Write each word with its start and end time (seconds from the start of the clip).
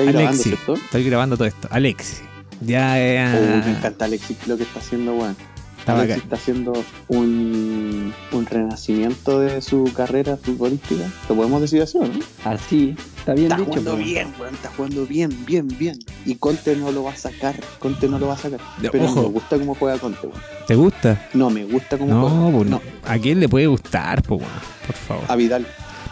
Estáis 0.00 0.12
grabando, 0.14 0.28
Alexi. 0.30 0.42
¿cierto? 0.50 0.74
Estoy 0.74 1.04
grabando 1.04 1.36
todo 1.36 1.48
esto. 1.48 1.68
Alexi. 1.70 2.16
Ya 2.62 2.92
Oh, 3.36 3.64
me 3.66 3.70
encanta 3.70 4.04
Alexis 4.04 4.36
lo 4.46 4.56
que 4.56 4.64
está 4.64 4.80
haciendo, 4.80 5.14
weón. 5.14 5.34
está 5.78 6.04
está 6.04 6.36
haciendo 6.36 6.72
un, 7.08 8.12
un 8.32 8.46
renacimiento 8.46 9.40
de 9.40 9.62
su 9.62 9.90
carrera 9.96 10.36
futbolística. 10.36 11.04
¿Lo 11.28 11.36
podemos 11.36 11.62
decir 11.62 11.80
así 11.82 11.98
no? 11.98 12.06
Así, 12.44 12.94
está 13.16 13.32
bien 13.32 13.46
Está 13.50 13.56
dicho. 13.56 13.70
jugando 13.80 13.96
bien, 13.96 14.28
weón. 14.38 14.54
Está 14.54 14.70
jugando 14.76 15.06
bien, 15.06 15.44
bien, 15.46 15.68
bien. 15.78 15.98
Y 16.26 16.34
Conte 16.34 16.76
no 16.76 16.92
lo 16.92 17.04
va 17.04 17.12
a 17.12 17.16
sacar. 17.16 17.58
Conte 17.78 18.08
no 18.08 18.18
lo 18.18 18.26
va 18.26 18.34
a 18.34 18.38
sacar. 18.38 18.60
De- 18.80 18.90
Pero 18.90 19.04
ojo. 19.06 19.22
me 19.22 19.28
gusta 19.28 19.58
cómo 19.58 19.74
juega 19.74 19.98
Conte, 19.98 20.26
weón. 20.26 20.40
¿Te 20.66 20.74
gusta? 20.74 21.28
No, 21.32 21.48
me 21.48 21.64
gusta 21.64 21.96
cómo 21.96 22.12
No, 22.12 22.28
juega. 22.28 22.58
pues 22.58 22.68
no. 22.70 22.82
¿A 23.06 23.18
quién 23.18 23.40
le 23.40 23.48
puede 23.48 23.66
gustar, 23.68 24.22
pues, 24.22 24.40
weón? 24.42 24.52
Por 24.86 24.96
favor. 24.96 25.24
A 25.28 25.36
Vidal, 25.36 25.66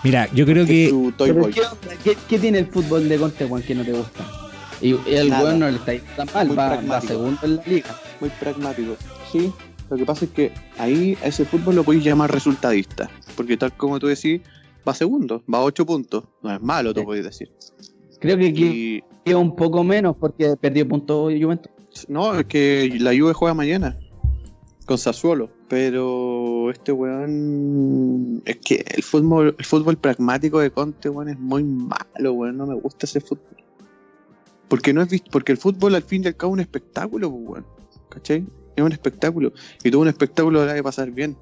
Mira, 0.05 0.29
yo 0.33 0.47
creo 0.47 0.65
que 0.66 0.93
Pero. 1.19 1.48
¿qué, 1.51 1.61
onda? 1.61 1.97
¿Qué, 2.05 2.16
qué 2.29 2.39
tiene 2.39 2.59
el 2.59 2.66
fútbol 2.66 3.09
de 3.09 3.19
Conte, 3.19 3.47
Juan, 3.47 3.62
que 3.62 3.75
no 3.75 3.84
te 3.84 3.93
gusta? 3.93 4.25
Y, 4.80 4.91
y 4.95 5.15
el 5.15 5.29
Nada. 5.30 5.45
weón 5.45 5.59
no 5.59 5.70
le 5.70 5.77
está 5.77 5.93
yendo 5.93 6.09
tan 6.16 6.29
mal, 6.33 6.59
va, 6.59 6.80
va 6.83 7.01
segundo 7.01 7.39
en 7.43 7.56
la 7.56 7.62
liga. 7.66 7.97
Muy 8.20 8.30
pragmático. 8.30 8.97
Sí, 9.33 9.53
lo 9.91 9.97
que 9.97 10.05
pasa 10.05 10.25
es 10.27 10.30
que 10.30 10.53
ahí 10.79 11.19
a 11.23 11.27
ese 11.27 11.45
fútbol 11.45 11.75
lo 11.77 11.83
podéis 11.84 12.05
llamar 12.05 12.33
resultadista. 12.33 13.11
Porque 13.37 13.56
tal 13.56 13.73
como 13.77 13.98
tú 13.98 14.06
decís, 14.06 14.41
va 14.89 14.95
segundo, 14.95 15.42
va 15.53 15.59
a 15.59 15.62
8 15.65 15.84
puntos. 15.84 16.25
No 16.42 16.55
es 16.55 16.61
malo, 16.61 16.92
Sí. 16.95 17.03
podéis 17.05 17.25
decir. 17.25 17.51
Creo 18.20 18.37
que 18.37 18.47
Y 18.55 19.03
queda 19.25 19.39
un 19.39 19.55
poco 19.56 19.83
menos 19.84 20.17
porque 20.19 20.55
perdió 20.61 20.87
puntos 20.89 21.33
Juventus. 21.41 21.70
no, 22.09 22.39
es 22.39 22.47
que 22.47 22.97
la 23.01 23.11
Juve 23.17 23.33
juega 23.33 23.55
mañana 23.55 23.97
con 24.88 24.98
Sassuolo. 24.98 25.51
Pero 25.69 26.70
este 26.70 26.91
weón. 26.91 28.42
Es 28.44 28.56
que 28.56 28.84
el 28.89 29.03
fútbol, 29.05 29.55
el 29.56 29.64
fútbol 29.64 29.97
pragmático 29.98 30.58
de 30.58 30.70
Conte, 30.72 31.08
weón, 31.08 31.28
es 31.28 31.39
muy 31.39 31.62
malo, 31.62 32.33
weón. 32.33 32.56
No 32.56 32.67
me 32.67 32.75
gusta 32.75 33.06
ese 33.06 33.20
fútbol. 33.20 33.56
Porque 34.66 34.92
no 34.92 35.03
es 35.03 35.09
vis- 35.09 35.22
porque 35.31 35.53
el 35.53 35.59
fútbol 35.59 35.94
al 35.94 36.03
fin 36.03 36.25
y 36.25 36.27
al 36.27 36.36
cabo 36.36 36.53
es 36.53 36.55
un 36.55 36.61
espectáculo, 36.61 37.31
pues, 37.31 37.42
weón. 37.48 37.66
¿Cachai? 38.09 38.44
Es 38.75 38.83
un 38.84 38.92
espectáculo. 38.92 39.53
Y 39.84 39.91
todo 39.91 40.03
un 40.03 40.09
espectáculo 40.09 40.64
lo 40.64 40.70
hay 40.70 40.78
que 40.78 40.83
pasar 40.83 41.11
bien. 41.11 41.36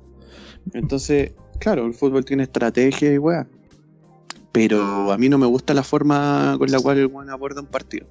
Entonces, 0.74 1.33
claro, 1.61 1.86
el 1.86 1.94
fútbol 1.94 2.24
tiene 2.24 2.42
estrategia 2.42 3.12
y 3.12 3.19
weón. 3.19 3.48
Pero 4.52 5.12
a 5.12 5.19
mí 5.19 5.28
no 5.28 5.39
me 5.39 5.47
gusta 5.47 5.74
la 5.74 5.83
forma 5.83 6.56
con 6.58 6.70
la 6.70 6.80
cual 6.80 6.98
el 6.98 7.06
weón 7.06 7.30
aborda 7.30 7.61
un 7.61 7.67
partido. 7.69 8.06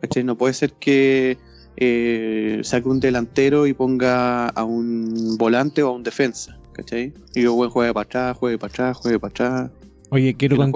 ¿Cachai? 0.00 0.24
No 0.24 0.36
puede 0.38 0.54
ser 0.54 0.72
que 0.74 1.38
eh, 1.76 2.60
saque 2.62 2.88
un 2.88 3.00
delantero 3.00 3.66
y 3.66 3.72
ponga 3.74 4.48
a 4.48 4.64
un 4.64 5.36
volante 5.38 5.82
o 5.82 5.88
a 5.88 5.92
un 5.92 6.02
defensa. 6.02 6.58
¿Cachai? 6.72 7.12
Y 7.34 7.40
el 7.42 7.48
weón 7.50 7.70
juegue 7.70 7.94
para 7.94 8.02
atrás, 8.04 8.36
juegue 8.36 8.58
para 8.58 8.72
atrás, 8.72 8.96
juegue 8.96 9.20
para 9.20 9.30
atrás. 9.30 9.70
Oye, 10.10 10.34
quiero, 10.34 10.56
con- 10.56 10.72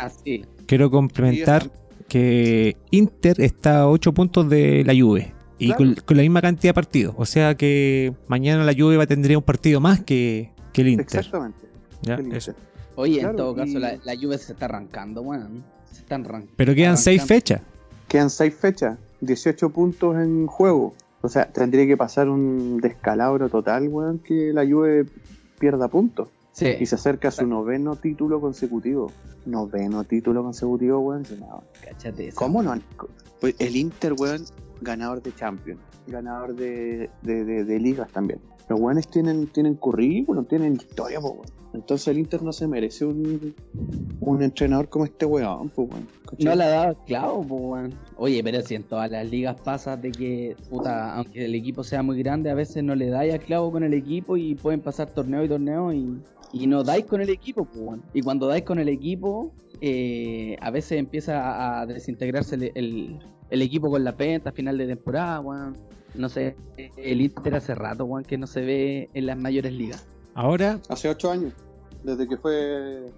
así. 0.00 0.44
complementar 0.90 1.70
que 2.08 2.76
Inter 2.90 3.40
está 3.40 3.80
a 3.80 3.88
8 3.88 4.12
puntos 4.12 4.48
de 4.48 4.84
la 4.84 4.92
Juve. 4.94 5.32
Y 5.58 5.68
Claro. 5.68 5.78
con, 5.78 5.94
con 6.04 6.16
la 6.16 6.22
misma 6.22 6.42
cantidad 6.42 6.70
de 6.70 6.74
partidos. 6.74 7.14
O 7.16 7.24
sea 7.24 7.54
que 7.54 8.12
mañana 8.28 8.62
la 8.64 8.74
Juve 8.74 8.96
va 8.96 9.04
a 9.04 9.06
tendría 9.06 9.38
un 9.38 9.44
partido 9.44 9.80
más 9.80 10.00
que, 10.00 10.50
que 10.72 10.82
el 10.82 10.88
Inter. 10.88 11.06
Exactamente. 11.20 11.58
¿ya? 12.02 12.14
el 12.16 12.20
Inter. 12.24 12.38
Eso. 12.38 12.54
Oye, 12.96 13.14
Claro, 13.20 13.30
en 13.30 13.36
todo 13.36 13.54
caso, 13.54 13.78
y- 13.78 13.80
la, 13.80 13.96
la 14.04 14.16
Juve 14.20 14.36
se 14.38 14.52
está 14.52 14.66
arrancando, 14.66 15.22
weón. 15.22 15.64
Se 15.90 16.00
están 16.00 16.22
arrancando. 16.26 16.52
Pero 16.56 16.74
quedan 16.74 16.98
6 16.98 17.24
fechas. 17.24 17.62
Quedan 18.08 18.28
seis 18.30 18.54
fechas, 18.54 18.98
18 19.26 19.70
puntos 19.70 20.16
en 20.16 20.46
juego. 20.46 20.94
O 21.22 21.28
sea, 21.28 21.50
tendría 21.50 21.86
que 21.86 21.96
pasar 21.96 22.28
un 22.28 22.78
descalabro 22.80 23.48
total, 23.48 23.88
weón, 23.88 24.18
que 24.18 24.52
la 24.52 24.64
Juve 24.66 25.06
pierda 25.58 25.88
puntos. 25.88 26.28
Sí. 26.52 26.68
Y 26.78 26.86
se 26.86 26.94
acerca 26.94 27.28
a 27.28 27.30
su 27.30 27.46
noveno 27.46 27.96
título 27.96 28.40
consecutivo. 28.40 29.10
Noveno 29.46 30.04
título 30.04 30.42
consecutivo, 30.42 31.00
weón. 31.00 31.24
No, 31.40 31.62
Cáchate 31.82 32.28
eso. 32.28 32.36
¿Cómo 32.36 32.62
no? 32.62 32.74
Pues 33.40 33.54
el 33.58 33.74
Inter, 33.76 34.12
weón, 34.18 34.44
ganador 34.80 35.22
de 35.22 35.34
Champions, 35.34 35.80
ganador 36.06 36.54
de, 36.54 37.10
de, 37.22 37.44
de- 37.44 37.64
de 37.64 37.80
ligas 37.80 38.10
también. 38.10 38.38
Los 38.68 38.80
weones 38.80 39.06
tienen, 39.08 39.46
tienen 39.48 39.74
currículum, 39.74 40.44
tienen 40.46 40.74
historia, 40.74 41.20
pues, 41.20 41.32
weón. 41.34 41.46
Entonces 41.74 42.06
el 42.08 42.18
Inter 42.18 42.40
no 42.42 42.52
se 42.52 42.68
merece 42.68 43.04
un, 43.04 43.52
un 44.20 44.42
entrenador 44.42 44.88
como 44.88 45.04
este 45.04 45.26
weón, 45.26 45.68
pues, 45.70 45.88
weón. 45.90 46.08
No 46.38 46.54
la 46.54 46.68
daba 46.68 46.94
clavo, 47.04 47.42
pues, 47.46 47.60
weón. 47.62 47.94
Oye, 48.16 48.42
pero 48.44 48.62
si 48.62 48.74
en 48.76 48.84
todas 48.84 49.10
las 49.10 49.28
ligas 49.30 49.60
pasa 49.60 49.96
de 49.96 50.10
que, 50.12 50.56
puta, 50.70 51.14
aunque 51.16 51.44
el 51.44 51.54
equipo 51.54 51.82
sea 51.84 52.02
muy 52.02 52.18
grande, 52.22 52.50
a 52.50 52.54
veces 52.54 52.82
no 52.84 52.94
le 52.94 53.08
dais 53.10 53.34
a 53.34 53.38
clavo 53.38 53.70
con 53.72 53.82
el 53.82 53.92
equipo 53.92 54.36
y 54.36 54.54
pueden 54.54 54.80
pasar 54.80 55.10
torneo 55.10 55.44
y 55.44 55.48
torneo 55.48 55.92
y, 55.92 56.16
y 56.52 56.66
no 56.66 56.84
dais 56.84 57.04
con 57.04 57.20
el 57.20 57.28
equipo, 57.30 57.64
pues, 57.64 57.84
weón. 57.84 58.02
Y 58.14 58.22
cuando 58.22 58.46
dais 58.46 58.62
con 58.64 58.78
el 58.78 58.88
equipo, 58.88 59.52
eh, 59.80 60.56
a 60.60 60.70
veces 60.70 60.92
empieza 60.98 61.80
a, 61.80 61.86
desintegrarse 61.86 62.54
el, 62.54 62.72
el- 62.74 63.18
el 63.50 63.62
equipo 63.62 63.90
con 63.90 64.02
la 64.02 64.16
penta 64.16 64.52
final 64.52 64.78
de 64.78 64.86
temporada, 64.86 65.40
weón. 65.40 65.76
No 66.14 66.28
sé, 66.28 66.56
el 66.96 67.20
Inter 67.20 67.54
hace 67.56 67.74
rato, 67.74 68.04
weón, 68.04 68.24
que 68.24 68.38
no 68.38 68.46
se 68.46 68.60
ve 68.60 69.08
en 69.14 69.26
las 69.26 69.36
mayores 69.36 69.72
ligas. 69.72 70.06
Ahora, 70.34 70.80
Hace 70.88 71.08
ocho 71.08 71.30
años, 71.30 71.52
desde 72.02 72.28
que 72.28 72.36
fue 72.36 73.10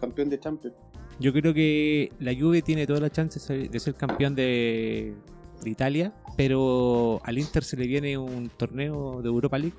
campeón 0.00 0.30
de 0.30 0.38
Champions. 0.40 0.76
yo 1.18 1.32
creo 1.32 1.52
que 1.52 2.12
la 2.20 2.34
Juve 2.34 2.62
tiene 2.62 2.86
todas 2.86 3.02
las 3.02 3.12
chances 3.12 3.46
de 3.48 3.80
ser 3.80 3.94
campeón 3.94 4.34
de, 4.34 5.14
de 5.62 5.70
Italia. 5.70 6.12
Pero 6.36 7.20
al 7.24 7.38
Inter 7.38 7.62
se 7.64 7.76
le 7.76 7.86
viene 7.86 8.16
un 8.16 8.48
torneo 8.56 9.20
de 9.20 9.28
Europa 9.28 9.58
League. 9.58 9.76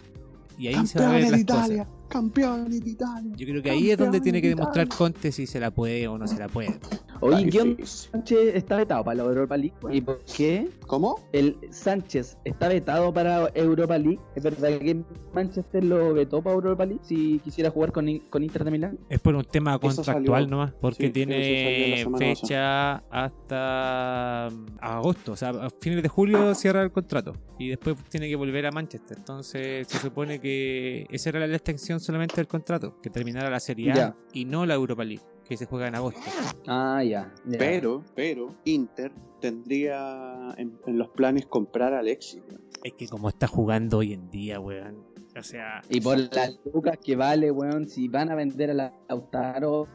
Y 0.60 0.68
ahí 0.68 0.86
se 0.86 1.00
va 1.00 1.10
a 1.10 1.14
ver 1.14 1.32
las 1.32 1.40
Italia, 1.40 1.86
cosas. 1.86 2.01
Campeones 2.12 2.84
de 2.84 2.90
Italia. 2.90 3.34
Yo 3.36 3.48
creo 3.48 3.64
que 3.64 3.72
ahí 3.72 3.92
es 3.92 3.98
donde 3.98 4.20
tiene 4.20 4.42
que 4.42 4.50
de 4.50 4.56
demostrar. 4.56 4.88
Conte 4.90 5.32
si 5.32 5.48
se 5.48 5.60
la 5.60 5.72
puede 5.72 6.08
o 6.08 6.18
no 6.18 6.28
se 6.28 6.38
la 6.38 6.48
puede. 6.48 6.78
Oye, 7.22 7.52
feliz. 7.52 8.10
Sánchez 8.12 8.56
está 8.56 8.78
vetado 8.78 9.04
para 9.04 9.16
la 9.18 9.24
Europa 9.24 9.56
League. 9.56 9.74
¿Y 9.92 10.02
por 10.02 10.24
qué? 10.26 10.70
¿Cómo? 10.88 11.20
El 11.32 11.56
Sánchez 11.70 12.38
está 12.46 12.68
vetado 12.68 13.14
para 13.14 13.50
Europa 13.54 13.98
League. 13.98 14.20
¿Es 14.36 14.44
verdad 14.44 14.80
que 14.80 15.04
Manchester 15.34 15.84
lo 15.84 16.14
vetó 16.14 16.42
para 16.42 16.56
Europa 16.56 16.86
League 16.86 17.02
si 17.04 17.40
quisiera 17.40 17.70
jugar 17.70 17.92
con, 17.92 18.08
con 18.30 18.44
Inter 18.44 18.64
de 18.64 18.72
Milán? 18.72 19.00
Es 19.10 19.20
por 19.20 19.36
un 19.36 19.46
tema 19.46 19.78
contractual 19.80 20.50
nomás, 20.50 20.74
porque 20.82 21.08
Sí, 21.08 21.12
tiene 21.12 22.06
fecha 22.18 22.98
hasta 23.10 24.50
mm, 24.52 24.66
agosto, 24.80 25.34
o 25.34 25.36
sea, 25.36 25.50
a 25.50 25.70
fines 25.70 26.02
de 26.04 26.10
julio 26.10 26.54
cierra 26.56 26.82
el 26.82 26.92
contrato 26.92 27.34
y 27.62 27.70
después 27.70 27.96
tiene 28.10 28.28
que 28.28 28.36
volver 28.36 28.66
a 28.66 28.72
Manchester. 28.72 29.18
Entonces 29.20 29.88
se 29.88 30.00
supone 30.00 30.40
que 30.40 31.06
esa 31.10 31.30
era 31.30 31.46
la 31.46 31.56
extensión 31.56 32.00
solamente 32.02 32.36
del 32.36 32.48
contrato, 32.48 33.00
que 33.02 33.10
terminara 33.10 33.50
la 33.50 33.60
Serie 33.60 33.92
A 33.92 33.96
Ya. 33.96 34.16
y 34.34 34.46
no 34.46 34.66
la 34.66 34.74
Europa 34.74 35.04
League, 35.04 35.24
que 35.48 35.58
se 35.58 35.66
juega 35.66 35.88
en 35.88 35.96
agosto. 35.96 36.20
Ah, 36.68 37.04
ya. 37.04 37.34
ya. 37.46 37.58
Pero, 37.58 38.04
pero, 38.16 38.56
Inter 38.66 39.12
tendría 39.40 40.54
en, 40.58 40.78
en 40.86 40.98
los 40.98 41.10
planes 41.10 41.46
comprar 41.46 41.94
a 41.94 42.00
Alexis. 42.00 42.42
Es 42.84 42.94
que 42.94 43.08
como 43.08 43.30
está 43.30 43.48
jugando 43.48 44.00
hoy 44.00 44.14
en 44.14 44.30
día, 44.30 44.60
weón. 44.60 45.11
O 45.38 45.44
sea, 45.44 45.82
Y 45.90 46.02
por 46.02 46.18
las 46.18 46.60
lucas 46.74 46.98
que 47.04 47.16
vale, 47.16 47.52
weón, 47.52 47.88
si 47.88 48.08
van 48.08 48.30
a 48.30 48.36
vender 48.36 48.72
a 48.72 48.74
la 48.74 48.94
Lautaro, 49.08 49.88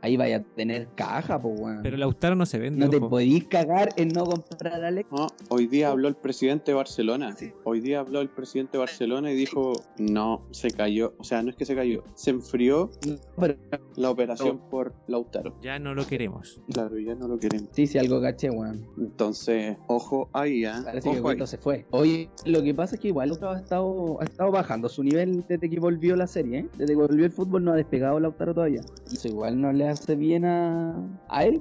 ahí 0.00 0.16
vaya 0.16 0.36
a 0.38 0.42
tener 0.42 0.88
caja, 0.94 1.40
pues, 1.40 1.60
weón. 1.60 1.80
pero 1.82 1.96
Lautaro 1.96 2.34
no 2.34 2.46
se 2.46 2.58
vende. 2.58 2.84
no 2.84 2.90
te 2.90 3.00
podís 3.00 3.44
cagar 3.44 3.90
en 3.96 4.08
no 4.08 4.24
comprar 4.24 4.84
a 4.84 4.88
Alex. 4.88 5.10
No, 5.10 5.26
hoy 5.50 5.66
día 5.66 5.90
habló 5.90 6.08
el 6.08 6.16
presidente 6.16 6.70
de 6.70 6.74
Barcelona. 6.74 7.34
Sí. 7.36 7.52
Hoy 7.64 7.80
día 7.80 8.00
habló 8.00 8.20
el 8.20 8.28
presidente 8.28 8.72
de 8.72 8.78
Barcelona 8.78 9.30
y 9.30 9.34
dijo, 9.34 9.72
no, 9.98 10.46
se 10.52 10.70
cayó. 10.70 11.14
O 11.18 11.24
sea, 11.24 11.42
no 11.42 11.50
es 11.50 11.56
que 11.56 11.64
se 11.64 11.74
cayó, 11.74 12.04
se 12.14 12.30
enfrió 12.30 12.90
Pero 13.38 13.56
la 13.96 14.10
operación 14.10 14.58
por 14.70 14.94
Lautaro. 15.06 15.54
Ya 15.62 15.78
no 15.78 15.94
lo 15.94 16.06
queremos. 16.06 16.60
Claro, 16.72 16.98
ya 16.98 17.14
no 17.14 17.28
lo 17.28 17.38
queremos. 17.38 17.68
sí, 17.72 17.86
sí, 17.86 17.98
algo 17.98 18.20
caché, 18.20 18.50
weón. 18.50 18.86
Entonces, 18.98 19.76
ojo 19.86 20.30
ahí, 20.32 20.64
¿ah? 20.64 20.80
Parece 20.84 21.10
que 21.10 21.18
Ojo 21.18 21.28
ahí. 21.28 21.36
Coito 21.36 21.46
se 21.46 21.58
fue. 21.58 21.86
Oye, 21.90 22.30
lo 22.44 22.62
que 22.62 22.74
pasa 22.74 22.94
es 22.94 23.00
que 23.00 23.08
igual 23.08 23.30
ha 23.42 23.58
estado, 23.58 24.20
ha 24.20 24.24
estado 24.24 24.50
bajando 24.50 24.77
su 24.88 25.02
nivel 25.02 25.44
desde 25.48 25.68
que 25.68 25.80
volvió 25.80 26.14
la 26.14 26.26
serie, 26.26 26.58
¿eh? 26.60 26.66
Desde 26.76 26.92
que 26.92 26.96
volvió 26.96 27.24
el 27.24 27.32
fútbol 27.32 27.64
no 27.64 27.72
ha 27.72 27.76
despegado 27.76 28.20
Lautaro 28.20 28.54
todavía. 28.54 28.82
Eso 29.12 29.26
igual 29.28 29.60
no 29.60 29.72
le 29.72 29.88
hace 29.88 30.14
bien 30.14 30.44
a, 30.44 30.94
a 31.28 31.44
él. 31.44 31.60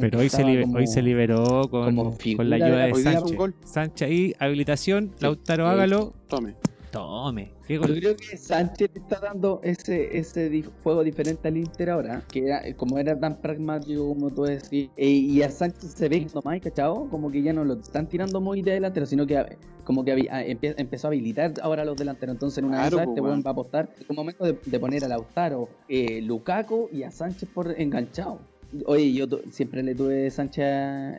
Pero 0.00 0.18
hoy 0.18 0.28
se, 0.28 0.42
como- 0.42 0.76
hoy 0.76 0.86
se 0.86 1.00
liberó 1.00 1.68
con, 1.70 1.94
con 1.96 2.50
la 2.50 2.56
de 2.56 2.64
ayuda 2.64 2.78
la- 2.78 2.86
de 2.86 2.92
un 2.92 3.02
Sánchez. 3.02 3.36
gol. 3.36 3.54
Sánchez 3.64 4.08
ahí, 4.08 4.34
habilitación, 4.38 5.12
Lautaro 5.20 5.64
Sí. 5.64 5.70
hágalo. 5.70 6.12
Tome. 6.28 6.54
Tome. 6.90 7.52
Qué 7.66 7.74
Yo 7.74 7.82
creo 7.82 8.16
que 8.16 8.36
Sánchez 8.36 8.90
está 8.94 9.20
dando 9.20 9.60
ese, 9.62 10.16
ese 10.16 10.62
juego 10.82 11.04
diferente 11.04 11.48
al 11.48 11.56
Inter 11.56 11.90
ahora, 11.90 12.22
que 12.30 12.46
era, 12.46 12.62
como 12.76 12.98
era 12.98 13.18
tan 13.18 13.40
pragmático 13.40 14.08
como 14.08 14.30
tú 14.30 14.44
decís, 14.44 14.88
eh, 14.96 15.06
y 15.10 15.42
a 15.42 15.50
Sánchez 15.50 15.92
se 15.92 16.08
ve 16.08 16.26
nomás, 16.34 16.60
¿cachao? 16.60 17.08
Como 17.10 17.30
que 17.30 17.42
ya 17.42 17.52
no 17.52 17.64
lo 17.64 17.74
están 17.74 18.08
tirando 18.08 18.40
muy 18.40 18.62
de 18.62 18.72
delantero, 18.72 19.06
sino 19.06 19.26
que 19.26 19.44
como 19.84 20.04
que 20.04 20.14
habi- 20.14 20.28
ah, 20.30 20.42
empie- 20.42 20.74
empezó 20.78 21.06
a 21.06 21.10
habilitar 21.10 21.54
ahora 21.62 21.82
a 21.82 21.84
los 21.84 21.96
delanteros, 21.96 22.34
entonces 22.34 22.58
en 22.58 22.64
una 22.66 22.78
Claro, 22.78 22.96
de 22.96 23.02
esas 23.02 23.06
pues, 23.06 23.12
este 23.16 23.20
weón. 23.20 23.32
weón 23.34 23.42
va 23.46 23.50
a 23.50 23.52
apostar, 23.52 23.90
es 24.00 24.08
un 24.10 24.16
momento 24.16 24.44
de, 24.44 24.58
de 24.64 24.80
poner 24.80 25.04
a 25.04 25.08
Lautaro, 25.08 25.68
eh, 25.88 26.20
Lukaku 26.22 26.88
y 26.92 27.02
a 27.02 27.10
Sánchez 27.10 27.48
por 27.54 27.74
enganchado. 27.80 28.40
Oye, 28.84 29.12
yo 29.14 29.26
siempre 29.50 29.82
le 29.82 29.94
tuve 29.94 30.30
Sánchez... 30.30 30.64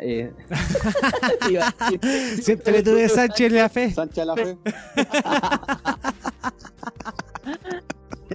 Eh, 0.02 0.32
iba 1.50 1.74
Siempre 2.42 2.74
le 2.74 2.84
tuve 2.84 3.10
Sánchez 3.10 3.48
en 3.48 3.56
la 3.56 3.70
fe. 3.70 3.92
Sánchez 3.92 4.20
a 4.20 4.26
la 4.26 4.36
fe. 4.36 4.58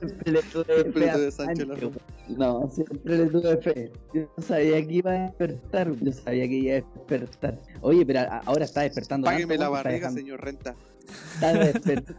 Siempre 0.06 0.32
le 0.32 0.42
tuve 0.42 0.64
Siempre 0.74 1.02
fe 1.02 1.10
a 1.10 1.16
la. 1.16 1.90
No, 2.36 2.70
siempre 2.70 3.18
le 3.18 3.26
tuve 3.26 3.56
fe. 3.58 3.92
Yo 4.12 4.28
sabía 4.38 4.86
que 4.86 4.92
iba 4.94 5.10
a 5.12 5.18
despertar. 5.24 5.92
Yo 6.00 6.12
sabía 6.12 6.48
que 6.48 6.54
iba 6.54 6.72
a 6.72 6.74
despertar. 6.80 7.58
Oye, 7.80 8.04
pero 8.06 8.20
ahora 8.46 8.64
está 8.64 8.82
despertando 8.82 9.26
Págueme 9.26 9.56
la 9.58 9.66
tanto, 9.66 9.76
que 9.82 9.82
barriga, 9.84 10.10
señor 10.10 10.40
Renta. 10.42 10.74
Está, 11.34 11.52
desper- 11.52 12.16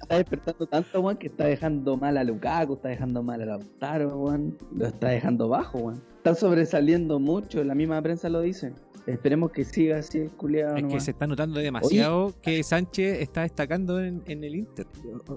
está 0.00 0.16
despertando 0.16 0.66
tanto, 0.66 1.00
weón, 1.00 1.16
que 1.16 1.26
está 1.26 1.46
dejando 1.46 1.96
mal 1.96 2.16
a 2.16 2.22
Lukaku, 2.24 2.74
está 2.74 2.88
dejando 2.90 3.22
mal 3.22 3.42
a 3.42 3.46
Lautaro, 3.46 4.16
weón. 4.16 4.56
Lo 4.74 4.86
está 4.86 5.08
dejando 5.08 5.48
bajo, 5.48 5.78
weón. 5.78 6.02
Está 6.18 6.34
sobresaliendo 6.36 7.18
mucho, 7.18 7.64
la 7.64 7.74
misma 7.74 8.00
prensa 8.00 8.28
lo 8.28 8.40
dice. 8.42 8.72
Esperemos 9.06 9.50
que 9.50 9.64
siga 9.64 9.98
así 9.98 10.18
el 10.18 10.30
culiado. 10.30 10.76
Es 10.76 10.84
que 10.84 11.00
se 11.00 11.10
está 11.10 11.26
notando 11.26 11.58
demasiado 11.58 12.34
que 12.40 12.62
Sánchez 12.62 13.20
está 13.20 13.42
destacando 13.42 14.00
en, 14.00 14.22
en 14.26 14.44
el 14.44 14.54
Inter. 14.54 14.86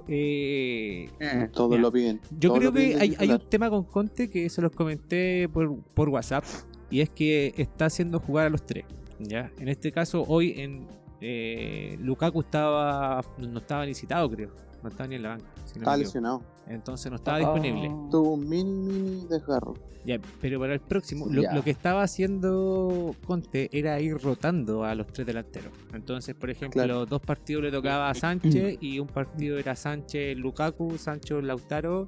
Eh, 0.08 1.10
Todos 1.52 1.72
Mira, 1.72 1.82
lo 1.82 1.92
piden. 1.92 2.22
yo 2.40 2.50
todos 2.50 2.60
creo 2.60 2.74
piden 2.74 2.98
que 2.98 3.04
hay, 3.04 3.16
hay 3.18 3.32
un 3.32 3.50
tema 3.50 3.70
con 3.70 3.84
Conte 3.84 4.30
que 4.30 4.50
se 4.50 4.62
los 4.62 4.72
comenté 4.72 5.50
por, 5.50 5.76
por 5.96 6.10
WhatsApp 6.10 6.44
y 6.92 7.02
es 7.02 7.10
que 7.10 7.54
está 7.58 7.86
haciendo 7.86 8.20
jugar 8.20 8.48
a 8.48 8.50
los 8.50 8.66
tres. 8.66 8.86
¿ya? 9.20 9.52
En 9.60 9.68
este 9.68 9.92
caso, 9.92 10.24
hoy 10.28 10.54
en 10.58 10.86
eh, 11.22 11.98
Lukaku 12.02 12.42
estaba 12.42 13.24
no 13.38 13.60
estaba 13.60 13.86
ni 13.86 13.94
citado, 13.96 14.30
creo. 14.30 14.52
No 14.86 14.90
estaba 14.92 15.08
ni 15.08 15.16
en 15.16 15.24
la 15.24 15.30
banca. 15.30 15.46
si 15.66 15.80
no 15.80 15.84
equivoco. 15.84 15.98
lesionado. 15.98 16.42
Entonces 16.68 17.10
no 17.12 17.18
estaba 17.18 17.40
disponible. 17.40 17.90
Oh. 17.92 18.08
Tuvo 18.12 18.34
un 18.34 18.48
mini, 18.48 18.72
mini 18.94 19.26
desgarro. 19.28 19.74
Ya, 20.06 20.20
pero 20.40 20.60
para 20.60 20.74
el 20.74 20.80
próximo, 20.80 21.26
lo, 21.30 21.64
que 21.64 21.72
estaba 21.72 22.04
haciendo 22.04 23.16
Conte 23.26 23.70
era 23.72 24.00
ir 24.00 24.18
rotando 24.22 24.84
a 24.84 24.94
los 24.94 25.08
tres 25.08 25.26
delanteros. 25.26 25.72
Entonces, 25.94 26.36
por 26.36 26.50
ejemplo, 26.52 26.84
Claro. 26.84 27.06
dos 27.08 27.22
partidos 27.22 27.64
le 27.64 27.72
tocaba 27.72 28.10
a 28.10 28.14
Sánchez 28.14 28.78
y 28.82 29.00
un 29.00 29.08
partido 29.08 29.58
era 29.58 29.76
Sánchez 29.76 30.38
Lukaku, 30.38 30.98
Sánchez 31.00 31.44
Lautaro 31.44 32.08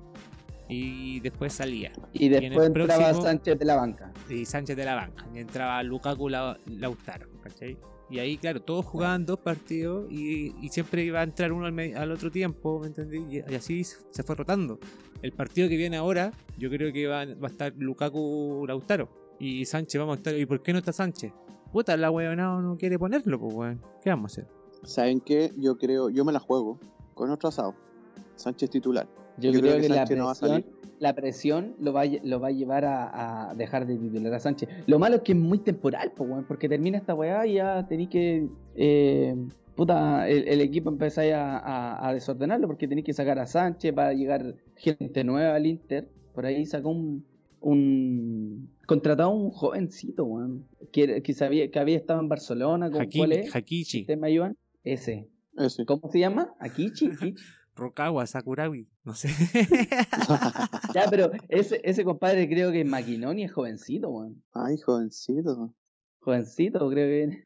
y 0.69 1.19
después 1.21 1.53
salía. 1.53 1.91
Y 2.13 2.27
en 2.27 2.33
el 2.35 2.41
después 2.50 2.68
entraba 2.68 2.95
próximo- 2.97 3.21
Sánchez 3.23 3.57
de 3.59 3.65
la 3.65 3.75
banca. 3.75 4.12
Y 4.30 4.45
Sánchez 4.45 4.77
de 4.77 4.85
la 4.85 4.95
banca. 4.95 5.25
Y 5.33 5.39
entraba 5.39 5.81
Lukaku 5.81 6.30
La- 6.30 6.57
Lautaro, 6.68 7.27
¿cachai? 7.41 7.77
Y 8.09 8.19
ahí, 8.19 8.38
claro, 8.38 8.62
todos 8.62 8.86
jugaban 8.86 9.25
dos 9.25 9.39
partidos 9.39 10.09
y, 10.09 10.56
y 10.62 10.69
siempre 10.69 11.04
iba 11.04 11.19
a 11.19 11.24
entrar 11.24 11.51
uno 11.51 11.65
al, 11.65 12.12
otro 12.12 12.31
tiempo, 12.31 12.80
¿me 12.80 12.88
entendí? 12.88 13.38
Y, 13.38 13.54
así 13.54 13.83
se 13.83 14.24
fue 14.24 14.36
rotando. 14.36 14.80
El 15.21 15.33
partido 15.33 15.68
que 15.68 15.75
viene 15.75 15.98
ahora, 15.98 16.31
yo 16.57 16.69
creo 16.69 16.94
que 16.94 17.07
va, 17.07 17.25
va 17.25 17.48
a 17.48 17.51
estar 17.51 17.74
Lukaku 17.77 18.65
Lautaro. 18.68 19.09
Y 19.39 19.65
Sánchez 19.65 20.00
vamos 20.00 20.15
a 20.15 20.18
estar. 20.18 20.36
¿Y 20.36 20.45
por 20.45 20.62
qué 20.62 20.74
no 20.74 20.80
está 20.80 20.94
Sánchez? 20.94 21.33
Puta, 21.71 21.98
la 21.98 22.09
weonada 22.09 22.62
no 22.62 22.77
quiere 22.77 22.98
ponerlo, 22.98 23.39
pues 23.39 23.54
weón. 23.54 23.81
¿Qué 24.01 24.09
vamos 24.09 24.31
a 24.31 24.42
hacer? 24.42 24.51
¿Saben 24.83 25.19
qué? 25.19 25.51
Yo 25.57 25.77
creo, 25.77 26.09
yo 26.09 26.24
me 26.24 26.31
la 26.31 26.39
juego 26.39 26.80
con 27.13 27.30
otro 27.30 27.50
asado. 27.50 27.75
Sánchez 28.36 28.69
titular. 28.69 29.07
Yo, 29.39 29.51
Yo 29.51 29.60
creo, 29.60 29.62
creo 29.62 29.75
que 29.75 29.81
que, 29.84 29.89
la 29.89 29.95
Sánchez 29.98 30.18
no 30.18 30.25
va 30.25 30.31
a 30.31 30.34
presión, 30.36 30.50
salir. 30.63 30.66
la 31.00 31.16
presión 31.16 31.75
lo 31.80 31.94
va, 31.94 32.04
lo 32.06 32.39
va 32.39 32.48
a 32.48 32.51
llevar 32.51 32.86
a, 32.86 33.50
a 33.50 33.54
dejar 33.56 33.86
de 33.86 33.98
titular 33.98 34.34
a 34.34 34.39
Sánchez. 34.39 34.68
Lo 34.88 34.98
malo 35.00 35.18
es 35.18 35.22
que 35.22 35.34
es 35.34 35.38
muy 35.38 35.60
temporal, 35.60 36.12
po, 36.16 36.24
weón, 36.24 36.45
porque 36.48 36.68
termina 36.68 36.98
esta 36.98 37.13
weá 37.13 37.45
y 37.45 37.54
ya 37.56 37.86
tenéis 37.88 38.10
que. 38.10 38.48
eh, 38.75 39.36
puta, 39.75 40.28
el, 40.28 40.48
el 40.48 40.62
equipo 40.62 40.89
empezáis 40.89 41.34
a, 41.34 41.57
a- 41.60 42.07
a 42.10 42.13
desordenarlo 42.13 42.66
porque 42.68 42.88
tenéis 42.88 43.06
que 43.06 43.13
sacar 43.13 43.38
a 43.38 43.45
Sánchez 43.45 43.94
para 43.94 44.13
llegar 44.13 44.56
gente 44.75 45.24
nueva 45.24 45.56
al 45.56 45.66
Inter. 45.68 46.07
Por 46.33 46.45
ahí 46.45 46.66
sacó 46.66 46.90
un. 46.90 47.24
un 47.62 48.69
contratado 48.88 49.30
a 49.30 49.33
un 49.33 49.51
jovencito, 49.51 50.24
weón, 50.24 50.66
que, 50.92 51.22
que, 51.22 51.33
sabía, 51.33 51.69
que 51.69 51.78
había 51.80 51.98
estado 51.98 52.22
en 52.22 52.30
Barcelona. 52.30 52.90
¿con 52.90 53.01
Hakimi- 53.01 53.18
¿Cuál 53.18 53.31
es? 53.33 53.56
Hakichi, 53.56 54.01
¿Ustedes 54.01 54.19
me 54.19 54.28
ayudan? 54.28 54.57
Ese. 54.83 55.28
Ese. 55.57 55.86
¿Cómo 55.86 56.10
se 56.12 56.19
llama? 56.19 56.54
Akichi. 56.60 57.10
Rokawa, 57.77 58.25
Sakurawi, 58.25 58.88
no 59.03 59.13
sé. 59.13 59.29
Ya, 60.94 61.06
pero 61.09 61.31
ese, 61.50 61.79
ese 61.83 62.03
compadre 62.03 62.47
creo 62.50 62.71
que 62.71 62.81
es 62.81 62.88
maquinón 62.88 63.39
y 63.39 63.44
es 63.44 63.51
jovencito, 63.53 64.09
weón. 64.09 64.44
Ay, 64.53 64.77
jovencito. 64.77 65.74
Jovencito, 66.19 66.79
creo 66.89 67.07
que 67.07 67.15
viene, 67.18 67.45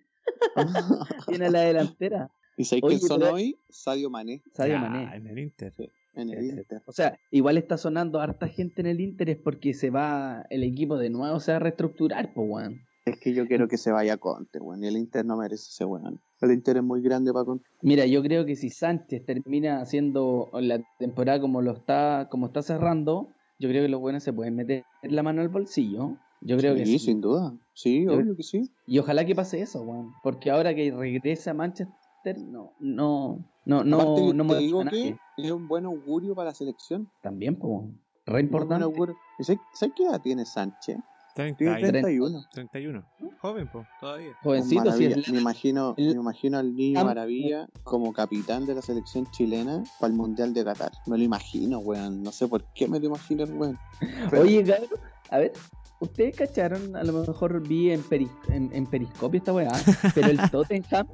viene 1.28 1.46
a 1.48 1.50
la 1.52 1.62
delantera. 1.62 2.32
¿Y 2.58 2.66
sabéis 2.66 2.84
quién 2.88 3.00
son 3.00 3.20
pero- 3.20 3.34
hoy? 3.34 3.60
Sadio 3.70 4.10
Mané. 4.10 4.42
Sadio 4.54 4.74
Ya, 4.74 4.80
Mané. 4.82 5.16
En 5.16 5.28
el 5.28 5.40
Inter. 5.40 5.74
En 6.14 6.30
el 6.30 6.44
Inter. 6.46 6.82
O 6.86 6.92
sea, 6.92 7.18
igual 7.32 7.58
está 7.58 7.78
sonando 7.78 8.20
harta 8.20 8.48
gente 8.48 8.82
en 8.82 8.88
el 8.88 9.00
Inter 9.02 9.30
es 9.30 9.38
porque 9.38 9.74
se 9.74 9.90
va, 9.90 10.46
el 10.50 10.64
equipo 10.64 10.98
de 10.98 11.10
nuevo 11.10 11.40
se 11.40 11.52
va 11.52 11.58
a 11.58 11.60
reestructurar, 11.60 12.34
pues, 12.34 12.48
weón. 12.50 12.82
Es 13.06 13.20
que 13.20 13.34
yo 13.34 13.48
quiero 13.48 13.68
que 13.68 13.78
se 13.78 13.92
vaya 13.92 14.18
Conte, 14.18 14.60
weón. 14.60 14.84
Y 14.84 14.88
el 14.88 14.98
Inter 14.98 15.26
no 15.26 15.38
merece 15.38 15.70
ese 15.70 15.86
weón. 15.86 16.22
El 16.42 16.52
Inter 16.52 16.78
es 16.78 16.84
muy 16.84 17.02
grande 17.02 17.32
para 17.32 17.46
Conte. 17.46 17.66
Mira, 17.82 18.06
yo 18.06 18.22
creo 18.24 18.46
que 18.46 18.56
si 18.56 18.70
Sánchez 18.70 19.26
termina 19.26 19.82
haciendo 19.82 20.50
la 20.54 20.82
temporada 20.98 21.40
como 21.40 21.62
lo 21.62 21.74
está, 21.74 22.28
como 22.32 22.48
está 22.48 22.62
cerrando, 22.62 23.30
yo 23.60 23.70
creo 23.70 23.84
que 23.84 23.90
los 23.90 24.02
buenos 24.02 24.24
se 24.24 24.34
pueden 24.34 24.56
meter 24.56 24.84
la 25.04 25.22
mano 25.24 25.42
al 25.42 25.50
bolsillo. 25.50 26.18
Yo 26.42 26.58
creo 26.58 26.74
que 26.76 26.86
sí, 26.86 26.98
sí. 26.98 27.06
sin 27.06 27.22
duda. 27.22 27.54
Sí, 27.74 28.04
Yo- 28.06 28.14
obvio 28.14 28.36
que 28.36 28.44
sí. 28.44 28.72
Y 28.88 28.98
ojalá 28.98 29.26
que 29.26 29.36
pase 29.36 29.62
eso, 29.62 29.84
weón. 29.84 30.14
Porque 30.24 30.50
ahora 30.50 30.74
que 30.74 30.92
regrese 30.92 31.52
a 31.52 31.54
Manchester, 31.54 31.94
no, 32.40 32.74
no, 32.80 33.46
no, 33.66 33.84
no, 33.84 34.02
Aparte, 34.02 34.22
no 34.22 34.32
te 34.32 34.34
molesta 34.44 34.60
digo 34.60 34.84
que 34.86 35.18
es 35.38 35.52
un 35.52 35.68
buen 35.68 35.86
augurio 35.86 36.34
para 36.34 36.50
la 36.50 36.56
selección. 36.56 37.08
También, 37.22 37.56
pues, 37.56 37.84
re 38.26 38.42
importante. 38.42 38.84
augurio. 38.84 39.16
¿Y 39.38 39.44
sabes 39.44 39.62
sabes 39.74 39.94
qué 39.96 40.04
edad 40.06 40.22
tiene 40.22 40.46
Sánchez? 40.46 40.98
30 41.36 41.58
Tiene 41.58 41.80
y- 41.80 41.84
31. 41.84 42.44
31. 42.54 43.06
Joven, 43.40 43.70
pues, 43.72 43.88
todavía. 44.00 44.34
Jovencito, 44.44 44.92
si 44.92 45.06
es 45.06 45.30
me 45.30 45.40
imagino, 45.40 45.96
el- 45.98 46.16
me 46.16 46.22
imagino 46.22 46.58
al 46.60 46.76
niño 46.76 47.00
Am- 47.00 47.08
maravilla 47.08 47.68
como 47.84 48.12
capitán 48.14 48.66
de 48.66 48.76
la 48.76 48.82
selección 48.82 49.26
chilena 49.32 49.84
para 50.00 50.12
el 50.12 50.18
mundial 50.18 50.54
de 50.54 50.64
Qatar. 50.64 50.92
Me 51.08 51.18
lo 51.18 51.24
imagino, 51.24 51.80
weón. 51.80 52.22
No 52.22 52.32
sé 52.32 52.48
por 52.48 52.64
qué 52.76 52.88
me 52.88 53.00
lo 53.00 53.08
imagino, 53.08 53.46
weón. 53.46 53.78
Pero- 54.30 54.44
Oye, 54.44 54.64
cabrón, 54.64 54.90
a 55.30 55.38
ver, 55.40 55.54
ustedes 56.02 56.36
cacharon, 56.36 56.96
a 56.96 57.04
lo 57.04 57.14
mejor 57.26 57.68
vi 57.68 57.92
en, 57.92 58.04
Peris- 58.04 58.30
en, 58.50 58.70
en 58.74 58.86
Periscopio 58.86 59.38
esta 59.40 59.54
weá, 59.54 59.72
pero 60.16 60.28
el 60.28 60.40
Tottenham, 60.52 61.08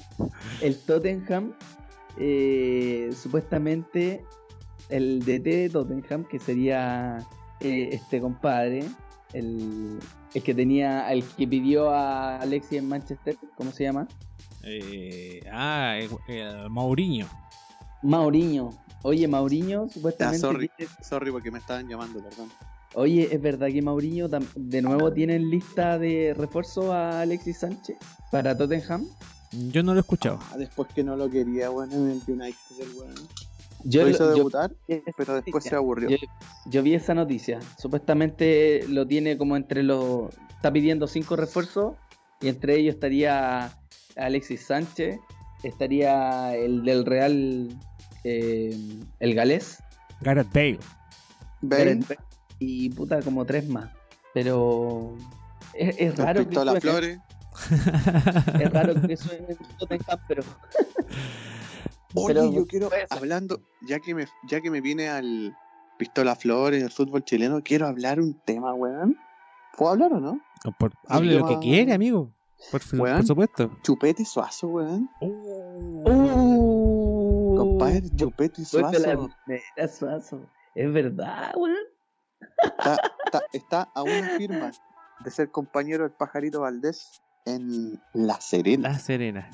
el 0.62 0.78
Tottenham, 0.80 1.54
eh, 2.18 3.10
supuestamente, 3.14 4.24
el 4.90 5.20
DT 5.20 5.44
de 5.44 5.70
Tottenham, 5.70 6.24
que 6.26 6.40
sería 6.40 7.20
eh, 7.60 7.90
este 7.92 8.20
compadre, 8.22 8.84
el, 9.34 10.00
el 10.34 10.44
que 10.44 10.54
tenía, 10.54 11.12
el 11.12 11.24
que 11.24 11.48
pidió 11.48 11.90
a 11.90 12.38
Alexis 12.42 12.80
en 12.80 12.88
Manchester, 12.90 13.36
¿cómo 13.56 13.72
se 13.72 13.84
llama? 13.84 14.08
Eh, 14.64 15.42
ah, 15.52 15.96
eh, 15.98 16.10
eh, 16.28 16.66
Mourinho. 16.70 17.28
Mauriño. 18.04 18.70
Oye, 19.04 19.28
Mauriño, 19.28 19.86
Ah, 19.88 19.94
supuestamente. 19.94 20.40
sorry, 20.40 20.70
tiene- 20.76 20.92
sorry 21.02 21.32
porque 21.32 21.52
me 21.52 21.60
estaban 21.60 21.88
llamando, 21.88 22.20
perdón. 22.22 22.50
Oye, 22.94 23.30
¿es 23.32 23.42
verdad 23.42 23.68
que 23.68 23.82
Mauriño 23.82 24.28
de 24.56 24.82
nuevo 24.82 25.12
tiene 25.14 25.36
en 25.36 25.50
lista 25.50 26.00
de 26.00 26.34
refuerzo 26.36 26.94
a 26.94 27.22
Alexis 27.22 27.60
Sánchez 27.60 27.98
para 28.32 28.58
Tottenham? 28.58 29.06
Yo 29.72 29.84
no 29.84 29.94
lo 29.94 30.00
he 30.00 30.02
escuchado. 30.02 30.40
Ah, 30.52 30.58
después 30.58 30.90
que 30.94 31.04
no 31.04 31.16
lo 31.16 31.30
quería, 31.30 31.70
weón, 31.72 31.92
en 31.92 32.10
el 32.12 32.22
United. 32.28 32.58
Yo, 33.90 34.04
lo 34.04 34.10
hizo 34.10 34.28
debutar, 34.28 34.72
yo- 34.88 34.98
pero 35.16 35.36
después 35.36 35.64
se 35.64 35.76
aburrió. 35.76 36.10
yo- 36.10 36.18
yo 36.66 36.84
vi 36.84 36.94
esa 36.94 37.14
noticia. 37.14 37.60
Supuestamente 37.78 38.84
lo 38.90 39.08
tiene 39.08 39.38
como 39.38 39.56
entre 39.56 39.84
los. 39.84 40.30
Está 40.56 40.72
pidiendo 40.74 41.08
cinco 41.08 41.36
refuerzos 41.36 41.96
y 42.42 42.50
entre 42.50 42.76
ellos 42.76 42.96
estaría 42.96 43.72
Alexis 44.16 44.66
Sánchez, 44.66 45.20
estaría 45.64 46.56
el 46.56 46.84
del 46.84 47.06
Real, 47.06 47.68
eh, 48.24 48.76
el 49.20 49.34
galés, 49.36 49.82
Gareth 50.22 50.52
Bale. 50.54 50.80
Bale, 51.62 52.00
y 52.60 52.90
puta 52.90 53.22
como 53.22 53.46
tres 53.46 53.68
más. 53.70 53.90
Pero 54.34 55.16
es, 55.74 55.96
es 55.98 56.18
raro 56.18 56.40
que 56.48 56.56
respecto 56.56 56.62
a 56.62 56.66
las 56.66 56.80
flores. 56.82 57.20
es 58.62 58.70
raro 58.72 59.02
que 59.08 59.18
suene 59.18 59.46
en 59.50 59.58
Tottenham, 59.80 60.20
pero 60.28 60.44
Oye, 62.16 62.34
Pero- 62.34 62.52
yo 62.52 62.66
quiero, 62.66 62.90
pues, 62.90 63.06
hablando, 63.12 63.60
ya 63.88 64.00
que 64.00 64.16
me, 64.16 64.26
ya 64.48 64.62
que 64.62 64.72
me 64.72 64.82
viene 64.82 65.10
al 65.10 65.56
Pistola 65.98 66.36
Flores, 66.36 66.84
el 66.84 66.92
fútbol 66.92 67.24
chileno, 67.24 67.62
quiero 67.64 67.88
hablar 67.88 68.20
un 68.20 68.40
tema, 68.46 68.74
weón. 68.74 69.18
¿Puedo 69.78 69.92
hablar 69.92 70.14
o 70.14 70.20
no? 70.20 70.42
Por- 70.80 70.94
hable 71.08 71.38
lo 71.38 71.48
que 71.48 71.60
quiere, 71.60 71.94
amigo. 71.94 72.34
Por, 72.72 72.82
por 72.98 73.24
supuesto. 73.26 73.72
Chupete 73.84 74.26
Suazo, 74.26 74.68
weón. 74.68 75.10
Uh, 75.22 76.04
Compadre, 77.58 78.10
Chupete 78.16 78.64
Vuelve 78.72 79.00
la 79.00 79.16
Suazo 79.88 79.98
Suazo. 79.98 80.40
Es 80.76 80.92
verdad, 80.92 81.54
weón. 81.56 81.76
está, 82.64 82.98
está- 83.26 83.42
está 83.54 83.82
a 83.94 84.04
una 84.04 84.30
firma 84.38 84.72
de 85.24 85.32
ser 85.32 85.52
compañero 85.52 86.04
del 86.04 86.12
pajarito 86.14 86.62
Valdés 86.62 87.22
en 87.46 88.02
La 88.14 88.40
Serena. 88.42 88.90
La 88.90 89.00
Serena. 89.00 89.50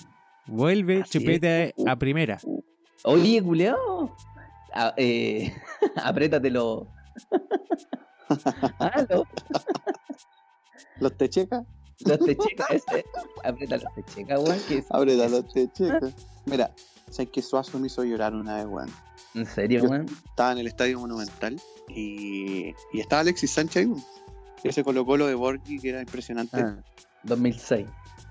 Vuelve 0.47 1.01
Así 1.01 1.19
Chupete 1.19 1.73
a, 1.87 1.91
a 1.91 1.95
primera. 1.95 2.39
Oye, 3.03 3.41
culeado. 3.41 4.15
Ah, 4.73 4.93
eh, 4.97 5.53
apriétatelo. 6.03 6.87
ah, 8.79 9.05
no. 9.09 9.23
Los 10.99 11.17
techecas, 11.17 11.63
Los 12.05 12.19
techecas, 12.19 12.67
ese. 12.71 13.05
Aprieta 13.43 13.77
los 13.77 13.93
techecas, 13.95 14.39
weón. 14.39 14.59
Abre 14.89 15.15
los 15.15 15.47
techecas. 15.53 16.13
Mira, 16.45 16.71
¿sabes 17.09 17.29
que 17.31 17.41
Suazo 17.41 17.79
me 17.79 17.87
hizo 17.87 18.03
llorar 18.03 18.33
una 18.33 18.57
vez, 18.57 18.65
weón? 18.65 18.89
¿En 19.35 19.45
serio, 19.45 19.83
weón? 19.83 20.05
Estaba 20.29 20.51
en 20.53 20.59
el 20.59 20.67
Estadio 20.67 20.99
Monumental 20.99 21.59
y, 21.89 22.73
y 22.93 22.99
estaba 22.99 23.21
Alexis 23.21 23.51
Sánchez 23.51 23.77
ahí. 23.83 23.85
weón. 23.85 24.03
Ese 24.63 24.81
Colo 24.83 25.05
Colo 25.05 25.27
de 25.27 25.35
Borghi 25.35 25.77
que 25.79 25.89
era 25.89 25.99
impresionante. 25.99 26.57
Ah, 26.61 26.77
2006. 27.23 27.85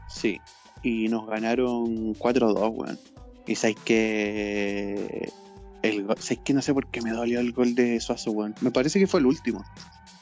Sí. 0.08 0.40
Y 0.82 1.08
nos 1.08 1.26
ganaron 1.28 2.14
4-2, 2.14 2.70
weón. 2.74 2.98
Y 3.46 3.54
sabéis 3.54 3.78
que. 3.84 5.30
El, 5.82 6.06
sabéis 6.18 6.40
que 6.44 6.52
no 6.54 6.62
sé 6.62 6.72
por 6.74 6.86
qué 6.88 7.00
me 7.02 7.10
dolió 7.10 7.40
el 7.40 7.52
gol 7.52 7.74
de 7.74 7.98
Suazo, 8.00 8.30
weón. 8.32 8.54
Me 8.60 8.70
parece 8.70 8.98
que 8.98 9.06
fue 9.06 9.20
el 9.20 9.26
último. 9.26 9.64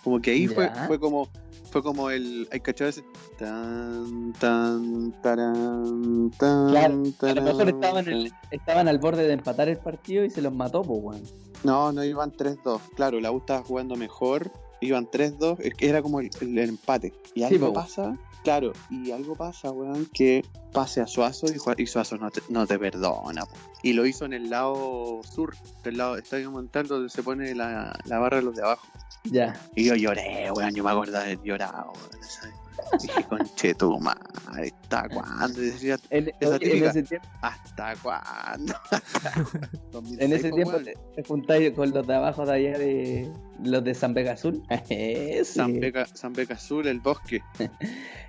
Como 0.05 0.21
que 0.21 0.31
ahí 0.33 0.47
fue, 0.47 0.67
Ya. 0.75 0.87
fue 0.87 0.99
como. 0.99 1.29
Fue 1.71 1.83
como 1.83 2.11
el. 2.11 2.49
Hay 2.50 2.61
cachado 2.61 2.90
ese. 2.90 3.05
Tan, 3.38 4.33
tan, 4.40 5.12
tarán, 5.23 6.31
tan, 6.38 6.69
Claro, 6.71 7.02
A 7.21 7.35
lo 7.35 7.43
mejor 7.43 7.69
estaban, 7.69 8.09
el- 8.09 8.33
estaban 8.50 8.88
al 8.88 8.99
borde 8.99 9.26
de 9.26 9.33
empatar 9.35 9.69
el 9.69 9.79
partido 9.79 10.25
y 10.25 10.31
se 10.31 10.43
los 10.43 10.52
mató, 10.52 10.83
pues, 10.83 10.99
weón. 11.02 11.23
No, 11.62 11.93
no 11.93 12.02
iban 12.02 12.33
3-2. 12.33 12.81
Claro, 12.97 13.21
la 13.21 13.31
U 13.31 13.38
estaba 13.38 13.62
jugando 13.62 13.95
mejor. 13.97 14.50
Iban 14.81 15.07
3-2. 15.07 15.59
Es 15.61 15.75
que 15.75 15.88
era 15.90 16.00
como 16.02 16.21
el, 16.21 16.31
el- 16.40 16.59
empate. 16.59 17.12
Y 17.35 17.40
Sí, 17.40 17.45
algo 17.45 17.69
po. 17.69 17.75
pasa. 17.75 18.17
Claro, 18.42 18.73
y 18.88 19.11
algo 19.11 19.35
pasa, 19.35 19.70
weón, 19.70 20.06
que 20.14 20.44
pase 20.73 21.00
a 21.00 21.06
Suazo 21.06 21.47
y, 21.76 21.87
Suazo 21.87 22.16
no 22.16 22.30
te, 22.30 22.40
no 22.49 22.66
te 22.66 22.78
perdona. 22.78 23.44
po. 23.44 23.54
Y 23.82 23.92
lo 23.92 24.06
hizo 24.06 24.25
en 24.25 24.32
el 24.32 24.49
lado 24.49 25.20
sur, 25.25 25.54
del 25.85 25.99
lado 25.99 26.16
estadio 26.16 26.50
Montal, 26.50 26.87
donde 26.87 27.11
se 27.11 27.23
pone 27.23 27.54
la, 27.54 27.99
la 28.04 28.18
barra 28.18 28.38
de 28.38 28.42
los 28.44 28.56
de 28.56 28.62
abajo. 28.62 28.87
Ya. 29.25 29.61
Y 29.75 29.85
yo 29.85 29.94
lloré, 29.94 30.50
weón, 30.52 30.75
yo 30.75 30.82
me 30.82 30.90
acordaba 30.90 31.25
de 31.25 31.38
llorado, 31.44 31.92
weón. 31.92 32.25
¿sabes? 32.25 32.54
Dije, 33.00 33.25
conche 33.25 33.75
tu 33.75 33.99
madre, 34.00 34.72
¿hasta 34.82 35.08
cuándo? 35.08 35.60
Decía, 35.60 35.96
En, 36.10 36.32
Esa 36.40 36.54
en 36.54 36.60
típica. 36.60 36.90
ese 36.90 37.02
tiempo, 37.02 37.28
¿hasta 37.42 37.94
cuándo? 37.96 38.75
en 40.18 40.32
ese 40.32 40.50
2006, 40.50 40.54
tiempo 40.54 40.78
te, 40.78 40.94
te 41.16 41.25
juntáis 41.28 41.72
con 41.72 41.90
los 41.90 42.06
de 42.06 42.14
abajo 42.14 42.46
de 42.46 42.52
allá 42.52 42.78
de 42.78 43.32
los 43.62 43.84
de 43.84 43.94
San 43.94 44.14
Vega 44.14 44.32
Azul. 44.32 44.62
San 45.44 45.80
Beca, 45.80 46.06
San 46.14 46.32
Beca 46.32 46.54
Azul, 46.54 46.87
el 46.87 47.00
bosque. 47.00 47.42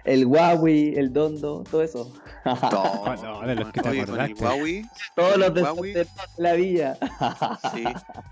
El 0.03 0.25
Huawei, 0.25 0.95
el 0.97 1.13
Dondo, 1.13 1.63
todo 1.69 1.83
eso. 1.83 2.11
Todo, 2.71 3.15
no, 3.21 3.41
de 3.47 3.53
los 3.53 3.71
que 3.71 3.81
te 3.81 3.89
Oye, 3.89 4.03
con 4.03 4.15
el 4.15 4.21
acordaste. 4.21 4.43
Huawei, 4.43 4.85
Todos 5.15 5.37
los 5.37 5.53
de, 5.53 5.61
Huawei. 5.61 5.93
de 5.93 6.07
la 6.39 6.53
villa. 6.53 6.97
sí. 7.71 7.83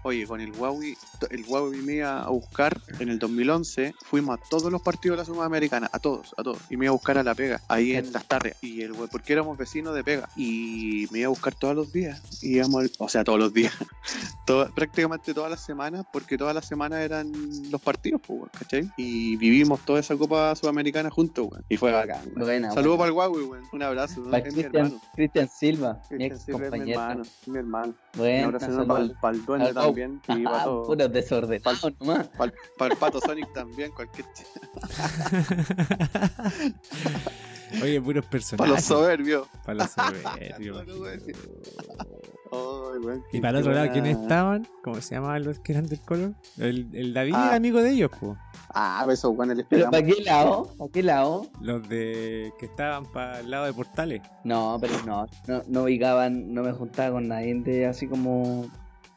Oye, 0.02 0.26
con 0.26 0.42
el 0.42 0.52
Huawei, 0.52 0.98
el 1.30 1.46
Huawei 1.46 1.80
me 1.84 1.94
iba 1.98 2.24
a 2.24 2.30
buscar 2.30 2.76
en 3.00 3.10
el 3.10 3.20
2011. 3.20 3.94
Fuimos 4.04 4.40
a 4.40 4.42
todos 4.50 4.72
los 4.72 4.82
partidos 4.82 5.18
de 5.18 5.22
la 5.22 5.26
Sudamericana, 5.26 5.88
a 5.94 6.00
todos, 6.00 6.09
a 6.38 6.44
todos. 6.44 6.60
Y 6.70 6.78
me 6.78 6.86
iba 6.86 6.92
a 6.92 6.94
buscar 6.94 7.18
a 7.18 7.24
la 7.24 7.36
pega, 7.36 7.62
ahí 7.68 7.94
en 7.96 8.12
las 8.14 8.26
tardes. 8.26 8.56
Y 8.62 8.82
el 8.82 8.94
hue- 8.94 9.10
porque 9.12 9.34
éramos 9.34 9.58
vecinos 9.58 9.94
de 9.96 10.04
pega. 10.04 10.30
Y 10.36 11.08
me 11.12 11.20
iba 11.20 11.28
a 11.28 11.30
buscar 11.30 11.54
todos 11.56 11.76
los 11.76 11.92
días. 11.92 12.22
Y 12.42 12.56
íbamos, 12.58 12.84
al- 12.84 12.92
o 13.00 13.10
sea, 13.10 13.24
todos 13.24 13.40
los 13.40 13.54
días. 13.54 13.74
Todo- 14.46 14.70
prácticamente 14.74 15.34
todas 15.34 15.52
las 15.52 15.64
semanas, 15.64 16.06
porque 16.12 16.38
todas 16.38 16.56
las 16.56 16.66
semanas 16.68 17.00
eran 17.02 17.32
los 17.70 17.80
partidos, 17.82 18.20
pues, 18.26 18.50
¿cachai? 18.58 18.90
Y 18.98 19.36
vivimos 19.38 19.80
toda 19.86 20.00
esa 20.00 20.16
Copa 20.18 20.56
Sudamericana 20.56 21.10
juntos, 21.12 21.48
weón. 21.52 21.64
Y 21.70 21.78
fue 21.78 21.92
bacán. 21.92 22.22
Buena, 22.36 22.72
Saludos 22.72 22.98
para 22.98 23.10
el 23.10 23.14
Huawei, 23.16 23.44
weón. 23.44 23.64
Un 23.72 23.84
abrazo, 23.84 24.22
¿no? 24.22 24.32
Para 24.32 24.40
es 24.48 24.56
mi 24.56 24.62
Cristian, 24.64 24.86
hermano. 24.88 25.02
Cristian 25.16 25.50
Silva, 25.50 25.94
mi 26.10 26.18
Cristian 26.18 26.32
ex 26.32 26.42
Silva 26.46 26.58
es 26.66 26.72
mi 26.72 26.78
compañero. 26.80 27.02
hermano, 27.02 27.24
mi 27.46 27.58
hermano. 27.58 27.88
Un 27.88 28.20
Bueno, 28.20 28.46
abrazo 28.48 28.88
para 28.88 29.00
el, 29.04 29.12
para 29.22 29.36
el 29.38 29.46
dueño 29.46 29.66
Al 29.66 29.74
Huawei. 29.76 29.86
también. 29.88 30.22
Y 30.40 30.44
Ah, 30.48 30.62
todo- 30.64 30.96
para 32.78 32.94
el 32.94 32.98
pato 33.00 33.20
Sonic 33.22 33.54
también, 33.54 33.92
cualquier 33.92 34.26
Oye, 37.84 38.02
puros 38.02 38.24
Para 38.26 38.32
personajes. 38.32 38.74
los 38.76 38.84
soberbios. 38.84 39.48
Para 39.66 39.84
los 39.84 39.92
soberbios. 39.92 40.86
Y 43.32 43.40
para 43.42 43.60
el 43.60 43.64
otro 43.64 43.74
lado, 43.74 43.92
¿quiénes 43.94 44.18
estaban? 44.18 44.68
¿Cómo 44.84 45.00
se 45.02 45.14
llamaban 45.14 45.44
los 45.44 45.60
que 45.60 45.72
eran 45.74 45.86
del 45.86 46.00
color? 46.02 46.34
El, 46.58 46.90
el 46.94 47.14
David 47.14 47.34
Ah. 47.36 47.46
era 47.50 47.56
amigo 47.58 47.80
de 47.80 47.92
ellos, 47.92 48.10
po. 48.20 48.36
Ah, 48.74 49.04
pues 49.06 49.20
esos 49.20 49.38
weones 49.38 49.58
les 49.58 49.68
Pero. 49.70 49.92
¿para 49.92 50.04
qué 50.04 50.16
lado? 50.24 50.74
¿Para 50.78 50.92
qué 50.92 51.04
lado? 51.04 51.46
Los 51.62 51.88
de 51.88 52.52
que 52.60 52.66
estaban 52.66 53.06
para 53.12 53.42
el 53.42 53.52
lado 53.52 53.66
de 53.66 53.74
Portales. 53.74 54.22
No, 54.44 54.80
pero 54.82 54.94
no, 55.06 55.28
no, 55.48 55.62
no 55.68 55.84
ubicaban, 55.84 56.52
no 56.52 56.64
me 56.64 56.72
juntaba 56.72 57.12
con 57.12 57.28
nadie 57.28 57.54
de 57.62 57.86
así 57.86 58.08
como 58.08 58.68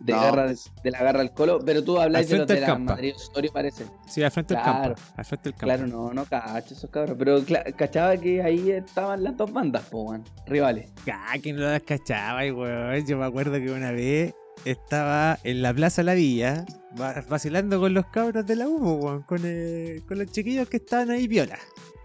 de 0.04 0.12
No, 0.12 0.20
garra 0.20 0.46
de 0.52 0.90
la 0.90 1.02
garra 1.02 1.20
al 1.20 1.32
colo, 1.32 1.60
pero 1.64 1.82
tú 1.84 1.98
habláis 1.98 2.28
de 2.28 2.38
los 2.38 2.46
de 2.46 2.60
la. 2.60 2.76
Madrid 2.78 3.12
Osorio 3.14 3.52
parece. 3.52 3.84
Sí, 4.08 4.22
al 4.22 4.30
frente 4.30 4.54
Claro. 4.54 4.70
del 4.90 4.94
campo. 4.96 5.12
Al 5.16 5.24
frente 5.24 5.42
del 5.48 5.52
campo. 5.52 5.64
Claro, 5.66 5.86
no, 5.86 6.12
no 6.12 6.24
cacho 6.24 6.74
esos 6.74 6.90
cabros, 6.90 7.16
pero 7.18 7.40
cachaba 7.76 8.16
que 8.16 8.42
ahí 8.42 8.70
estaban 8.70 9.22
las 9.24 9.36
dos 9.36 9.52
bandas, 9.52 9.84
po, 9.84 10.16
rivales. 10.46 10.90
Ah, 11.12 11.34
que 11.42 11.52
no 11.52 11.60
las 11.62 11.82
cachaba, 11.82 12.40
weón. 12.40 13.06
Yo 13.06 13.16
me 13.18 13.24
acuerdo 13.24 13.52
que 13.58 13.70
una 13.70 13.92
vez 13.92 14.34
estaba 14.64 15.38
en 15.44 15.62
la 15.62 15.72
Plaza 15.74 16.02
La 16.02 16.14
Villa 16.14 16.64
va- 17.00 17.22
vacilando 17.28 17.80
con 17.80 17.94
los 17.94 18.06
cabros 18.06 18.46
de 18.46 18.56
la 18.56 18.68
U, 18.68 18.78
po, 18.78 18.92
weón, 18.94 19.22
con, 19.22 19.40
eh, 19.44 20.02
con 20.08 20.18
los 20.18 20.30
chiquillos 20.30 20.68
que 20.68 20.76
estaban 20.78 21.10
ahí 21.10 21.26
piola, 21.28 21.58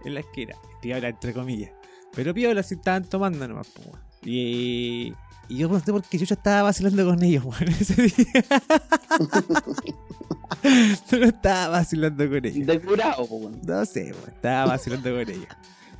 en 0.04 0.14
la 0.14 0.20
esquina. 0.20 0.54
Piola, 0.80 1.08
entre 1.08 1.32
comillas. 1.32 1.72
Pero 2.14 2.32
piola 2.32 2.62
si 2.62 2.74
estaban 2.76 3.04
tomando 3.04 3.46
nomás, 3.46 3.68
po, 3.68 3.82
weón. 3.82 4.00
Y, 4.24 5.12
y 5.48 5.56
yo 5.58 5.68
pregunté 5.68 5.92
por 5.92 6.02
qué 6.02 6.18
yo 6.18 6.24
estaba 6.24 6.62
vacilando 6.62 7.06
con 7.06 7.22
ellos, 7.22 7.44
weón, 7.44 7.68
ese 7.80 8.02
día. 8.02 8.44
Pero 11.10 11.24
estaba 11.26 11.68
vacilando 11.68 12.28
con 12.28 12.44
ellos. 12.44 12.66
De 12.66 12.80
curado, 12.80 13.24
weón. 13.24 13.60
No 13.64 13.84
sé, 13.84 14.12
weón, 14.12 14.28
estaba 14.28 14.66
vacilando 14.66 15.10
con 15.10 15.20
ellos. 15.20 15.48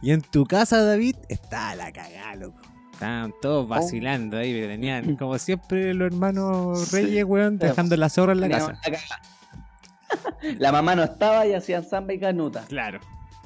Y 0.03 0.13
en 0.13 0.23
tu 0.23 0.45
casa, 0.45 0.83
David, 0.83 1.17
estaba 1.29 1.75
la 1.75 1.93
cagada, 1.93 2.37
loco. 2.37 2.61
Estaban 2.93 3.33
todos 3.41 3.69
vacilando 3.69 4.37
ahí, 4.37 4.53
que 4.53 4.67
tenían, 4.67 5.17
como 5.17 5.39
siempre, 5.39 5.95
los 5.95 6.13
hermanos. 6.13 6.91
Reyes, 6.93 7.25
weón, 7.25 7.59
dejando 7.59 7.97
la 7.97 8.09
zorra 8.09 8.33
en 8.33 8.41
la 8.41 8.49
casa. 8.49 8.81
La 10.59 10.73
mamá 10.73 10.95
no 10.95 11.05
estaba 11.05 11.47
y 11.47 11.53
hacían 11.53 11.85
samba 11.85 12.15
y 12.15 12.19
canuta. 12.19 12.65
Claro. 12.67 12.99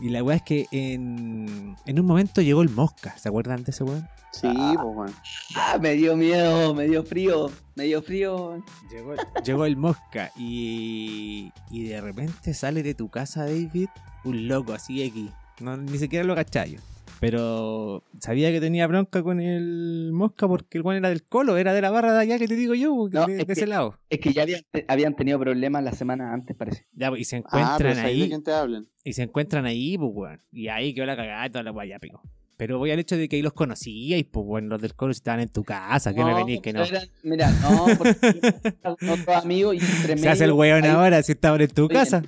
Y 0.03 0.09
la 0.09 0.23
weá 0.23 0.37
es 0.37 0.43
que 0.43 0.67
en, 0.73 1.77
en 1.87 2.01
un 2.01 2.05
momento 2.07 2.43
llegó 2.43 2.63
el 2.63 2.71
Mosca, 2.71 3.17
¿se 3.17 3.29
acuerdan 3.29 3.63
de 3.63 3.71
ese 3.71 3.85
weón? 3.85 4.09
Sí, 4.33 4.49
Ah. 4.49 4.73
pues, 4.75 4.97
weón. 4.97 5.15
Ah, 5.55 5.79
me 5.81 5.93
dio 5.95 6.17
miedo, 6.17 6.75
me 6.75 6.87
dio 6.89 7.05
frío, 7.05 7.51
me 7.77 7.85
dio 7.85 8.03
frío. 8.03 8.63
Llegó, 8.91 9.15
llegó 9.45 9.65
el 9.65 9.77
Mosca 9.77 10.33
y, 10.37 11.53
y 11.71 11.85
de 11.85 12.01
repente 12.01 12.53
sale 12.53 12.83
de 12.83 12.95
tu 12.95 13.09
casa, 13.11 13.45
David, 13.45 13.89
un 14.25 14.49
loco 14.49 14.73
así 14.73 15.03
X. 15.03 15.31
No, 15.61 15.77
ni 15.77 15.99
siquiera 15.99 16.25
lo 16.25 16.35
cachai. 16.35 16.79
Pero 17.23 18.03
sabía 18.19 18.51
que 18.51 18.61
tenía 18.61 18.85
bronca 18.89 19.23
con 19.23 19.41
el 19.41 20.11
Mosca 20.13 20.49
porque 20.49 20.77
el 20.79 20.83
weón 20.83 20.99
era 20.99 21.09
del 21.09 21.23
colo, 21.23 21.57
era 21.57 21.73
de 21.73 21.81
la 21.81 21.93
barra 21.93 22.13
de 22.15 22.19
allá 22.21 22.37
que 22.37 22.49
te 22.49 22.57
digo 22.57 22.75
yo, 22.75 23.09
No, 23.13 23.27
de, 23.27 23.33
es 23.35 23.39
de 23.39 23.47
que- 23.47 23.53
ese 23.53 23.69
lado. 23.69 23.97
Es 24.11 24.19
que 24.19 24.33
ya 24.33 24.43
habían, 24.43 24.63
habían 24.89 25.15
tenido 25.15 25.39
problemas 25.39 25.85
la 25.85 25.93
semana 25.93 26.33
antes, 26.35 26.57
parece. 26.57 26.85
Ya, 26.95 27.11
pues, 27.11 27.21
y 27.21 27.25
se 27.25 27.37
Ah, 27.37 27.77
pero 27.79 27.91
encuentran 27.91 27.95
¿sabes 27.95 28.19
de 28.29 28.35
ahí. 28.35 28.43
te 28.43 28.53
hablan? 28.53 28.89
Y 29.05 29.13
se 29.13 29.23
encuentran 29.23 29.67
ahí, 29.67 29.97
pues, 29.97 30.11
weón. 30.13 30.43
Y 30.51 30.67
ahí 30.67 30.95
quedó 30.95 31.07
la 31.07 31.15
cagada 31.15 31.47
y 31.47 31.51
toda 31.51 31.63
la 31.63 31.71
guaya, 31.71 32.01
pico. 32.01 32.21
Pero 32.57 32.79
voy 32.79 32.91
al 32.91 32.99
hecho 32.99 33.17
de 33.17 33.29
que 33.29 33.37
ahí 33.37 33.43
los 33.43 33.53
conocíais, 33.53 34.25
pues, 34.29 34.45
bueno, 34.45 34.69
los 34.71 34.83
del 34.83 34.95
colo 34.97 35.13
estaban 35.13 35.39
en 35.39 35.49
tu 35.49 35.63
casa, 35.63 36.13
que 36.13 36.25
me 36.25 36.35
venís 36.35 36.61
que 36.61 36.73
no. 36.73 36.83
eran- 36.83 37.09
mira, 37.23 37.53
no, 37.63 37.87
porque 37.99 38.17
eran 38.83 38.97
otros 39.09 39.37
amigos 39.37 39.77
y 39.77 39.79
entre 39.79 40.19
Se 40.19 40.29
hace 40.29 40.43
el 40.43 40.51
medio 40.51 40.61
weón 40.61 40.83
ahí- 40.85 40.91
ahora 40.91 41.23
si 41.23 41.31
estaban 41.31 41.61
en 41.61 41.69
tu 41.71 41.87
casa. 41.87 42.25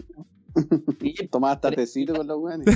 Sí, 1.01 1.15
Tomabas 1.31 1.61
tardecito 1.61 2.15
con 2.15 2.27
los 2.27 2.39
weones. 2.39 2.67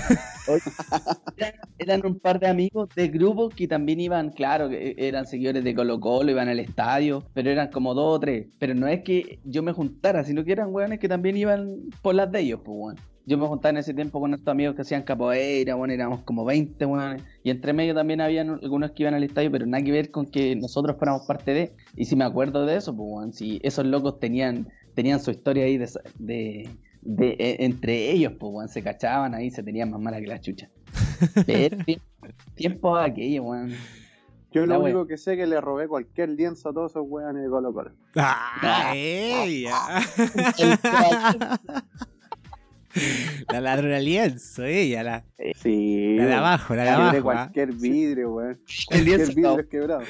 eran, 1.37 1.53
eran 1.79 2.07
un 2.07 2.19
par 2.19 2.41
de 2.41 2.49
amigos 2.49 2.89
de 2.95 3.09
grupo 3.09 3.49
que 3.49 3.69
también 3.69 4.01
iban, 4.01 4.31
claro, 4.31 4.69
que 4.69 4.95
eran 4.97 5.27
seguidores 5.27 5.65
de 5.65 5.75
Colo 5.75 6.01
Colo, 6.01 6.31
iban 6.31 6.49
al 6.49 6.61
estadio, 6.61 7.25
pero 7.35 7.51
eran 7.51 7.71
como 7.71 7.95
dos 7.95 8.17
o 8.17 8.21
tres. 8.21 8.47
Pero 8.59 8.75
no 8.75 8.87
es 8.89 9.03
que 9.03 9.41
yo 9.45 9.63
me 9.63 9.73
juntara, 9.73 10.25
sino 10.25 10.45
que 10.45 10.53
eran 10.53 10.75
weones 10.75 10.99
que 10.99 11.09
también 11.09 11.37
iban 11.37 11.91
por 12.03 12.15
las 12.15 12.31
de 12.31 12.41
ellos, 12.41 12.61
pues 12.65 12.77
weón. 12.79 12.97
Yo 13.27 13.37
me 13.37 13.47
juntaba 13.47 13.71
en 13.71 13.77
ese 13.77 13.93
tiempo 13.93 14.21
con 14.21 14.33
estos 14.33 14.49
amigos 14.49 14.75
que 14.75 14.81
hacían 14.81 15.03
capoeira, 15.03 15.75
bueno, 15.75 15.93
éramos 15.93 16.23
como 16.23 16.47
20, 16.47 16.87
weones. 16.87 17.23
Y 17.43 17.51
entre 17.51 17.75
medio 17.75 17.95
también 17.95 18.23
habían 18.23 18.49
algunos 18.49 18.93
que 18.93 19.03
iban 19.03 19.13
al 19.13 19.23
estadio, 19.23 19.53
pero 19.53 19.67
nada 19.67 19.85
que 19.85 19.93
ver 19.93 20.11
con 20.11 20.25
que 20.25 20.57
nosotros 20.57 20.97
fuéramos 20.97 21.27
parte 21.27 21.53
de. 21.53 21.73
Y 21.95 22.07
si 22.07 22.17
me 22.17 22.25
acuerdo 22.25 22.65
de 22.65 22.77
eso, 22.77 22.97
pues 22.97 23.07
weón, 23.07 23.35
si 23.35 23.61
esos 23.63 23.85
locos 23.85 24.19
tenían, 24.19 24.69
tenían 24.95 25.21
su 25.21 25.31
historia 25.31 25.65
ahí 25.65 25.77
de, 25.77 25.91
de, 26.19 26.71
de- 27.11 27.37
e- 27.39 27.65
entre 27.65 28.11
ellos, 28.11 28.35
pues 28.39 28.53
weón, 28.55 28.69
se 28.69 28.83
cachaban 28.83 29.35
ahí, 29.35 29.51
se 29.51 29.63
tenían 29.63 29.91
más 29.91 30.01
mala 30.01 30.21
que 30.21 30.27
la 30.27 30.41
chucha. 30.41 30.69
Pero 31.47 31.77
tie- 31.79 32.01
tiempo 32.55 32.97
aquello, 32.97 33.45
weón. 33.45 33.73
Yo 34.51 34.65
La 34.67 34.75
lo 34.75 34.81
wea. 34.81 34.95
único 34.95 35.07
que 35.07 35.17
sé 35.19 35.33
es 35.33 35.39
que 35.39 35.47
le 35.47 35.61
robé 35.61 35.89
cualquier 35.89 36.31
lienzo 36.31 36.71
a 36.71 36.73
todos 36.73 36.93
esos 36.93 37.05
weones 37.07 37.43
de 37.43 37.49
Colo 37.51 37.73
Colo. 37.73 37.93
¡Ah, 38.17 38.93
ella! 38.95 39.79
La 43.53 43.61
ladrona 43.61 43.97
al 43.97 44.05
lienzo, 44.05 44.65
ella, 44.65 45.03
la, 45.03 45.25
Sí. 45.63 46.17
la 46.19 46.27
de 46.27 46.35
abajo, 46.35 46.75
la 46.75 46.83
de 46.85 46.89
abajo. 46.91 47.17
¿ah? 47.17 47.23
cualquier 47.23 47.73
vidrio, 47.73 48.33
weón. 48.35 48.51
El 48.69 48.87
Cualquier 48.87 49.05
lienzo 49.19 49.35
vidrio 49.35 49.59
está- 49.59 49.71
quebrado. 49.71 50.03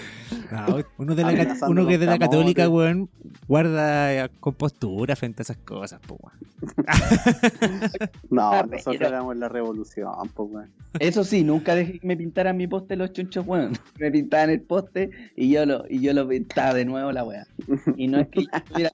No, 0.51 0.85
uno, 0.99 1.15
de 1.15 1.23
la, 1.23 1.57
uno 1.69 1.87
que 1.87 1.95
es 1.95 2.01
de 2.01 2.07
la 2.07 2.19
católica, 2.19 2.69
weón, 2.69 3.09
guarda 3.47 4.13
eh, 4.25 4.29
compostura 4.41 5.15
frente 5.17 5.43
a 5.43 5.45
esas 5.45 5.59
cosas, 5.59 6.01
pues, 6.07 6.21
weón. 6.23 6.39
No, 8.31 8.51
Ah, 8.51 8.67
nosotros 8.69 9.01
éramos 9.09 9.37
la 9.37 9.49
revolución, 9.49 10.09
pues, 10.35 10.51
weón. 10.51 10.71
Eso 10.99 11.23
sí, 11.25 11.45
nunca 11.45 11.75
dejé 11.75 11.99
que 11.99 12.07
me 12.07 12.17
pintaran 12.17 12.57
mi 12.57 12.67
poste 12.67 12.97
los 12.97 13.13
chunchos, 13.13 13.47
weón. 13.47 13.73
Me 13.99 14.11
pintaban 14.11 14.51
el 14.51 14.61
poste 14.63 15.11
y 15.37 15.51
yo 15.51 15.67
lo, 15.67 15.85
y 15.89 16.01
yo 16.01 16.13
lo 16.15 16.27
pintaba 16.29 16.75
de 16.75 16.85
nuevo 16.85 17.13
la 17.13 17.25
weá. 17.25 17.47
Y 17.97 18.09
no 18.09 18.19
es 18.21 18.29
que 18.29 18.43
yo 18.77 18.89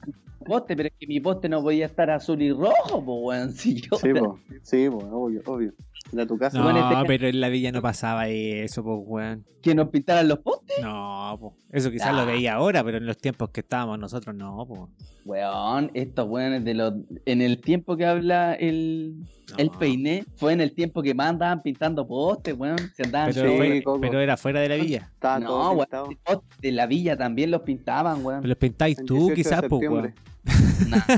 poste, 0.44 0.76
pero 0.76 0.88
es 0.88 0.94
que 0.98 1.06
mi 1.06 1.20
poste 1.20 1.48
no 1.48 1.62
podía 1.62 1.86
estar 1.86 2.10
azul 2.10 2.40
y 2.42 2.52
rojo, 2.52 3.04
pues 3.04 3.18
weón. 3.22 3.52
Si 3.54 3.80
yo 3.80 3.96
Sí, 3.96 4.12
po. 4.14 4.38
Sí, 4.62 4.88
po, 4.90 4.98
obvio, 4.98 5.42
obvio. 5.46 5.72
De 6.12 6.26
tu 6.26 6.36
casa. 6.38 6.58
No, 6.58 6.64
Bueno, 6.64 6.90
este- 6.92 7.06
pero 7.06 7.26
en 7.28 7.40
la 7.40 7.48
villa 7.48 7.72
no 7.72 7.80
pasaba 7.82 8.28
eso, 8.28 8.84
pues, 8.84 8.98
weón. 9.04 9.44
que 9.62 9.74
nos 9.74 9.88
pintaran 9.88 10.28
los 10.28 10.38
postes, 10.40 10.76
No, 10.82 11.36
pues. 11.40 11.52
Eso 11.72 11.90
quizás 11.90 12.08
Ah. 12.08 12.12
lo 12.12 12.26
veía 12.26 12.54
ahora, 12.54 12.84
pero 12.84 12.98
en 12.98 13.06
los 13.06 13.16
tiempos 13.16 13.48
que 13.50 13.60
estábamos 13.60 13.98
nosotros 13.98 14.34
no, 14.34 14.64
pues. 14.68 14.80
weón, 15.24 15.90
estos 15.94 16.28
weones 16.28 16.62
de 16.64 16.74
los 16.74 16.92
en 17.24 17.40
el 17.40 17.60
tiempo 17.62 17.96
que 17.96 18.04
habla 18.04 18.52
el, 18.54 19.24
el 19.56 19.66
No. 19.68 19.78
peiné, 19.78 20.24
fue 20.36 20.52
en 20.52 20.60
el 20.60 20.72
tiempo 20.72 21.00
que 21.02 21.14
más 21.14 21.30
andaban 21.30 21.62
pintando 21.62 22.06
postes, 22.06 22.54
weón. 22.56 22.76
Se 22.94 23.04
andaban 23.04 23.32
Pero, 23.32 23.50
Sí, 23.50 23.82
pero 24.02 24.20
era 24.20 24.36
fuera 24.36 24.60
de 24.60 24.68
la 24.68 24.74
villa. 24.76 25.08
Estaba 25.14 25.38
No, 25.40 25.72
weón, 25.72 25.88
el 26.26 26.38
de 26.60 26.72
la 26.72 26.86
villa 26.86 27.16
también 27.16 27.50
los 27.50 27.62
pintaban, 27.62 28.24
weón. 28.24 28.46
Los 28.46 28.58
pintáis 28.58 28.98
El 28.98 29.06
tú, 29.06 29.14
18 29.14 29.28
de 29.30 29.34
quizás, 29.34 29.62
pues, 29.68 29.88
weón. 29.88 30.14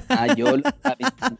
Nah, 0.08 0.34
yo 0.34 0.56
los 0.56 0.64
estaba 0.66 0.96
pintando. 0.96 1.38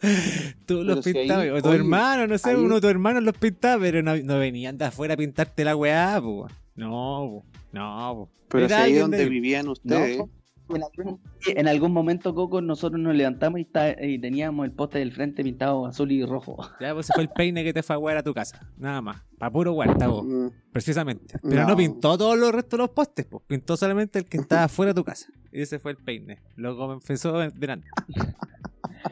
Tú 0.66 0.82
los 0.84 1.04
si 1.04 1.12
pintabas, 1.12 1.46
o 1.50 1.62
tu 1.62 1.68
oye, 1.68 1.78
hermano, 1.78 2.26
no 2.26 2.38
sé, 2.38 2.56
uno 2.56 2.76
de 2.76 2.80
tus 2.80 2.90
hermanos 2.90 3.22
los 3.22 3.36
pintaba, 3.36 3.80
pero 3.82 4.02
no, 4.02 4.16
no 4.16 4.38
venían 4.38 4.78
de 4.78 4.86
afuera 4.86 5.14
a 5.14 5.16
pintarte 5.16 5.64
la 5.64 5.76
weá, 5.76 6.20
pues. 6.22 6.52
No, 6.76 6.88
po. 6.88 7.44
no, 7.72 8.12
po. 8.14 8.30
Pero 8.48 8.64
Era 8.64 8.76
si 8.78 8.82
ahí 8.82 8.94
donde 8.94 9.18
de- 9.18 9.28
vivían 9.28 9.68
ustedes. 9.68 10.18
No, 10.18 10.28
en 10.72 10.82
algún, 10.84 11.20
en 11.46 11.66
algún 11.68 11.92
momento, 11.92 12.32
Coco, 12.32 12.60
nosotros 12.62 13.00
nos 13.00 13.14
levantamos 13.14 13.58
y, 13.58 13.62
está- 13.62 14.02
y 14.04 14.18
teníamos 14.20 14.64
el 14.64 14.72
poste 14.72 15.00
del 15.00 15.12
frente 15.12 15.42
pintado 15.42 15.84
azul 15.84 16.12
y 16.12 16.24
rojo. 16.24 16.56
Ya, 16.80 16.94
pues 16.94 17.06
ese 17.06 17.12
fue 17.14 17.24
el 17.24 17.28
peine 17.28 17.64
que 17.64 17.72
te 17.72 17.82
fue 17.82 17.96
a 17.96 17.98
wear 17.98 18.16
a 18.18 18.22
tu 18.22 18.32
casa. 18.32 18.68
Nada 18.78 19.02
más. 19.02 19.20
Para 19.36 19.50
puro 19.50 19.72
vos. 19.72 19.86
mm, 20.24 20.46
Precisamente. 20.72 21.34
Pero 21.42 21.62
no. 21.62 21.68
No. 21.70 21.76
pintó 21.76 22.16
todos 22.16 22.38
los 22.38 22.52
restos 22.52 22.78
de 22.78 22.82
los 22.84 22.90
postes, 22.90 23.26
pues. 23.26 23.42
Pintó 23.48 23.76
solamente 23.76 24.20
el 24.20 24.26
que 24.26 24.36
estaba 24.38 24.68
fuera 24.68 24.90
de 24.92 24.94
tu 24.94 25.04
casa. 25.04 25.26
Y 25.52 25.62
ese 25.62 25.78
fue 25.78 25.92
el 25.92 25.96
peine. 25.96 26.38
Luego 26.56 26.92
empezó 26.92 27.38
delante. 27.38 27.88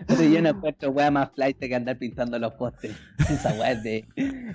Pero 0.07 0.23
yo 0.31 0.41
no 0.43 0.51
encuentro 0.51 0.91
weá 0.91 1.11
más 1.11 1.31
flight 1.33 1.59
que 1.59 1.75
andar 1.75 1.99
pintando 1.99 2.39
los 2.39 2.53
postes. 2.55 2.97
Esa 3.19 3.53
weá 3.55 3.73
es 3.73 3.83
de. 3.83 4.05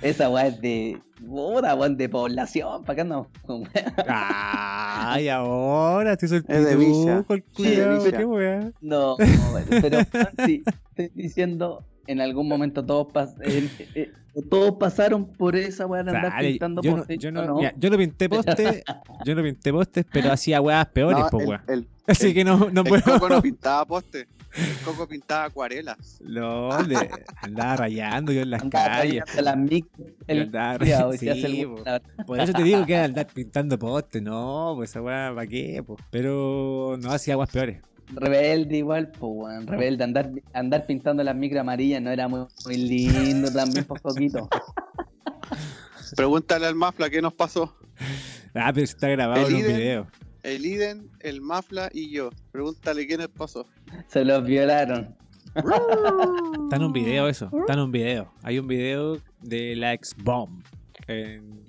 Esa 0.01 0.29
weá 0.29 0.47
es 0.47 0.61
de. 0.61 1.01
Puta, 1.25 1.75
weón, 1.75 1.97
de 1.97 2.09
población. 2.09 2.83
¿Para 2.83 2.95
qué 2.95 3.01
andamos 3.01 3.27
con 3.45 3.61
weá? 3.63 3.93
Ay, 4.07 5.29
ahora 5.29 6.17
hizo 6.21 6.35
el 6.37 6.45
Es 6.47 6.65
de 6.65 6.75
Villa. 6.75 7.25
Sí, 7.55 7.63
de 7.63 7.87
Villa. 7.89 8.71
No, 8.81 9.15
pero 9.81 9.99
sí, 10.45 10.63
estoy 10.89 11.11
diciendo. 11.15 11.85
En 12.05 12.19
algún 12.19 12.49
momento 12.49 12.85
todos, 12.85 13.07
pas- 13.13 13.33
eh, 13.41 13.69
eh, 13.95 14.11
todos 14.49 14.73
pasaron 14.79 15.25
por 15.31 15.55
esa 15.55 15.85
weá 15.85 16.03
de 16.03 16.11
andar 16.11 16.31
Dale, 16.31 16.49
pintando 16.51 16.81
yo, 16.81 16.91
no, 16.91 16.97
postes. 16.97 17.19
yo, 17.19 17.29
¿o 17.29 17.31
no, 17.31 17.45
no? 17.45 17.55
mira, 17.55 17.73
yo 17.77 17.89
no 17.89 17.97
pinté 17.97 18.29
postes, 18.29 18.83
yo 19.25 19.35
no 19.35 19.43
pinté 19.43 19.71
postes, 19.71 20.05
pero 20.11 20.31
hacía 20.31 20.59
weas 20.61 20.85
peores, 20.87 21.19
no, 21.19 21.29
pues 21.29 21.47
weón. 21.47 21.61
el, 21.67 21.87
Así 22.07 22.27
el- 22.27 22.33
que 22.33 22.43
no, 22.43 22.69
no 22.71 22.81
el 22.81 22.87
puedo. 22.87 23.03
Coco 23.03 23.29
no 23.29 23.41
pintaba 23.43 23.85
poste. 23.85 24.27
El 24.55 24.85
Coco 24.85 25.07
pintaba 25.07 25.45
acuarelas. 25.45 26.19
No, 26.23 26.79
le 26.83 26.95
andaba 27.41 27.75
rayando 27.77 28.31
yo 28.31 28.41
en 28.41 28.51
las 28.51 28.61
Andaba 28.61 28.87
calles. 28.97 29.23
las 29.41 29.55
mic- 29.57 29.87
Yo 29.97 30.05
el- 30.27 30.41
andaba 30.43 30.77
sí, 31.17 31.27
el- 31.27 31.67
po. 31.69 31.83
Por 32.27 32.39
eso 32.39 32.53
te 32.53 32.61
digo 32.61 32.85
que 32.85 32.93
era 32.93 33.05
andar 33.05 33.25
pintando 33.33 33.79
postes. 33.79 34.21
No, 34.21 34.73
pues 34.75 34.91
esa 34.91 35.01
weá, 35.01 35.31
¿para 35.33 35.47
qué? 35.47 35.81
po? 35.83 35.97
Pero 36.11 36.97
no 37.01 37.11
hacía 37.11 37.33
aguas 37.33 37.49
peores. 37.49 37.81
Rebelde 38.15 38.77
igual, 38.77 39.11
pues 39.11 39.31
weón, 39.35 39.67
rebelde, 39.67 40.03
andar, 40.03 40.31
andar 40.53 40.85
pintando 40.85 41.23
las 41.23 41.35
micro 41.35 41.59
amarillas 41.59 42.01
no 42.01 42.11
era 42.11 42.27
muy, 42.27 42.45
muy 42.65 42.77
lindo 42.77 43.51
también, 43.51 43.85
por 43.85 44.01
poquito. 44.01 44.49
Pregúntale 46.15 46.67
al 46.67 46.75
Mafla 46.75 47.09
qué 47.09 47.21
nos 47.21 47.33
pasó. 47.33 47.75
Ah, 48.53 48.71
pero 48.73 48.83
está 48.83 49.07
grabado 49.07 49.47
El 49.47 49.55
en 49.55 49.61
un 49.61 49.67
video. 49.67 50.07
El 50.43 50.65
Iden, 50.65 51.09
el 51.21 51.41
Mafla 51.41 51.89
y 51.91 52.11
yo. 52.11 52.29
Pregúntale 52.51 53.07
qué 53.07 53.17
nos 53.17 53.29
pasó. 53.29 53.65
Se 54.07 54.23
los 54.23 54.43
violaron. 54.45 55.15
Está 55.55 56.75
en 56.75 56.83
un 56.83 56.93
video 56.93 57.27
eso, 57.27 57.49
está 57.59 57.73
en 57.73 57.79
un 57.79 57.91
video. 57.91 58.33
Hay 58.41 58.59
un 58.59 58.67
video 58.67 59.19
de 59.41 59.75
la 59.75 59.93
ex 59.93 60.15
bomb. 60.15 60.63
En... 61.07 61.63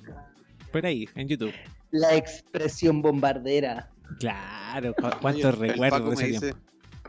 Por 0.72 0.87
ahí, 0.87 1.09
en 1.14 1.28
YouTube. 1.28 1.52
La 1.90 2.14
expresión 2.16 3.02
bombardera. 3.02 3.90
Claro, 4.18 4.94
cu- 4.94 5.06
Oye, 5.06 5.16
cuántos 5.20 5.44
el 5.54 5.58
recuerdos 5.58 6.18
de 6.18 6.24
ese 6.30 6.38
tiempo. 6.40 6.46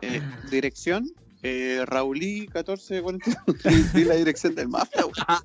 dice, 0.01 0.17
eh, 0.17 0.21
dirección, 0.51 1.10
eh, 1.43 1.84
Raulí 1.86 2.41
1440. 2.53 3.43
Di 3.93 4.03
la 4.05 4.15
dirección 4.15 4.55
del 4.55 4.67
Mafla. 4.69 5.05
weón. 5.05 5.43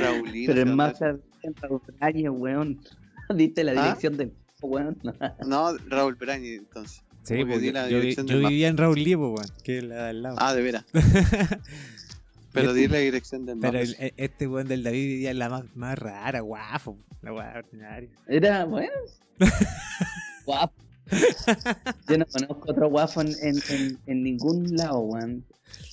Raulí. 0.00 0.46
Pero 0.46 0.66
más 0.76 0.98
dónde- 0.98 1.22
en 1.42 1.54
Raúl 1.56 1.80
Braña, 1.98 2.30
weón. 2.30 2.80
Diste 3.34 3.64
la 3.64 3.72
¿Ah? 3.72 3.84
dirección 3.86 4.16
del 4.16 4.32
weón. 4.62 4.98
No, 5.46 5.76
Raúl 5.88 6.14
Brañi, 6.14 6.54
entonces. 6.54 7.02
Sí, 7.22 7.38
porque 7.38 7.58
di 7.58 7.72
la 7.72 7.88
yo, 7.88 8.00
yo 8.00 8.38
vivía 8.38 8.68
en 8.68 8.76
Raúl 8.76 9.02
Lipo, 9.02 9.30
weón, 9.30 9.48
que 9.64 9.78
es 9.78 9.84
la 9.84 10.04
de 10.04 10.10
al 10.10 10.22
lado. 10.22 10.36
Ah, 10.38 10.54
de 10.54 10.62
veras. 10.62 10.84
Pero 12.56 12.72
di 12.74 12.88
la 12.88 12.98
dirección 12.98 13.46
del 13.46 13.58
Pero 13.60 13.78
el- 13.78 13.96
este 14.16 14.46
weón 14.46 14.66
del 14.68 14.82
David 14.82 15.06
vivía 15.06 15.30
en 15.30 15.38
la 15.38 15.48
más, 15.48 15.64
más 15.76 15.98
rara, 15.98 16.40
guapo. 16.40 16.98
La 17.22 17.32
weá 17.32 17.54
ordinaria. 17.58 18.10
Era 18.28 18.64
bueno. 18.64 18.92
Guapo. 20.44 20.74
Yo 22.08 22.18
no 22.18 22.26
conozco 22.26 22.70
otro 22.72 22.88
guapo 22.88 23.20
en, 23.20 23.28
en, 23.42 23.56
en, 23.70 23.98
en 24.06 24.22
ningún 24.22 24.76
lado, 24.76 25.00
weón. 25.00 25.44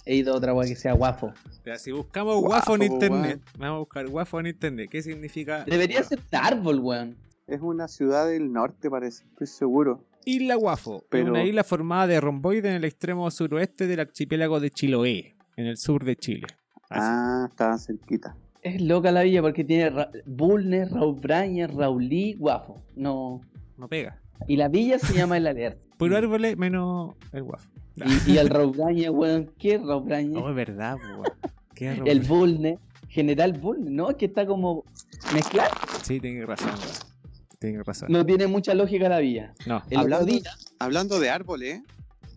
He 0.06 0.16
ido 0.16 0.34
a 0.34 0.38
otra 0.38 0.54
weá 0.54 0.68
que 0.68 0.76
sea 0.76 0.94
guapo. 0.94 1.34
Pero 1.64 1.78
si 1.80 1.92
buscamos 1.92 2.40
Guapo, 2.42 2.76
en 2.76 2.84
internet, 2.84 3.42
vamos 3.58 3.76
a 3.76 3.80
buscar 3.80 4.08
guafo 4.08 4.40
en 4.40 4.48
internet. 4.48 4.90
¿Qué 4.92 5.02
significa? 5.02 5.64
Debería 5.66 6.04
ser 6.04 6.20
un 6.20 6.40
árbol, 6.40 6.80
weón. 6.80 7.16
Es 7.48 7.62
una 7.62 7.88
ciudad 7.88 8.28
del 8.28 8.52
norte, 8.54 8.90
parece. 8.90 9.24
Estoy 9.32 9.48
seguro. 9.48 10.04
Isla 10.26 10.56
Guafo, 10.56 11.04
Pero- 11.10 11.32
una 11.32 11.44
isla 11.44 11.64
formada 11.64 12.08
de 12.08 12.22
romboides 12.22 12.66
en 12.66 12.76
el 12.76 12.86
extremo 12.86 13.30
suroeste 13.32 13.88
del 13.88 14.00
archipiélago 14.00 14.60
de 14.62 14.70
Chiloé, 14.70 15.36
en 15.56 15.66
el 15.68 15.78
sur 15.78 16.04
de 16.04 16.16
Chile. 16.16 16.48
Así. 16.90 17.02
Ah, 17.02 17.48
estaba 17.50 17.78
cerquita. 17.78 18.36
Es 18.62 18.82
loca 18.82 19.12
la 19.12 19.24
villa 19.24 19.42
porque 19.42 19.64
tiene 19.64 19.90
Ra 19.90 20.10
Bulnes, 20.26 20.90
Raúl 20.92 21.20
Braña, 21.20 21.68
Raulí, 21.68 22.34
guapo. 22.36 22.82
No. 22.96 23.42
No 23.78 23.88
pega. 23.88 24.22
Y 24.48 24.56
la 24.58 24.68
villa 24.70 25.00
se 25.00 25.14
llama 25.14 25.38
El 25.38 25.48
Alerta. 25.48 25.82
Puro 25.98 26.18
árboles 26.18 26.58
menos 26.58 27.16
el 27.32 27.44
guafo. 27.44 27.70
Y, 27.96 28.32
y 28.34 28.38
el 28.38 28.50
Raúl 28.50 28.72
Braña, 28.76 29.12
weón. 29.12 29.52
¿Qué 29.58 29.76
es 29.76 29.82
Raúl 29.82 30.04
Braña? 30.04 30.40
Oh, 30.40 30.50
es 30.50 30.56
verdad, 30.56 30.98
weón. 31.18 32.08
El 32.08 32.22
Bulnes, 32.22 32.80
General 33.10 33.52
Bulnes, 33.54 33.92
¿no? 33.92 34.10
Es 34.12 34.16
que 34.16 34.26
está 34.26 34.46
como 34.46 34.86
mezclado. 35.34 35.70
Sí, 36.04 36.20
tienes 36.20 36.46
razón, 36.48 36.70
weón. 36.70 37.14
Tienes 37.60 37.86
razón. 37.86 38.10
No 38.12 38.26
tiene 38.26 38.48
mucha 38.48 38.74
lógica 38.74 39.08
la 39.10 39.20
villa. 39.20 39.54
No. 39.66 39.82
El 39.90 39.98
Hablando- 40.00 40.34
Hablando 40.80 41.20
de 41.20 41.30
árboles, 41.30 41.76
¿eh? 41.80 41.84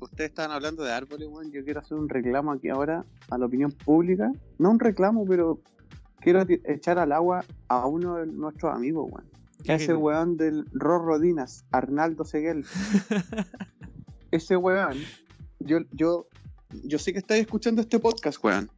Ustedes 0.00 0.30
estaban 0.30 0.50
hablando 0.52 0.82
de 0.84 0.92
árboles, 0.92 1.28
weón. 1.30 1.50
Yo 1.52 1.64
quiero 1.64 1.80
hacer 1.80 1.96
un 1.98 2.08
reclamo 2.08 2.52
aquí 2.52 2.68
ahora 2.68 3.04
a 3.30 3.38
la 3.38 3.46
opinión 3.46 3.72
pública. 3.72 4.30
No 4.58 4.70
un 4.70 4.78
reclamo, 4.80 5.24
pero 5.26 5.60
quiero 6.20 6.44
echar 6.64 6.98
al 6.98 7.12
agua 7.12 7.44
a 7.68 7.86
uno 7.86 8.16
de 8.16 8.26
nuestros 8.26 8.74
amigos, 8.74 9.08
weón. 9.10 9.28
¿Qué- 9.64 9.74
Ese 9.74 9.94
weón 9.94 10.36
del 10.36 10.66
Rorro 10.72 11.18
Dinas, 11.18 11.64
Arnaldo 11.72 12.24
Seguel. 12.24 12.64
Ese 14.30 14.56
weón, 14.56 14.96
yo, 15.60 15.78
yo, 15.92 16.26
yo 16.84 16.98
sé 16.98 17.12
que 17.12 17.18
estáis 17.20 17.42
escuchando 17.42 17.80
este 17.82 17.98
podcast, 17.98 18.42
weón. 18.44 18.70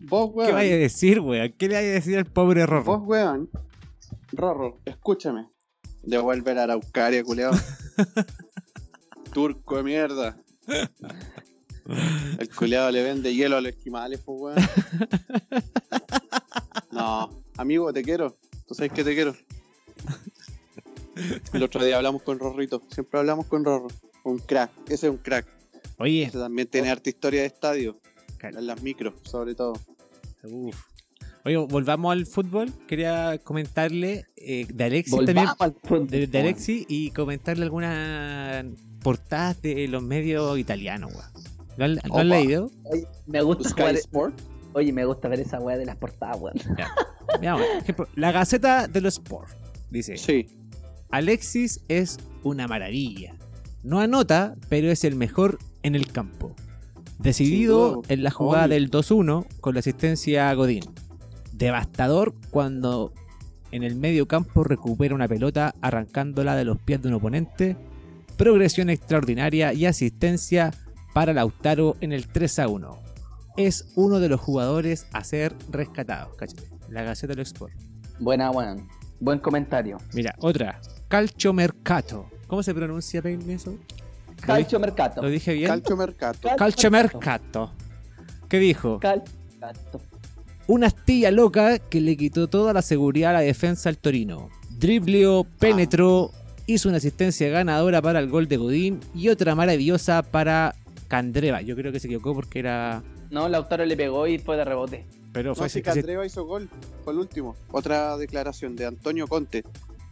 Vos, 0.00 0.30
¿Qué 0.30 0.52
vaya 0.52 0.52
a 0.52 0.54
weón, 0.70 0.80
decir, 0.80 1.20
weón? 1.20 1.52
¿Qué 1.58 1.68
le 1.68 1.74
vaya 1.74 1.88
a 1.88 1.92
decir 1.92 2.16
al 2.18 2.26
pobre 2.26 2.60
vos, 2.62 2.70
Rorro? 2.70 2.98
weón. 2.98 3.50
Rorro, 4.32 4.78
escúchame. 4.84 5.48
Devuelve 6.02 6.54
la 6.54 6.62
Araucaria, 6.64 7.22
culeado. 7.24 7.56
Turco 9.32 9.76
de 9.76 9.82
mierda. 9.82 10.36
El 12.38 12.54
culeado 12.54 12.90
le 12.90 13.02
vende 13.02 13.34
hielo 13.34 13.56
a 13.56 13.60
los 13.60 13.70
esquimales, 13.70 14.20
pues, 14.20 14.38
weón. 14.40 14.68
No, 16.90 17.42
amigo, 17.56 17.92
te 17.92 18.02
quiero. 18.02 18.36
Tú 18.66 18.74
sabes 18.74 18.92
que 18.92 19.04
te 19.04 19.14
quiero. 19.14 19.34
El 21.52 21.62
otro 21.62 21.84
día 21.84 21.96
hablamos 21.96 22.22
con 22.22 22.38
Rorrito. 22.38 22.82
Siempre 22.90 23.18
hablamos 23.20 23.46
con 23.46 23.64
Rorro. 23.64 23.88
Un 24.24 24.38
crack. 24.38 24.70
Ese 24.86 25.06
es 25.06 25.12
un 25.12 25.18
crack. 25.18 25.46
Oye, 25.98 26.24
Ese 26.24 26.38
también 26.38 26.68
tiene 26.68 26.90
harta 26.90 27.08
historia 27.08 27.40
de 27.40 27.46
estadio. 27.46 27.98
En 28.40 28.66
las 28.66 28.82
micros, 28.82 29.14
sobre 29.22 29.54
todo. 29.54 29.74
uf. 30.44 30.76
Oye, 31.44 31.56
volvamos 31.56 32.12
al 32.12 32.26
fútbol. 32.26 32.72
Quería 32.86 33.38
comentarle 33.42 34.26
eh, 34.36 34.66
de 34.68 34.84
Alexis 34.84 35.24
también. 35.24 35.48
Al. 35.58 35.74
De, 36.06 36.26
de 36.26 36.38
Alexis 36.38 36.84
y 36.88 37.10
comentarle 37.10 37.64
algunas 37.64 38.66
portadas 39.02 39.60
de 39.62 39.86
los 39.88 40.02
medios 40.02 40.58
italianos, 40.58 41.12
weón. 41.14 41.48
¿Lo 41.76 41.84
han, 41.84 41.94
lo 41.94 42.00
han 42.02 42.10
Opa. 42.10 42.24
leído? 42.24 42.70
Oye, 42.84 43.06
me 43.26 43.42
gusta 43.42 43.68
Sky 43.68 43.80
jugar- 43.82 43.94
Sport. 43.96 44.40
Oye, 44.74 44.92
me 44.92 45.04
gusta 45.04 45.28
ver 45.28 45.40
esa 45.40 45.58
weá 45.60 45.76
de 45.76 45.86
las 45.86 45.96
portadas, 45.96 46.36
weón. 46.40 46.56
Veamos, 47.40 47.62
por 47.66 47.82
ejemplo, 47.82 48.08
la 48.16 48.32
Gaceta 48.32 48.86
de 48.88 49.00
los 49.00 49.14
Sport 49.14 49.48
dice: 49.90 50.16
Sí. 50.16 50.46
Alexis 51.10 51.80
es 51.88 52.18
una 52.42 52.66
maravilla. 52.68 53.34
No 53.82 54.00
anota, 54.00 54.56
pero 54.68 54.90
es 54.90 55.04
el 55.04 55.14
mejor 55.14 55.58
en 55.82 55.94
el 55.94 56.10
campo. 56.12 56.54
Decidido 57.18 58.02
en 58.08 58.22
la 58.22 58.30
jugada 58.30 58.68
del 58.68 58.90
2-1 58.90 59.46
con 59.60 59.74
la 59.74 59.80
asistencia 59.80 60.50
a 60.50 60.54
Godín. 60.54 60.84
Devastador 61.52 62.34
cuando 62.50 63.12
en 63.72 63.82
el 63.82 63.96
medio 63.96 64.28
campo 64.28 64.62
recupera 64.64 65.14
una 65.14 65.26
pelota 65.28 65.74
arrancándola 65.80 66.54
de 66.56 66.64
los 66.64 66.78
pies 66.78 67.02
de 67.02 67.08
un 67.08 67.14
oponente. 67.14 67.76
Progresión 68.38 68.88
extraordinaria 68.88 69.72
y 69.72 69.84
asistencia 69.84 70.72
para 71.12 71.32
Lautaro 71.32 71.96
en 72.00 72.12
el 72.12 72.32
3-1. 72.32 72.96
Es 73.56 73.92
uno 73.96 74.20
de 74.20 74.28
los 74.28 74.40
jugadores 74.40 75.08
a 75.12 75.24
ser 75.24 75.56
rescatados. 75.72 76.36
La 76.88 77.02
Gaceta 77.02 77.32
de 77.32 77.40
los 77.40 77.48
Sport. 77.48 77.74
Buena, 78.20 78.52
weón. 78.52 78.86
Buen 79.18 79.40
comentario. 79.40 79.98
Mira, 80.14 80.36
otra. 80.38 80.80
Calcio 81.08 81.52
Mercato. 81.52 82.30
¿Cómo 82.46 82.62
se 82.62 82.72
pronuncia 82.72 83.20
bien 83.20 83.50
eso? 83.50 83.76
Calcio 84.40 84.78
Mercato. 84.78 85.20
¿Lo 85.20 85.28
dije 85.28 85.54
bien? 85.54 85.66
Calcio 85.66 85.96
Mercato. 85.96 86.48
Calcio 86.56 86.90
Mercato. 86.92 87.72
¿Qué 88.48 88.60
dijo? 88.60 89.00
Calcio 89.00 89.34
Mercato. 89.60 90.00
Una 90.68 90.86
astilla 90.86 91.32
loca 91.32 91.80
que 91.80 92.00
le 92.00 92.16
quitó 92.16 92.48
toda 92.48 92.72
la 92.72 92.82
seguridad 92.82 93.30
a 93.30 93.34
la 93.34 93.40
defensa 93.40 93.88
al 93.88 93.98
Torino. 93.98 94.48
Dribleó, 94.70 95.44
penetró, 95.58 96.30
hizo 96.68 96.88
una 96.88 96.98
asistencia 96.98 97.48
ganadora 97.48 98.00
para 98.02 98.20
el 98.20 98.28
gol 98.28 98.46
de 98.46 98.58
Godín 98.58 99.00
y 99.14 99.30
otra 99.30 99.54
maravillosa 99.54 100.22
para 100.22 100.76
Candreva. 101.08 101.62
Yo 101.62 101.74
creo 101.74 101.90
que 101.90 101.98
se 101.98 102.06
equivocó 102.06 102.34
porque 102.34 102.60
era. 102.60 103.02
No, 103.30 103.48
Lautaro 103.48 103.84
le 103.84 103.96
pegó 103.96 104.26
y 104.26 104.38
fue 104.38 104.56
de 104.56 104.64
rebote. 104.64 105.06
Pero 105.32 105.54
fue 105.54 105.66
No, 105.66 105.70
si 105.70 105.82
Candreva 105.82 106.26
hizo 106.26 106.44
gol. 106.44 106.68
Fue 107.04 107.14
el 107.14 107.18
último. 107.18 107.56
Otra 107.72 108.16
declaración 108.18 108.76
de 108.76 108.86
Antonio 108.86 109.26
Conte 109.26 109.64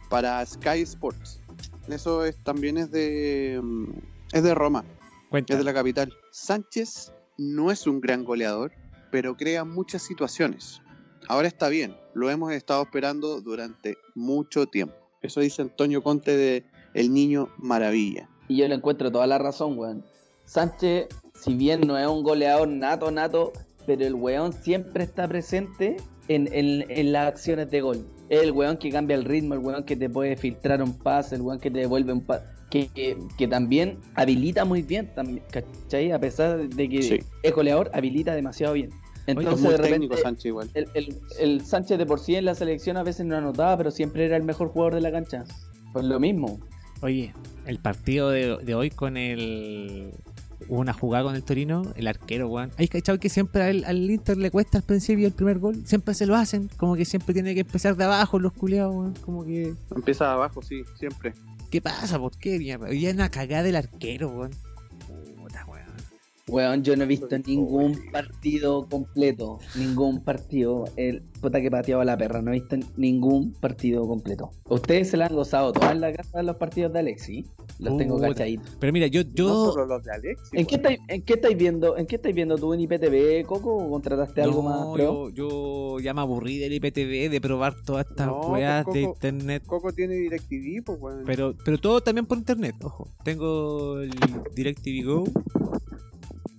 para 0.09 0.43
Sky 0.45 0.81
Sports. 0.81 1.39
Eso 1.87 2.25
es, 2.25 2.35
también 2.37 2.77
es 2.77 2.91
de 2.91 3.59
mm, 3.61 3.91
es 4.33 4.43
de 4.43 4.55
Roma, 4.55 4.83
Cuenta. 5.29 5.53
es 5.53 5.59
de 5.59 5.63
la 5.63 5.73
capital. 5.73 6.13
Sánchez 6.31 7.13
no 7.37 7.71
es 7.71 7.85
un 7.85 8.01
gran 8.01 8.23
goleador, 8.25 8.71
pero 9.11 9.37
crea 9.37 9.63
muchas 9.63 10.01
situaciones. 10.01 10.81
Ahora 11.29 11.47
está 11.47 11.69
bien, 11.69 11.95
lo 12.13 12.29
hemos 12.31 12.51
estado 12.51 12.81
esperando 12.81 13.41
durante 13.41 13.97
mucho 14.15 14.65
tiempo. 14.65 15.06
Eso 15.21 15.41
dice 15.41 15.61
Antonio 15.61 16.03
Conte 16.03 16.35
de 16.37 16.63
El 16.93 17.13
Niño 17.13 17.49
Maravilla. 17.57 18.29
Y 18.47 18.57
yo 18.57 18.67
le 18.67 18.75
encuentro 18.75 19.11
toda 19.11 19.27
la 19.27 19.37
razón, 19.37 19.77
weón. 19.77 20.05
Sánchez, 20.45 21.07
si 21.33 21.53
bien 21.55 21.81
no 21.81 21.97
es 21.97 22.07
un 22.07 22.23
goleador 22.23 22.67
nato, 22.67 23.11
nato, 23.11 23.51
pero 23.85 24.05
el 24.05 24.13
weón 24.15 24.53
siempre 24.53 25.03
está 25.03 25.27
presente 25.27 25.97
en, 26.27 26.47
en- 26.53 26.85
en 26.89 27.11
las 27.11 27.27
acciones 27.27 27.69
de 27.71 27.81
gol. 27.81 28.05
Es 28.29 28.43
el 28.43 28.51
weón 28.51 28.77
que 28.77 28.89
cambia 28.89 29.15
el 29.15 29.25
ritmo, 29.25 29.53
el 29.55 29.59
weón 29.59 29.83
que 29.83 29.95
te 29.95 30.09
puede 30.09 30.35
filtrar 30.37 30.81
un 30.81 30.97
pase, 30.97 31.35
el 31.35 31.41
weón 31.41 31.59
que 31.59 31.71
te 31.71 31.79
devuelve 31.79 32.13
un 32.13 32.21
pase. 32.21 32.45
Que, 32.69 32.87
que- 32.89 33.17
que 33.37 33.47
también 33.47 33.97
habilita 34.15 34.65
muy 34.65 34.81
bien, 34.81 35.13
también, 35.15 35.41
¿cachai? 35.51 36.11
A 36.11 36.19
pesar 36.19 36.67
de 36.67 36.89
que 36.89 37.01
Sí. 37.01 37.19
es 37.43 37.53
goleador, 37.53 37.89
habilita 37.93 38.35
demasiado 38.35 38.73
bien. 38.73 38.89
Es 39.27 39.35
Entonces, 39.35 39.61
muy 39.61 39.71
de 39.71 39.77
repente, 39.77 39.93
técnico 39.99 40.17
Sánchez 40.17 40.45
igual. 40.45 40.69
el, 40.73 40.87
el- 40.93 41.19
el 41.39 41.65
Sánchez 41.65 41.97
de 41.97 42.05
por 42.05 42.19
sí 42.19 42.35
en 42.35 42.45
la 42.45 42.55
selección 42.55 42.95
a 42.97 43.03
veces 43.03 43.25
no 43.25 43.35
anotaba, 43.35 43.77
pero 43.77 43.91
siempre 43.91 44.25
era 44.25 44.37
el 44.37 44.43
mejor 44.43 44.69
jugador 44.69 44.95
de 44.95 45.01
la 45.01 45.11
cancha. 45.11 45.43
Pues 45.93 46.05
lo 46.05 46.19
mismo. 46.19 46.59
Oye, 47.01 47.33
el 47.65 47.79
partido 47.79 48.29
de, 48.29 48.57
de 48.63 48.73
hoy 48.75 48.89
con 48.89 49.17
el. 49.17 50.11
Hubo 50.69 50.79
una 50.79 50.91
jugada 50.93 51.23
con 51.25 51.35
el 51.35 51.43
Torino, 51.43 51.83
el 51.95 52.07
arquero, 52.07 52.47
weón. 52.49 52.71
¿Hay 52.77 52.87
cachado 52.87 53.19
que 53.19 53.29
siempre 53.29 53.63
al, 53.63 53.83
al 53.85 54.09
Inter 54.09 54.37
le 54.37 54.49
cuesta 54.49 54.79
al 54.79 54.83
principio 54.83 55.27
el 55.27 55.33
primer 55.33 55.59
gol? 55.59 55.85
Siempre 55.85 56.13
se 56.13 56.25
lo 56.25 56.35
hacen, 56.35 56.69
como 56.77 56.95
que 56.95 57.05
siempre 57.05 57.33
tiene 57.33 57.53
que 57.53 57.61
empezar 57.61 57.95
de 57.95 58.05
abajo 58.05 58.39
los 58.39 58.53
culiados, 58.53 58.95
weón. 58.95 59.13
Como 59.23 59.45
que. 59.45 59.73
Empieza 59.95 60.25
de 60.25 60.31
abajo, 60.31 60.61
sí, 60.61 60.81
siempre. 60.97 61.33
¿Qué 61.69 61.81
pasa? 61.81 62.17
¿Por 62.17 62.31
qué, 62.37 62.57
mierda? 62.59 62.87
Hoy 62.87 63.05
es 63.05 63.13
una 63.13 63.29
cagada 63.29 63.63
del 63.63 63.75
arquero, 63.75 64.29
weón. 64.29 64.51
Weón. 66.49 66.83
Yo 66.83 66.95
no 66.95 67.03
he 67.03 67.07
visto 67.07 67.37
ningún 67.39 67.99
partido 68.11 68.87
completo. 68.87 69.59
Ningún 69.75 70.23
partido. 70.23 70.85
El 70.95 71.21
puta 71.41 71.61
que 71.61 71.69
pateaba 71.69 72.05
la 72.05 72.17
perra. 72.17 72.41
No 72.41 72.51
he 72.51 72.59
visto 72.59 72.77
ningún 72.95 73.53
partido 73.53 74.07
completo. 74.07 74.51
Ustedes 74.69 75.09
se 75.09 75.17
la 75.17 75.25
han 75.25 75.35
gozado 75.35 75.73
todas 75.73 75.91
en 75.91 76.01
la 76.01 76.13
casa 76.13 76.37
de 76.37 76.43
los 76.43 76.55
partidos 76.55 76.93
de 76.93 76.99
Alexi. 76.99 77.45
Los 77.79 77.97
tengo 77.97 78.19
cachaditos. 78.19 78.77
Pero 78.79 78.93
mira, 78.93 79.07
yo. 79.07 79.23
No 79.23 79.29
yo 79.33 79.71
solo 79.71 79.85
los 79.85 80.03
de 80.03 80.11
Alexis. 80.11 80.49
¿En 80.53 80.65
qué, 80.65 80.75
estáis, 80.75 80.99
¿En 81.09 81.21
qué 81.21 81.33
estáis 81.33 81.57
viendo? 81.57 81.97
¿En 81.97 82.07
qué 82.07 82.15
estáis 82.15 82.33
viendo 82.33 82.57
tú 82.57 82.73
en 82.73 82.79
IPTV, 82.79 83.45
Coco? 83.45 83.75
¿O 83.75 83.89
contrataste 83.89 84.41
algo 84.41 84.63
más 84.63 84.79
no, 84.79 84.93
pro? 84.93 85.29
yo, 85.29 85.29
yo 85.29 85.99
ya 85.99 86.13
me 86.13 86.21
aburrí 86.21 86.57
del 86.57 86.73
IPTV, 86.73 87.29
de 87.29 87.41
probar 87.41 87.75
todas 87.81 88.07
estas 88.09 88.27
No, 88.27 88.39
weas 88.51 88.85
pues, 88.85 88.95
de 88.95 89.01
Coco. 89.03 89.15
internet. 89.15 89.63
Coco 89.65 89.91
tiene 89.91 90.15
DirecTV, 90.15 90.83
pues, 90.85 90.99
weón. 90.99 91.23
Pero, 91.25 91.53
pero 91.63 91.77
todo 91.77 92.01
también 92.01 92.25
por 92.25 92.37
internet, 92.37 92.75
ojo. 92.83 93.09
Tengo 93.23 93.99
el 93.99 94.11
DirecTV 94.55 95.05
Go 95.05 95.23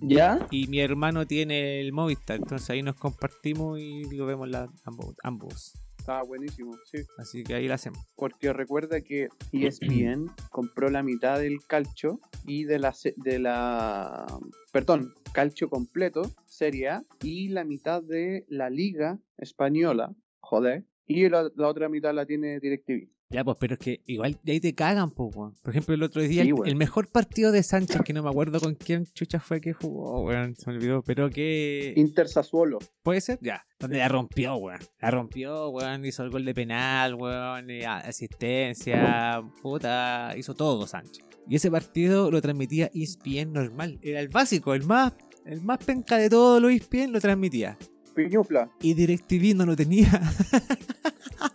¿Ya? 0.01 0.47
y 0.51 0.67
mi 0.67 0.79
hermano 0.79 1.25
tiene 1.25 1.81
el 1.81 1.91
Movistar, 1.93 2.37
entonces 2.37 2.69
ahí 2.69 2.81
nos 2.83 2.95
compartimos 2.95 3.79
y 3.79 4.03
lo 4.15 4.25
vemos 4.25 4.49
la- 4.49 4.69
ambos, 4.85 5.15
ambos. 5.23 5.73
Estaba 5.97 6.23
buenísimo, 6.23 6.75
sí. 6.85 6.99
Así 7.17 7.43
que 7.43 7.53
ahí 7.53 7.67
lo 7.67 7.73
hacemos. 7.73 7.99
Porque 8.15 8.51
recuerda 8.53 9.01
que 9.01 9.27
E 9.53 9.67
ESPN 9.67 10.31
compró 10.49 10.89
la 10.89 11.03
mitad 11.03 11.39
del 11.39 11.57
calcio 11.67 12.19
y 12.45 12.63
de 12.63 12.79
la, 12.79 12.95
de 13.17 13.39
la 13.39 14.25
perdón, 14.71 15.13
calcio 15.33 15.69
completo, 15.69 16.21
Serie 16.45 16.89
A, 16.89 17.03
y 17.21 17.49
la 17.49 17.63
mitad 17.63 18.01
de 18.01 18.45
la 18.47 18.69
Liga 18.69 19.19
Española, 19.37 20.15
joder, 20.39 20.85
y 21.05 21.27
la, 21.29 21.49
la 21.55 21.67
otra 21.67 21.89
mitad 21.89 22.13
la 22.13 22.25
tiene 22.25 22.59
DirecTV. 22.59 23.09
Ya, 23.31 23.43
pues, 23.43 23.57
pero 23.59 23.75
es 23.75 23.79
que 23.79 24.01
igual 24.07 24.39
de 24.41 24.53
ahí 24.53 24.59
te 24.59 24.73
cagan, 24.73 25.11
pues, 25.11 25.35
weón. 25.35 25.53
Por 25.61 25.71
ejemplo, 25.71 25.93
el 25.93 26.01
otro 26.01 26.21
día, 26.23 26.43
Sí, 26.43 26.51
el, 26.65 26.75
mejor 26.75 27.11
partido 27.11 27.51
de 27.51 27.61
Sánchez, 27.61 28.01
que 28.03 28.11
no 28.11 28.23
me 28.23 28.29
acuerdo 28.29 28.59
con 28.59 28.73
quién 28.73 29.05
chucha 29.13 29.39
fue 29.39 29.61
que 29.61 29.73
jugó, 29.73 30.23
weón, 30.23 30.55
se 30.55 30.67
me 30.69 30.77
olvidó, 30.77 31.03
pero 31.03 31.29
que... 31.29 31.93
Inter 31.95 32.27
Sassuolo. 32.27 32.79
¿Puede 33.03 33.21
ser? 33.21 33.37
Ya. 33.41 33.67
Donde 33.79 33.99
la 33.99 34.07
rompió, 34.07 34.55
weón. 34.55 34.79
La 34.99 35.11
rompió, 35.11 35.69
weón. 35.69 36.05
Hizo 36.05 36.23
el 36.23 36.31
gol 36.31 36.43
de 36.43 36.55
penal, 36.55 37.13
weón. 37.13 37.69
asistencia, 37.85 39.43
puta. 39.61 40.33
Hizo 40.35 40.55
todo 40.55 40.87
Sánchez. 40.87 41.23
Y 41.47 41.55
ese 41.55 41.69
partido 41.69 42.31
lo 42.31 42.41
transmitía 42.41 42.89
ESPN 42.93 43.53
normal. 43.53 43.99
Era 44.01 44.21
el 44.21 44.29
básico, 44.29 44.73
el 44.73 44.85
más, 44.85 45.13
el 45.45 45.61
más 45.61 45.77
penca 45.83 46.17
de 46.17 46.29
todos 46.31 46.59
los 46.59 46.71
E 46.71 46.75
ESPN 46.77 47.11
lo 47.11 47.21
transmitía. 47.21 47.77
Piñufla. 48.15 48.71
Y 48.81 48.95
DirecTV 48.95 49.55
no 49.55 49.65
lo 49.65 49.75
tenía. 49.75 50.19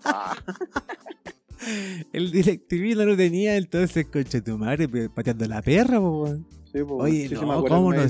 Ah, 0.05 0.37
el 2.13 2.31
DirecTV 2.31 2.97
no 2.97 3.05
lo 3.05 3.17
tenía, 3.17 3.57
entonces, 3.57 4.07
concha 4.07 4.41
tu 4.43 4.59
madre, 4.59 4.89
pateando 5.09 5.47
la 5.47 5.63
perra, 5.63 5.99
po, 6.01 6.23
weón. 6.25 6.47
sí, 6.73 6.79
pues, 6.87 6.91
Oye, 6.91 7.29
sí, 7.29 7.35
no, 7.35 7.65
¿cómo 7.65 7.93
no? 7.93 8.03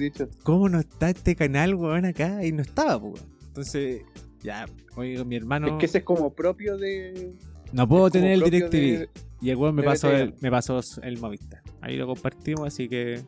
¿Cómo 0.43 0.69
no 0.69 0.81
está 0.81 1.11
este 1.11 1.35
canal, 1.37 1.75
weón, 1.75 2.05
acá? 2.05 2.45
Y 2.45 2.53
no 2.53 2.63
estaba, 2.63 3.01
po, 3.01 3.09
weón. 3.09 3.27
Entonces, 3.49 4.03
ya, 4.43 4.67
oye, 4.97 5.25
mi 5.25 5.37
hermano. 5.37 5.69
Es 5.69 5.75
que 5.79 5.87
ese 5.87 5.99
es 5.99 6.05
como 6.05 6.33
propio 6.33 6.77
de. 6.77 7.33
No 7.73 7.89
puedo 7.89 8.11
tener 8.11 8.33
el 8.33 8.41
DirecTV. 8.43 8.71
de- 8.99 9.09
Y 9.41 9.51
el 9.51 9.57
weón 9.57 9.75
me 9.75 9.83
pasó 9.83 10.11
el, 10.11 10.35
me 10.41 10.51
pasó 10.51 10.81
el 11.03 11.19
Movistar. 11.19 11.63
Ahí 11.81 11.97
lo 11.97 12.07
compartimos, 12.07 12.67
así 12.67 12.89
que 12.89 13.21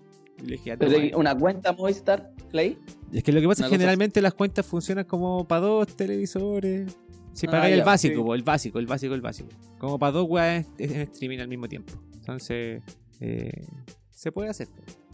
dije 0.43 0.77
Pero 0.77 1.19
una 1.19 1.37
cuenta 1.37 1.73
Movistar 1.73 2.33
Play. 2.51 2.79
Es 3.13 3.23
que 3.23 3.33
lo 3.33 3.41
que 3.41 3.47
pasa 3.49 3.63
es 3.63 3.67
que 3.67 3.71
cosa 3.71 3.79
generalmente 3.79 4.21
las 4.23 4.35
cuentas 4.35 4.65
funcionan 4.67 5.05
como 5.05 5.47
para 5.47 5.63
dos 5.63 5.97
televisores. 5.97 6.97
Si 7.37 7.47
Ah, 7.47 7.51
pagáis 7.51 7.73
el 7.75 7.79
ya, 7.81 7.85
básico, 7.85 8.25
sí. 8.25 8.31
el 8.39 8.43
básico, 8.43 8.79
el 8.79 8.87
básico, 8.87 9.15
el 9.15 9.21
básico. 9.21 9.49
Como 9.79 9.99
para 9.99 10.13
dos 10.13 10.27
weas 10.29 10.67
en 10.79 10.93
en 10.93 11.01
streaming 11.03 11.39
al 11.39 11.49
mismo 11.49 11.69
tiempo. 11.69 11.93
Entonces, 12.15 12.83
eh, 13.21 13.67
se 14.11 14.33
puede 14.33 14.49
hacer. 14.49 14.69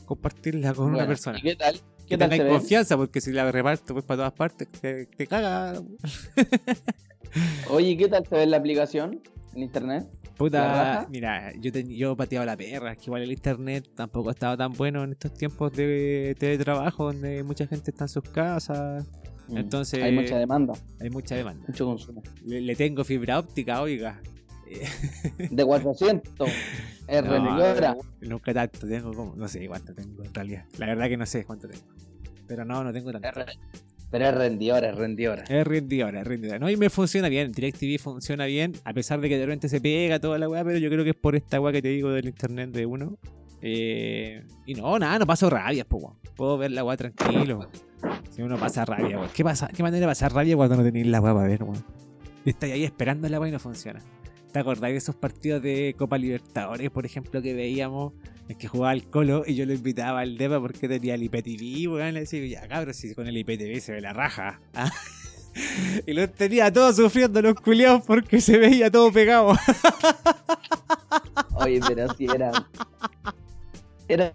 Compartirla 0.06 0.72
con 0.72 0.94
una 0.94 1.06
persona. 1.06 1.38
¿y 1.38 1.42
¿Qué 1.42 1.56
tal? 1.56 1.80
¿Qué 2.06 2.18
tal 2.18 2.48
confianza, 2.48 2.96
porque 2.96 3.20
si 3.20 3.32
la 3.32 3.50
reparto 3.50 3.92
pues 3.94 4.04
para 4.04 4.18
todas 4.18 4.32
partes, 4.34 4.68
te, 4.68 5.06
te 5.06 5.26
caga. 5.26 5.80
Oye, 7.70 7.96
¿qué 7.96 8.08
tal 8.08 8.26
se 8.26 8.34
ve 8.36 8.46
la 8.46 8.58
aplicación? 8.58 9.20
En 9.54 9.62
internet. 9.62 10.06
¿La 10.24 10.36
Puta, 10.36 11.06
mira, 11.10 11.52
yo, 11.60 11.70
ten- 11.70 11.88
yo 11.90 12.16
pateaba 12.16 12.44
la 12.44 12.56
perra, 12.56 12.92
es 12.92 12.98
que 12.98 13.04
igual 13.06 13.22
el 13.22 13.30
internet 13.32 13.88
tampoco 13.94 14.30
estaba 14.30 14.56
tan 14.56 14.72
bueno 14.72 15.04
en 15.04 15.12
estos 15.12 15.32
tiempos 15.34 15.72
de 15.72 16.34
teletrabajo 16.38 17.04
donde 17.12 17.42
mucha 17.44 17.66
gente 17.66 17.90
está 17.92 18.04
en 18.04 18.08
sus 18.08 18.24
casas, 18.24 19.06
Mm. 19.48 19.56
Entonces- 19.58 20.02
Hay 20.02 20.12
mucha 20.12 20.38
demanda, 20.38 20.74
hay 21.00 21.10
mucha 21.10 21.34
demanda. 21.34 21.64
mucho 21.66 21.84
consumo. 21.86 22.22
Le, 22.46 22.60
le 22.60 22.76
tengo 22.76 23.04
fibra 23.04 23.38
óptica, 23.38 23.82
oiga. 23.82 24.20
De 25.50 25.64
400. 25.66 26.48
Es 27.06 27.22
No, 27.24 27.96
nunca 28.22 28.54
tanto, 28.54 28.86
tengo 28.86 29.12
como, 29.12 29.36
no 29.36 29.46
sé 29.48 29.66
cuánto 29.68 29.92
tengo 29.94 30.24
en 30.24 30.32
realidad. 30.32 30.64
La 30.78 30.86
verdad 30.86 31.08
que 31.08 31.16
no 31.16 31.26
sé 31.26 31.44
cuánto 31.44 31.68
tengo. 31.68 31.84
Pero 32.46 32.64
no, 32.64 32.82
no 32.82 32.92
tengo 32.92 33.12
tanto. 33.12 33.30
Re- 33.32 33.46
Pero 34.10 34.28
es 34.28 34.34
rendidora, 34.34 34.90
es 34.90 34.96
rendidora. 34.96 35.44
Es 35.48 35.66
rendidora, 35.66 36.20
es 36.20 36.26
rendidora. 36.26 36.58
No, 36.58 36.70
y 36.70 36.76
me 36.76 36.88
funciona 36.88 37.28
bien. 37.28 37.52
DirecTV 37.52 37.98
funciona 37.98 38.46
bien, 38.46 38.72
a 38.84 38.94
pesar 38.94 39.20
de 39.20 39.28
que 39.28 39.36
de 39.36 39.44
repente 39.46 39.68
se 39.68 39.80
pega 39.80 40.18
toda 40.20 40.38
la 40.38 40.48
weá, 40.48 40.64
pero 40.64 40.78
yo 40.78 40.88
creo 40.88 41.04
que 41.04 41.10
es 41.10 41.16
por 41.16 41.36
esta 41.36 41.60
weá 41.60 41.72
que 41.72 41.82
te 41.82 41.88
digo 41.88 42.10
del 42.10 42.26
internet 42.26 42.70
de 42.70 42.86
uno. 42.86 43.18
Eh, 43.60 44.42
y 44.66 44.74
no, 44.74 44.98
nada, 44.98 45.18
no 45.18 45.26
paso 45.26 45.50
rabia, 45.50 45.84
pues, 45.84 46.02
weón. 46.02 46.16
Puedo 46.34 46.56
ver 46.58 46.70
la 46.72 46.82
weá 46.84 46.96
tranquilo. 46.96 47.68
Si 48.30 48.42
uno 48.42 48.58
pasa 48.58 48.84
rabia, 48.84 49.18
weón. 49.18 49.30
¿Qué, 49.34 49.44
¿Qué 49.74 49.82
manera 49.82 50.00
de 50.00 50.10
pasar 50.10 50.32
rabia 50.32 50.56
cuando 50.56 50.76
no 50.76 50.82
tenéis 50.82 51.06
la 51.06 51.20
weá 51.20 51.34
para 51.34 51.48
ver, 51.48 51.62
weón? 51.62 51.84
Estáis 52.44 52.72
ahí 52.72 52.84
esperando 52.84 53.28
la 53.28 53.38
weá 53.38 53.48
y 53.48 53.52
no 53.52 53.58
funciona. 53.58 54.00
¿Te 54.52 54.58
acordáis 54.58 54.94
de 54.94 54.98
esos 54.98 55.14
partidos 55.14 55.62
de 55.62 55.94
Copa 55.96 56.18
Libertadores, 56.18 56.90
por 56.90 57.06
ejemplo, 57.06 57.40
que 57.40 57.54
veíamos 57.54 58.12
en 58.48 58.58
que 58.58 58.68
jugaba 58.68 58.92
el 58.92 59.06
Colo 59.06 59.44
y 59.46 59.54
yo 59.54 59.64
lo 59.64 59.72
invitaba 59.72 60.20
al 60.20 60.36
DEPA 60.36 60.60
porque 60.60 60.88
tenía 60.88 61.14
el 61.14 61.22
IPTV, 61.22 61.90
weón? 61.92 62.14
Le 62.14 62.20
decía, 62.20 62.44
ya 62.46 62.68
cabrón, 62.68 62.92
si 62.92 63.14
con 63.14 63.26
el 63.26 63.36
IPTV 63.36 63.80
se 63.80 63.92
ve 63.92 64.00
la 64.00 64.12
raja. 64.12 64.60
¿ah? 64.74 64.90
Y 66.06 66.12
los 66.12 66.32
tenía 66.32 66.72
todos 66.72 66.96
sufriendo 66.96 67.40
los 67.42 67.54
culiados 67.54 68.02
porque 68.06 68.40
se 68.40 68.58
veía 68.58 68.90
todo 68.90 69.12
pegado. 69.12 69.56
Oye, 71.54 71.80
pero 71.86 72.12
sí 72.14 72.26
era. 72.32 72.52
Era 74.08 74.32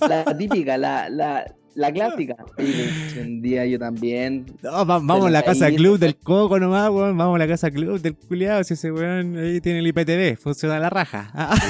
la 0.00 0.36
típica, 0.36 0.76
la, 0.76 1.08
la, 1.08 1.54
la 1.74 1.92
clásica. 1.92 2.36
Y 2.58 3.18
un 3.18 3.42
día 3.42 3.66
yo 3.66 3.78
también. 3.78 4.46
No, 4.62 4.70
va- 4.86 4.98
vamos 5.00 5.26
a 5.26 5.30
la 5.30 5.42
casa 5.42 5.70
club 5.70 5.98
del 5.98 6.16
Coco 6.16 6.58
nomás, 6.60 6.90
weón. 6.90 7.16
Vamos 7.16 7.36
a 7.36 7.38
la 7.38 7.48
casa 7.48 7.70
club 7.70 8.00
del 8.00 8.14
culiado. 8.16 8.62
Si 8.64 8.74
ese 8.74 8.92
weón 8.92 9.36
ahí 9.36 9.60
tiene 9.60 9.80
el 9.80 9.86
IPTV, 9.88 10.36
funciona 10.38 10.78
la 10.78 10.90
raja. 10.90 11.30
Ah, 11.34 11.54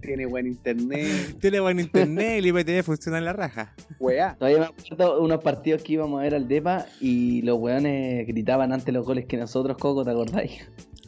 Tiene 0.00 0.24
buen 0.26 0.46
internet, 0.46 1.36
tiene 1.40 1.58
buen 1.58 1.80
internet, 1.80 2.38
el 2.38 2.46
IPTV 2.46 2.84
funciona 2.84 3.18
en 3.18 3.24
la 3.24 3.32
raja. 3.32 3.74
weá. 3.98 4.36
Todavía 4.38 4.60
me 4.60 4.66
acuerdo 4.66 5.20
unos 5.20 5.42
partidos 5.42 5.82
que 5.82 5.94
íbamos 5.94 6.20
a 6.20 6.22
ver 6.22 6.36
al 6.36 6.46
Depa 6.46 6.86
y 7.00 7.42
los 7.42 7.58
weones 7.58 8.24
gritaban 8.28 8.72
antes 8.72 8.94
los 8.94 9.04
goles 9.04 9.24
que 9.26 9.36
nosotros, 9.36 9.76
Coco, 9.78 10.04
¿te 10.04 10.12
acordáis? 10.12 10.52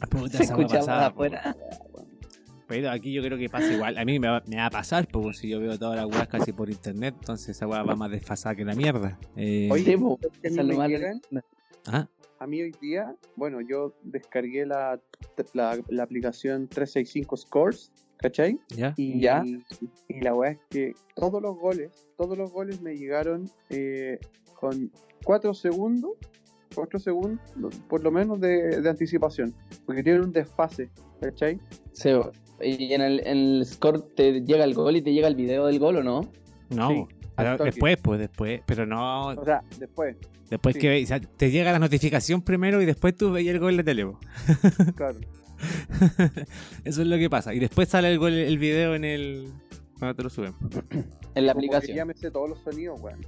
Puta, 0.09 0.37
Se 0.37 0.43
escuchaba 0.43 0.79
pasaba, 0.79 1.05
afuera. 1.07 1.55
Pero 2.69 2.91
aquí 2.91 3.11
yo 3.11 3.21
creo 3.23 3.37
que 3.37 3.49
pasa 3.49 3.73
igual. 3.73 3.97
A 3.97 4.05
mí 4.05 4.19
me 4.19 4.29
va, 4.29 4.41
me 4.47 4.55
va 4.57 4.67
a 4.67 4.69
pasar, 4.69 5.07
porque 5.11 5.33
si 5.33 5.49
yo 5.49 5.59
veo 5.59 5.77
todas 5.77 5.95
las 5.97 6.05
weas 6.05 6.27
casi 6.27 6.53
por 6.53 6.69
internet, 6.69 7.15
entonces 7.19 7.49
esa 7.49 7.67
weá 7.67 7.81
va 7.83 7.95
más 7.95 8.11
desfasada 8.11 8.55
que 8.55 8.63
la 8.63 8.75
mierda. 8.75 9.17
Eh, 9.35 9.67
Oye, 9.71 9.97
¿sabes 9.97 10.31
qué 10.41 10.51
me 10.51 10.87
llegan? 10.87 11.21
ah, 11.87 12.07
A 12.37 12.45
mí 12.47 12.61
hoy 12.61 12.73
día, 12.79 13.15
bueno, 13.35 13.59
yo 13.59 13.95
descargué 14.03 14.65
la, 14.67 14.99
la, 15.53 15.79
la 15.89 16.03
aplicación 16.03 16.67
365 16.67 17.37
Scores, 17.37 17.91
¿cachai? 18.17 18.59
ya. 18.69 18.93
Y, 18.95 19.19
Ya. 19.19 19.43
y 20.07 20.21
la 20.21 20.35
weá 20.35 20.51
es 20.51 20.59
que 20.69 20.93
todos 21.15 21.41
los 21.41 21.57
goles, 21.57 22.07
todos 22.17 22.37
los 22.37 22.51
goles 22.51 22.81
me 22.81 22.95
llegaron 22.95 23.49
eh, 23.71 24.19
con 24.53 24.91
4 25.25 25.55
segundos, 25.55 26.11
4 26.75 26.99
segundos, 26.99 27.41
por 27.89 28.03
lo 28.03 28.11
menos 28.11 28.39
de, 28.39 28.79
de 28.79 28.89
anticipación, 28.89 29.55
porque 29.87 30.03
tienen 30.03 30.21
un 30.21 30.31
desfase, 30.31 30.91
¿cachai? 31.19 31.59
Sí, 31.93 32.11
y 32.63 32.93
en 32.93 33.01
el, 33.01 33.19
en 33.25 33.37
el 33.37 33.65
score 33.65 34.01
te 34.15 34.41
llega 34.41 34.63
el 34.63 34.73
gol 34.73 34.95
y 34.95 35.01
te 35.01 35.11
llega 35.13 35.27
el 35.27 35.35
video 35.35 35.65
del 35.67 35.79
gol, 35.79 35.97
¿o 35.97 36.03
no? 36.03 36.31
No, 36.69 36.89
Sí, 36.89 37.05
pero 37.35 37.57
después, 37.57 37.97
pues 38.01 38.19
después. 38.19 38.61
Pero 38.65 38.85
no, 38.85 39.27
O 39.27 39.45
sea, 39.45 39.63
después, 39.79 40.17
después 40.49 40.75
sí. 40.75 40.81
que 40.81 41.03
o 41.03 41.07
sea, 41.07 41.19
te 41.19 41.51
llega 41.51 41.71
la 41.71 41.79
notificación 41.79 42.41
primero 42.41 42.81
y 42.81 42.85
después 42.85 43.15
tú 43.15 43.31
veías 43.31 43.53
el 43.55 43.59
gol 43.59 43.77
de 43.77 43.83
tele. 43.83 44.07
claro. 44.95 45.17
Eso 46.83 47.01
es 47.01 47.07
lo 47.07 47.17
que 47.17 47.29
pasa. 47.29 47.53
Y 47.53 47.59
después 47.59 47.89
sale 47.89 48.11
el 48.11 48.19
gol, 48.19 48.33
el 48.33 48.57
video 48.57 48.95
en 48.95 49.03
el. 49.05 49.47
Cuando 49.97 50.15
te 50.15 50.23
lo 50.23 50.29
suben. 50.29 50.53
En 51.35 51.45
la 51.45 51.53
Como 51.53 51.61
que 51.61 51.67
aplicación. 51.67 51.95
ya 51.97 52.05
me 52.05 52.13
sé 52.15 52.31
todos 52.31 52.49
los 52.49 52.59
sonidos, 52.63 52.99
weón. 53.01 53.19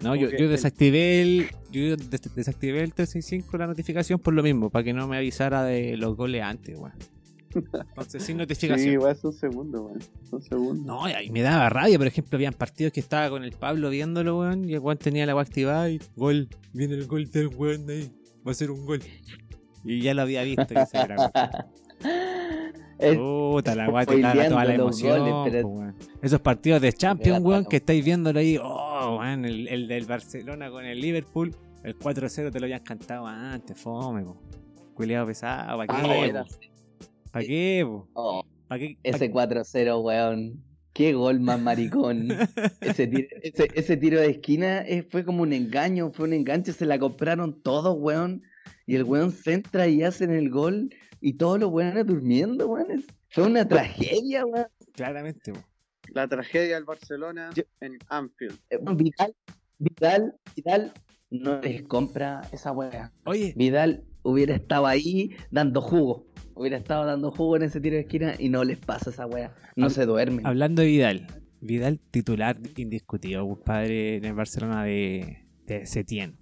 No, 0.00 0.14
yo, 0.14 0.30
yo 0.30 0.48
desactivé 0.48 1.20
el. 1.20 1.46
Yo 1.72 1.96
des- 1.96 2.34
desactivé 2.34 2.82
el 2.84 2.94
365 2.94 3.58
la 3.58 3.66
notificación 3.66 4.20
por 4.20 4.32
lo 4.32 4.44
mismo, 4.44 4.70
para 4.70 4.84
que 4.84 4.92
no 4.92 5.08
me 5.08 5.16
avisara 5.16 5.64
de 5.64 5.96
los 5.96 6.16
goles 6.16 6.42
antes, 6.42 6.78
weón. 6.78 6.92
Entonces 7.54 8.22
sin 8.22 8.36
notificación. 8.36 8.90
Sí, 8.90 8.96
weón, 8.98 9.16
son 9.16 9.32
segundos, 9.32 9.80
weón. 9.80 9.98
Son 10.28 10.42
segundos. 10.42 10.84
No, 10.86 11.08
y 11.08 11.12
ahí 11.12 11.30
me 11.30 11.42
daba 11.42 11.68
rabia, 11.68 11.98
por 11.98 12.06
ejemplo, 12.06 12.36
habían 12.36 12.54
partidos 12.54 12.92
que 12.92 13.00
estaba 13.00 13.30
con 13.30 13.44
el 13.44 13.52
Pablo 13.52 13.90
viéndolo, 13.90 14.38
weón, 14.40 14.68
y 14.68 14.74
el 14.74 14.80
weón 14.80 14.98
tenía 14.98 15.24
la 15.26 15.34
weá 15.34 15.42
activada 15.42 15.88
y 15.90 16.00
gol, 16.16 16.48
viene 16.72 16.94
el 16.94 17.06
gol 17.06 17.30
del 17.30 17.48
weón 17.48 17.86
de 17.86 17.94
ahí, 17.94 18.12
va 18.46 18.50
a 18.52 18.54
ser 18.54 18.70
un 18.70 18.84
gol. 18.86 19.00
Y 19.84 20.00
ya 20.02 20.12
lo 20.14 20.22
había 20.22 20.42
visto 20.42 20.66
que 20.66 20.86
se 20.86 20.98
grabó. 20.98 21.30
Puta, 22.98 23.74
la 23.76 23.88
weá 23.90 24.04
te 24.04 24.20
caga 24.20 24.48
toda 24.48 24.64
la 24.64 24.74
emoción. 24.74 25.18
goles, 25.20 25.52
pero- 25.52 25.68
po, 25.68 25.74
weón. 25.74 25.94
Esos 26.20 26.40
partidos 26.40 26.80
de 26.82 26.92
Champions, 26.92 27.40
weón, 27.44 27.64
que 27.64 27.76
estáis 27.76 28.04
viéndolo 28.04 28.40
ahí, 28.40 28.58
oh, 28.62 29.18
weón, 29.20 29.44
el, 29.44 29.68
el 29.68 29.86
del 29.88 30.04
Barcelona 30.04 30.68
con 30.70 30.84
el 30.84 31.00
Liverpool, 31.00 31.54
el 31.84 31.96
4-0 31.96 32.50
te 32.50 32.58
lo 32.60 32.66
habían 32.66 32.82
cantado 32.82 33.26
antes, 33.26 33.78
fome, 33.78 34.22
po. 34.24 34.36
Culeado 34.94 35.26
pesado, 35.28 35.78
¿para 35.78 35.94
Ah? 35.94 36.44
¿Para 37.32 37.44
qué? 37.44 37.84
po? 37.86 38.08
oh, 38.14 38.44
¿Pa' 38.68 38.78
qué? 38.78 38.98
ese 39.02 39.30
4-0, 39.30 40.02
weón. 40.02 40.64
Qué 40.92 41.12
gol 41.12 41.38
más 41.40 41.60
maricón. 41.60 42.28
Ese 42.80 43.06
tiro, 43.06 43.28
ese, 43.42 43.68
ese 43.74 43.96
tiro 43.96 44.20
de 44.20 44.30
esquina 44.30 44.80
eh, 44.80 45.06
fue 45.08 45.24
como 45.24 45.42
un 45.42 45.52
engaño, 45.52 46.10
fue 46.12 46.26
un 46.26 46.32
enganche, 46.32 46.72
se 46.72 46.86
la 46.86 46.98
compraron 46.98 47.62
todos, 47.62 47.96
weón. 47.96 48.42
Y 48.84 48.96
el 48.96 49.04
weón 49.04 49.30
centra 49.30 49.86
y 49.86 50.02
hacen 50.02 50.32
el 50.32 50.50
gol 50.50 50.90
y 51.20 51.34
todos 51.34 51.60
los 51.60 51.70
weones 51.70 52.04
durmiendo, 52.04 52.66
weón. 52.66 53.04
Fue 53.28 53.44
una 53.44 53.68
tragedia, 53.68 54.44
weón. 54.44 54.66
Claramente, 54.94 55.52
po. 55.52 55.60
La 56.14 56.26
tragedia 56.26 56.74
del 56.74 56.84
Barcelona 56.84 57.50
Yo- 57.54 57.62
en 57.80 57.98
Anfield. 58.08 58.58
Eh, 58.70 58.78
Vidal, 58.96 59.34
Vidal, 59.78 60.34
Vidal 60.56 60.92
no 61.30 61.60
les 61.60 61.82
compra 61.82 62.40
esa 62.50 62.72
weá. 62.72 63.12
Oye, 63.24 63.52
Vidal 63.56 64.02
hubiera 64.22 64.54
estado 64.56 64.86
ahí 64.86 65.36
dando 65.50 65.80
jugo. 65.80 66.26
Hubiera 66.58 66.76
estado 66.76 67.06
dando 67.06 67.30
jugo 67.30 67.56
en 67.56 67.62
ese 67.62 67.80
tiro 67.80 67.94
de 67.94 68.00
esquina 68.02 68.34
y 68.38 68.48
no 68.48 68.64
les 68.64 68.78
pasa 68.78 69.10
esa 69.10 69.26
weá. 69.26 69.54
No 69.76 69.86
Hab- 69.86 69.90
se 69.90 70.06
duermen. 70.06 70.44
Hablando 70.46 70.82
de 70.82 70.88
Vidal, 70.88 71.26
Vidal 71.60 72.00
titular 72.10 72.56
indiscutido, 72.76 73.46
compadre, 73.46 74.16
en 74.16 74.24
el 74.24 74.34
Barcelona 74.34 74.82
de, 74.84 75.44
de 75.66 75.86
Setién. 75.86 76.36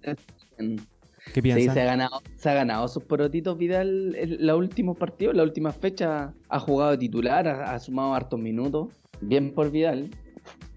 Mm. 0.57 0.75
¿Qué 1.27 1.33
Sí, 1.33 1.41
piensas? 1.41 1.73
se 1.73 1.81
ha 1.81 1.85
ganado, 1.85 2.21
se 2.37 2.49
ha 2.49 2.53
ganado 2.53 2.87
sus 2.87 3.03
porotitos 3.03 3.57
Vidal 3.57 4.15
en 4.15 4.45
los 4.47 4.57
últimos 4.57 4.97
partidos, 4.97 5.35
la 5.35 5.43
última 5.43 5.71
fecha 5.73 6.33
ha 6.49 6.59
jugado 6.59 6.91
de 6.91 6.97
titular, 6.97 7.47
ha, 7.47 7.73
ha 7.75 7.79
sumado 7.79 8.13
hartos 8.15 8.39
minutos. 8.39 8.89
Bien 9.21 9.53
por 9.53 9.69
Vidal. 9.71 10.09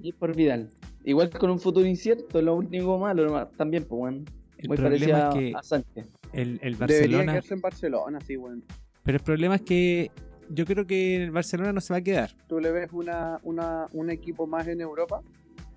Bien 0.01 0.15
por 0.19 0.35
Vidal. 0.37 0.69
Igual 1.05 1.31
con 1.31 1.51
un 1.51 1.59
futuro 1.61 1.87
incierto, 1.87 2.43
lo 2.43 2.57
único 2.57 2.99
malo 2.99 3.25
nomás, 3.25 3.49
también, 3.57 3.85
pues 3.85 3.99
bueno. 3.99 4.25
el 4.59 4.69
Muy 4.69 4.77
problema 4.77 5.31
parecido 5.31 5.41
es 5.41 5.53
que 5.53 5.57
a 5.57 5.63
Sánchez. 5.63 6.07
el, 6.35 6.59
el 6.63 6.77
Debería 6.77 6.79
Barcelona. 6.79 7.33
quedarse 7.33 7.55
en 7.55 7.61
Barcelona, 7.61 8.19
sí, 8.27 8.37
weón. 8.37 8.65
Pero 9.03 9.19
el 9.19 9.25
problema 9.25 9.57
es 9.57 9.63
que 9.63 10.11
yo 10.49 10.65
creo 10.65 10.87
que 10.87 11.23
el 11.25 11.31
Barcelona 11.31 11.73
no 11.73 11.81
se 11.81 11.93
va 11.93 11.99
a 11.99 12.03
quedar. 12.03 12.31
¿Tú 12.49 12.61
le 12.61 12.71
ves 12.71 12.91
una, 12.93 13.39
una, 13.43 13.87
un 13.93 14.11
equipo 14.11 14.47
más 14.47 14.67
en 14.69 14.81
Europa? 14.81 15.23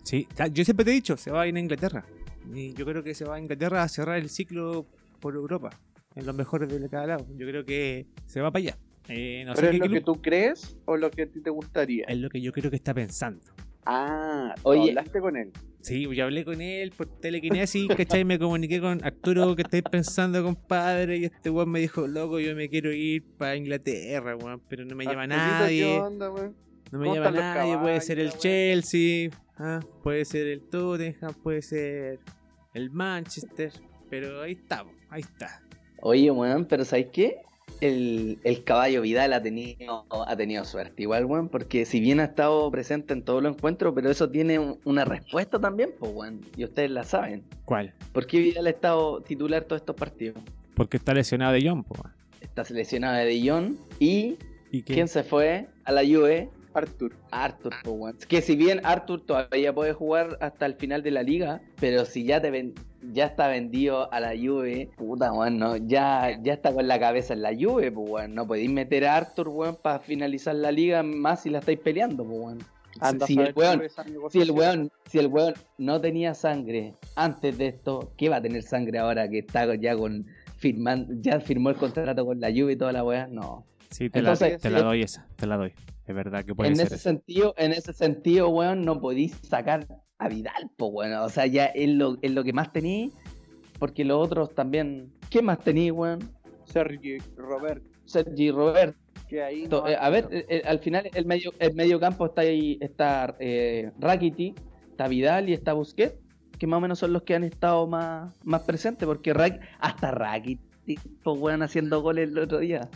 Sí, 0.04 0.28
yo 0.52 0.66
siempre 0.66 0.84
te 0.86 0.92
he 0.92 0.94
dicho, 0.96 1.16
se 1.18 1.32
va 1.32 1.42
a 1.44 1.48
ir 1.48 1.56
a 1.56 1.60
Inglaterra. 1.60 2.06
Y 2.54 2.74
yo 2.74 2.86
creo 2.86 3.04
que 3.04 3.14
se 3.14 3.24
va 3.26 3.36
a 3.36 3.40
Inglaterra 3.40 3.84
a 3.84 3.88
cerrar 3.88 4.18
el 4.18 4.30
ciclo 4.30 4.86
por 5.20 5.36
Europa. 5.36 5.70
En 6.16 6.26
los 6.26 6.36
mejores 6.36 6.70
de 6.70 6.90
cada 6.90 7.08
lado. 7.08 7.26
Yo 7.38 7.48
creo 7.48 7.66
que 7.66 8.06
se 8.28 8.42
va 8.42 8.52
para 8.52 8.64
allá. 8.64 8.78
Eh, 9.08 9.44
no 9.46 9.56
sé 9.56 9.62
¿Pero 9.62 9.68
es 9.68 9.72
qué 9.74 9.80
lo 9.80 9.86
club- 9.86 9.94
que 9.94 10.02
tú 10.02 10.22
crees 10.22 10.78
o 10.86 10.98
lo 10.98 11.10
que 11.10 11.24
a 11.24 11.26
ti 11.28 11.40
te 11.42 11.50
gustaría? 11.50 12.06
es 12.08 12.18
lo 12.18 12.30
que 12.30 12.42
yo 12.42 12.52
creo 12.52 12.70
que 12.70 12.76
está 12.78 12.94
pensando. 12.94 13.42
Ah, 13.86 14.54
¿tú 14.62 14.70
Oye. 14.70 14.90
hablaste 14.90 15.20
con 15.20 15.36
él. 15.38 15.52
Sí, 15.82 16.08
yo 16.16 16.24
hablé 16.24 16.46
con 16.46 16.62
él 16.62 16.92
por 16.92 17.08
telequinesis, 17.20 17.88
¿cachai? 17.98 18.24
Me 18.24 18.40
comuniqué 18.40 18.80
con 18.80 19.04
Arturo, 19.04 19.54
que 19.56 19.64
estáis 19.64 19.84
pensando, 19.84 20.42
compadre? 20.42 21.18
Y 21.18 21.26
este 21.26 21.50
weón 21.50 21.70
me 21.70 21.82
dijo, 21.82 22.08
loco, 22.08 22.40
yo 22.40 22.56
me 22.56 22.70
quiero 22.70 22.94
ir 22.94 23.24
para 23.38 23.58
Inglaterra, 23.58 24.36
weón, 24.38 24.62
pero 24.70 24.86
no 24.86 24.96
me 24.96 25.04
Arturito, 25.04 25.28
nadie. 25.28 25.84
¿Qué 25.84 26.00
onda, 26.00 26.32
weón? 26.32 26.56
No 26.92 27.00
me 27.00 27.06
¿Cómo 27.06 27.14
lleva 27.16 27.28
están 27.28 27.36
los 27.36 27.56
nadie, 27.56 27.78
puede 27.80 28.02
ser 28.02 28.20
el 28.20 28.34
Chelsea, 28.38 29.30
ah, 29.58 29.80
puede 30.04 30.24
ser 30.24 30.48
el 30.48 30.62
Tottenham, 30.62 31.34
puede 31.42 31.62
ser 31.62 32.20
el 32.74 32.90
Manchester, 32.92 33.74
pero 34.10 34.42
ahí 34.42 34.54
estamos, 34.54 34.96
ahí 35.10 35.22
está. 35.22 35.64
Oye, 36.02 36.32
weón, 36.32 36.66
pero 36.66 36.86
¿sabes 36.86 37.08
qué? 37.12 37.42
El, 37.86 38.40
el 38.44 38.64
caballo 38.64 39.02
Vidal 39.02 39.34
ha 39.34 39.42
tenido, 39.44 40.06
ha 40.10 40.36
tenido 40.38 40.64
suerte, 40.64 41.04
igual, 41.04 41.26
weón, 41.26 41.50
porque 41.50 41.86
si 41.86 42.00
bien 42.00 42.20
ha 42.22 42.24
estado 42.26 42.72
presente 42.72 43.14
en 43.14 43.24
todos 43.24 43.44
los 43.44 43.56
encuentros, 43.56 43.94
pero 43.94 44.10
eso 44.10 44.30
tiene 44.30 44.58
un- 44.58 44.80
una 44.86 45.04
respuesta 45.04 45.60
también, 45.60 45.90
pues, 46.00 46.12
weón, 46.14 46.40
y 46.56 46.64
ustedes 46.64 46.92
la 46.92 47.04
saben. 47.04 47.44
¿Cuál? 47.66 47.94
¿Por 48.14 48.26
qué 48.26 48.40
Vidal 48.40 48.68
ha 48.68 48.70
estado 48.70 49.20
titular 49.22 49.64
todos 49.66 49.82
estos 49.82 49.96
partidos? 49.98 50.38
Porque 50.76 50.96
está 50.98 51.14
lesionado 51.14 51.52
de 51.54 51.62
John, 51.68 51.86
weón. 51.90 52.14
Está 52.40 52.64
seleccionado 52.64 53.18
de 53.26 53.50
Jong 53.50 53.76
y 54.00 54.38
¿Y 54.72 54.82
qué? 54.84 54.94
¿quién 54.94 55.08
se 55.08 55.24
fue 55.24 55.68
a 55.84 55.92
la 55.92 56.02
Juve? 56.04 56.50
Artur. 56.74 57.14
Arthur, 57.32 57.74
po, 57.84 57.92
weón. 57.92 58.18
Que 58.28 58.42
si 58.42 58.56
bien 58.56 58.82
Arthur 58.84 59.22
todavía 59.26 59.74
puede 59.74 59.94
jugar 59.94 60.38
hasta 60.42 60.66
el 60.66 60.76
final 60.76 61.04
de 61.04 61.12
la 61.12 61.24
liga, 61.24 61.62
pero 61.80 62.06
si 62.06 62.24
ya 62.26 62.42
te 62.42 62.52
ven- 62.52 62.74
ya 63.12 63.26
está 63.26 63.48
vendido 63.50 64.12
a 64.14 64.20
la 64.20 64.30
Juve, 64.30 64.90
puta, 64.98 65.32
weón, 65.34 65.58
no, 65.60 65.76
ya, 65.78 66.40
ya 66.42 66.54
está 66.54 66.74
con 66.74 66.88
la 66.88 67.00
cabeza 67.00 67.34
en 67.34 67.42
la 67.42 67.52
Juve, 67.54 67.92
pues, 67.92 68.10
weón. 68.10 68.34
No 68.36 68.48
podéis 68.48 68.70
meter 68.72 69.06
a 69.06 69.18
Arthur, 69.18 69.50
weón, 69.50 69.76
para 69.82 70.00
finalizar 70.00 70.56
la 70.56 70.72
liga 70.72 71.04
más 71.04 71.42
si 71.44 71.50
la 71.50 71.60
estáis 71.60 71.80
peleando, 71.80 72.24
pues, 72.26 72.40
weón. 72.40 72.60
Anda 73.00 73.24
a 73.26 73.28
si 73.28 73.34
el 73.40 73.54
weón- 73.56 73.82
Si 74.30 74.40
el 74.40 74.52
weón, 74.52 74.92
si 75.10 75.18
el 75.20 75.28
weón 75.28 75.54
no 75.80 76.00
tenía 76.00 76.34
sangre 76.36 76.94
antes 77.16 77.58
de 77.58 77.68
esto, 77.68 78.14
¿qué 78.18 78.30
va 78.30 78.36
a 78.38 78.42
tener 78.42 78.62
sangre 78.64 79.00
ahora 79.00 79.28
que 79.28 79.40
está 79.40 79.74
ya 79.76 79.98
con 79.98 80.28
firmando, 80.58 81.14
ya 81.20 81.40
firmó 81.40 81.72
el 81.72 81.76
contrato 81.76 82.24
con 82.26 82.40
la 82.40 82.50
Juve 82.52 82.74
y 82.74 82.76
toda 82.76 82.92
la 82.92 83.04
weá? 83.04 83.26
No. 83.28 83.66
Sí, 83.90 84.10
te, 84.10 84.22
la, 84.22 84.30
Entonces, 84.34 84.62
te 84.62 84.70
si 84.70 84.74
la 84.74 84.82
doy 84.84 85.02
esa, 85.02 85.28
te 85.36 85.46
la 85.48 85.58
doy. 85.58 85.74
Es 86.06 86.16
verdad 86.16 86.44
que 86.44 86.54
puede 86.54 86.70
En 86.70 86.76
ser 86.76 86.88
ese 86.88 86.96
eso. 86.96 87.04
sentido, 87.04 87.54
en 87.58 87.72
ese 87.72 87.94
sentido, 87.94 88.50
weón, 88.50 88.82
no 88.84 89.00
podéis 89.00 89.34
sacar 89.44 89.88
a 90.18 90.28
Vidal, 90.30 90.70
pues 90.78 90.92
weón. 90.94 91.14
O 91.14 91.30
sea, 91.30 91.46
ya 91.48 91.66
es 91.68 91.90
lo, 91.90 92.18
es 92.22 92.32
lo 92.32 92.44
que 92.44 92.52
más 92.54 92.72
tenéis, 92.74 93.14
porque 93.80 94.04
los 94.04 94.18
otros 94.24 94.54
también. 94.54 95.12
¿Qué 95.30 95.42
más 95.42 95.60
tenéis, 95.60 95.92
weón? 95.94 96.20
Sergi 96.66 97.18
Robert, 97.38 97.84
Sergi 98.06 98.52
Robert. 98.52 98.96
que 99.28 99.42
ahí. 99.44 99.68
No 99.70 99.88
eh, 99.88 99.96
a 100.00 100.10
ver, 100.10 100.26
mucho. 100.26 100.36
eh, 100.36 100.46
eh, 100.50 100.62
al 100.66 100.80
final 100.80 101.10
el 101.14 101.26
medio, 101.26 101.52
el 101.60 101.74
medio 101.74 102.00
campo 102.00 102.26
está 102.26 102.42
ahí, 102.42 102.78
está 102.82 103.36
eh, 103.40 103.92
Rakitic, 104.00 104.60
está 104.92 105.08
Vidal 105.08 105.50
y 105.50 105.54
está 105.54 105.74
Busquets, 105.74 106.16
que 106.60 106.68
más 106.68 106.78
o 106.78 106.82
menos 106.82 107.00
son 107.00 107.14
los 107.14 107.24
que 107.24 107.36
han 107.36 107.44
estado 107.46 107.88
más, 107.88 108.34
más 108.44 108.62
presentes, 108.64 109.06
porque 109.08 109.34
Rak- 109.34 109.62
hasta 109.80 110.12
Rakitic, 110.12 111.00
pues 111.24 111.40
weón, 111.40 111.64
haciendo 111.64 112.02
goles 112.02 112.30
el 112.30 112.38
otro 112.40 112.60
día. 112.60 112.90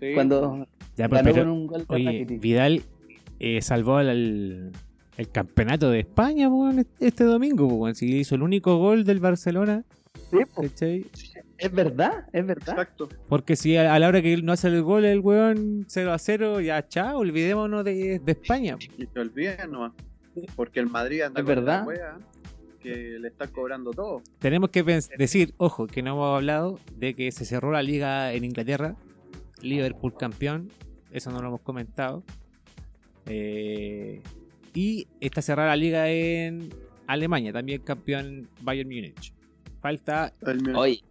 Sí. 0.00 0.12
Cuando 0.14 0.66
Ya, 0.96 1.08
pero, 1.08 1.32
con 1.32 1.48
un 1.48 1.66
gol 1.66 1.80
de 1.88 1.94
oye. 1.94 2.24
Vidal 2.28 2.82
eh, 3.40 3.60
salvó 3.62 3.96
al, 3.96 4.08
al- 4.08 4.72
el 5.16 5.28
campeonato 5.30 5.90
de 5.90 6.00
España 6.00 6.48
po, 6.48 6.56
weón, 6.64 6.86
este 7.00 7.24
domingo. 7.24 7.66
weón. 7.66 7.94
Si 7.94 8.06
hizo 8.16 8.34
el 8.34 8.42
único 8.42 8.76
gol 8.78 9.04
del 9.04 9.20
Barcelona. 9.20 9.84
Sí, 10.30 10.38
pues, 10.54 10.72
es 11.58 11.72
verdad, 11.72 12.26
es 12.32 12.44
verdad. 12.46 12.70
Exacto. 12.70 13.08
Porque 13.28 13.54
si 13.56 13.76
a, 13.76 13.94
a 13.94 13.98
la 13.98 14.08
hora 14.08 14.20
que 14.22 14.32
él 14.32 14.44
no 14.44 14.52
hace 14.52 14.68
el 14.68 14.82
gol, 14.82 15.04
el 15.04 15.20
weón 15.20 15.84
0 15.88 16.12
a 16.12 16.18
0, 16.18 16.60
ya 16.60 16.86
chao, 16.88 17.18
olvidémonos 17.18 17.84
de, 17.84 18.18
de 18.18 18.32
España. 18.32 18.76
Y 18.98 19.06
te 19.06 19.20
olvides 19.20 19.68
nomás. 19.68 19.92
Porque 20.56 20.80
el 20.80 20.86
Madrid 20.88 21.20
anda 21.22 21.40
Es 21.40 21.46
con 21.46 21.54
verdad. 21.54 21.80
la 21.82 21.86
wea 21.86 22.18
que 22.82 23.18
le 23.20 23.28
están 23.28 23.50
cobrando 23.50 23.92
todo. 23.92 24.20
Tenemos 24.40 24.70
que 24.70 24.82
decir, 25.16 25.54
ojo, 25.58 25.86
que 25.86 26.02
no 26.02 26.10
hemos 26.12 26.36
hablado 26.36 26.78
de 26.96 27.14
que 27.14 27.30
se 27.32 27.44
cerró 27.44 27.70
la 27.72 27.82
liga 27.82 28.32
en 28.32 28.44
Inglaterra. 28.44 28.96
Liverpool 29.64 30.14
campeón. 30.16 30.68
Eso 31.10 31.30
no 31.30 31.40
lo 31.40 31.48
hemos 31.48 31.60
comentado. 31.60 32.22
Eh, 33.26 34.20
y 34.74 35.06
está 35.20 35.40
cerrada 35.42 35.68
la 35.70 35.76
liga 35.76 36.10
en 36.10 36.68
Alemania. 37.06 37.52
También 37.52 37.80
campeón 37.82 38.48
Bayern 38.60 38.88
Múnich. 38.88 39.32
Falta, 39.80 40.32
Oye, 40.74 41.02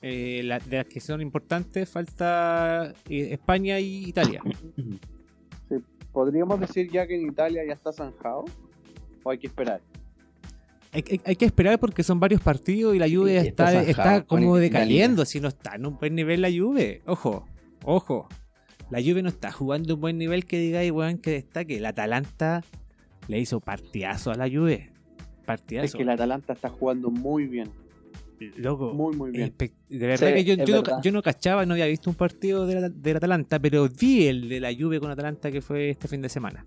eh, 0.00 0.40
la- 0.44 0.58
de 0.58 0.78
las 0.78 0.86
que 0.86 1.00
son 1.00 1.20
importantes, 1.20 1.88
falta 1.88 2.92
eh, 3.08 3.28
España 3.32 3.78
y 3.78 4.04
Italia. 4.08 4.42
¿Podríamos 6.12 6.60
decir 6.60 6.90
ya 6.90 7.06
que 7.06 7.14
en 7.14 7.28
Italia 7.28 7.62
ya 7.66 7.72
está 7.72 7.92
zanjado? 7.92 8.44
¿O 9.22 9.30
hay 9.30 9.38
que 9.38 9.46
esperar? 9.46 9.80
Hay, 10.92 11.02
hay- 11.10 11.20
hay 11.24 11.36
que 11.36 11.46
esperar 11.46 11.78
porque 11.78 12.02
son 12.02 12.20
varios 12.20 12.42
partidos 12.42 12.94
y 12.94 12.98
la 12.98 13.08
Juve 13.08 13.40
Sí, 13.40 13.48
está 13.48 13.70
está, 13.72 13.84
zanjado 13.84 14.18
está 14.18 14.26
como 14.26 14.56
decayendo. 14.56 15.24
Si 15.24 15.40
no 15.40 15.48
está 15.48 15.76
en 15.76 15.86
un 15.86 15.96
buen 15.98 16.14
nivel 16.14 16.42
la 16.42 16.50
Juve. 16.50 17.00
Ojo, 17.06 17.46
ojo. 17.84 18.28
La 18.90 19.00
Juve 19.00 19.22
no 19.22 19.28
está 19.30 19.50
jugando 19.52 19.94
un 19.94 20.00
buen 20.00 20.18
nivel 20.18 20.44
que 20.44 20.58
digáis, 20.58 20.90
weón, 20.92 21.18
que 21.18 21.30
destaque. 21.30 21.78
El 21.78 21.86
Atalanta 21.86 22.62
le 23.28 23.38
hizo 23.38 23.60
partidazo 23.60 24.30
a 24.30 24.34
la 24.34 24.48
Juve. 24.50 24.90
Partidazo. 25.46 25.86
Es 25.86 25.94
que 25.94 26.02
el 26.02 26.10
Atalanta 26.10 26.52
está 26.52 26.68
jugando 26.68 27.10
muy 27.10 27.46
bien. 27.46 27.70
Loco. 28.56 28.92
Muy, 28.92 29.16
muy 29.16 29.30
bien. 29.30 29.54
De 29.56 30.06
verdad 30.06 30.28
Sí, 30.36 30.44
que 30.44 30.44
yo, 30.44 30.82
no, 30.82 31.00
yo 31.00 31.12
no 31.12 31.22
cachaba, 31.22 31.64
no 31.64 31.74
había 31.74 31.86
visto 31.86 32.10
un 32.10 32.16
partido 32.16 32.66
de 32.66 32.80
la- 32.80 32.88
del 32.88 33.16
Atalanta, 33.16 33.60
pero 33.60 33.88
vi 33.88 34.26
el 34.26 34.48
de 34.48 34.58
la 34.60 34.74
Juve 34.74 34.98
con 35.00 35.10
Atalanta 35.12 35.50
que 35.52 35.62
fue 35.62 35.90
este 35.90 36.08
fin 36.08 36.20
de 36.22 36.28
semana. 36.28 36.66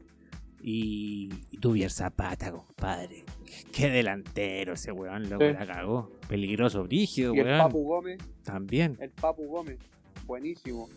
Y, 0.64 1.30
y 1.52 1.58
Duvier 1.58 1.92
Zapata, 1.92 2.50
compadre. 2.52 3.24
Qué 3.72 3.90
delantero 3.90 4.74
ese 4.74 4.92
weón, 4.94 5.30
loco, 5.30 5.46
Sí. 5.46 5.54
la 5.54 5.66
cagó. 5.68 6.12
Peligroso, 6.28 6.84
brígido, 6.86 7.36
Y 7.36 7.40
el 7.40 7.46
weón. 7.46 7.60
Papu 7.60 7.84
Gómez, 7.84 8.18
También. 8.44 8.98
el 9.00 9.12
Papu 9.12 9.46
Gómez, 9.46 9.78
buenísimo. 10.26 10.88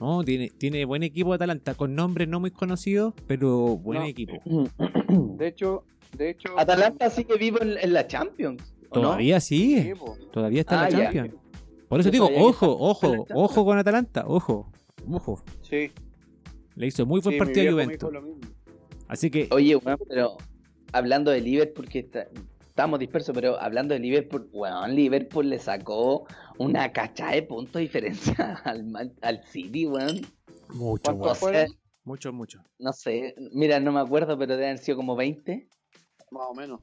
No, 0.00 0.22
tiene, 0.24 0.50
tiene 0.50 0.84
buen 0.84 1.02
equipo 1.02 1.32
Atalanta, 1.32 1.74
con 1.74 1.94
nombres 1.94 2.28
no 2.28 2.40
muy 2.40 2.50
conocidos, 2.50 3.14
pero 3.26 3.76
buen 3.76 4.00
No. 4.00 4.06
equipo. 4.06 4.34
De 5.38 5.46
hecho, 5.48 5.84
de 6.16 6.30
hecho. 6.30 6.58
Atalanta 6.58 7.08
sigue 7.10 7.36
vivo 7.36 7.58
en, 7.62 7.76
en 7.78 7.92
la 7.92 8.06
Champions. 8.06 8.74
¿o 8.90 8.96
no? 8.96 9.02
Todavía 9.02 9.40
sí, 9.40 9.92
todavía 10.32 10.60
está 10.60 10.82
Ah, 10.82 10.88
en 10.88 10.92
la 10.92 10.98
ya. 10.98 11.04
Champions. 11.12 11.34
Por 11.88 12.00
eso 12.00 12.08
Yo 12.08 12.12
digo, 12.12 12.30
ojo, 12.44 12.66
la 12.66 12.72
ojo, 12.72 13.26
ojo 13.34 13.64
con 13.64 13.78
Atalanta, 13.78 14.24
ojo, 14.26 14.70
ojo. 15.08 15.42
Sí, 15.62 15.90
Le 16.76 16.86
hizo 16.88 17.06
muy 17.06 17.20
buen 17.20 17.34
sí, 17.34 17.38
partido 17.38 17.68
a 17.68 17.72
Juventus. 17.72 18.10
Así 19.06 19.30
que 19.30 19.48
Oye, 19.52 19.76
weón, 19.76 19.98
pero 20.08 20.36
hablando 20.92 21.30
de 21.30 21.40
Liverpool, 21.40 21.88
que 21.88 22.00
está- 22.00 22.26
estamos 22.66 22.98
dispersos, 22.98 23.32
pero 23.34 23.60
hablando 23.60 23.94
de 23.94 24.00
Liverpool, 24.00 24.48
weón, 24.52 24.94
Liverpool 24.96 25.48
le 25.50 25.58
sacó 25.60 26.26
una 26.58 26.92
cacha 26.92 27.30
de 27.30 27.42
puntos 27.42 27.74
de 27.74 27.80
diferencia 27.80 28.34
al, 28.64 29.12
al 29.22 29.44
City, 29.44 29.86
weón. 29.86 30.20
mucho, 30.72 31.02
¿Cuántos 31.02 31.26
weón. 31.26 31.36
fueron? 31.36 31.76
Mucho, 32.04 32.32
mucho. 32.32 32.62
No 32.78 32.92
sé, 32.92 33.34
mira, 33.52 33.80
no 33.80 33.90
me 33.92 34.00
acuerdo, 34.00 34.36
pero 34.38 34.54
deben 34.54 34.70
haber 34.70 34.78
sido 34.78 34.96
como 34.98 35.16
20, 35.16 35.68
Más 36.30 36.46
o 36.50 36.54
menos. 36.54 36.80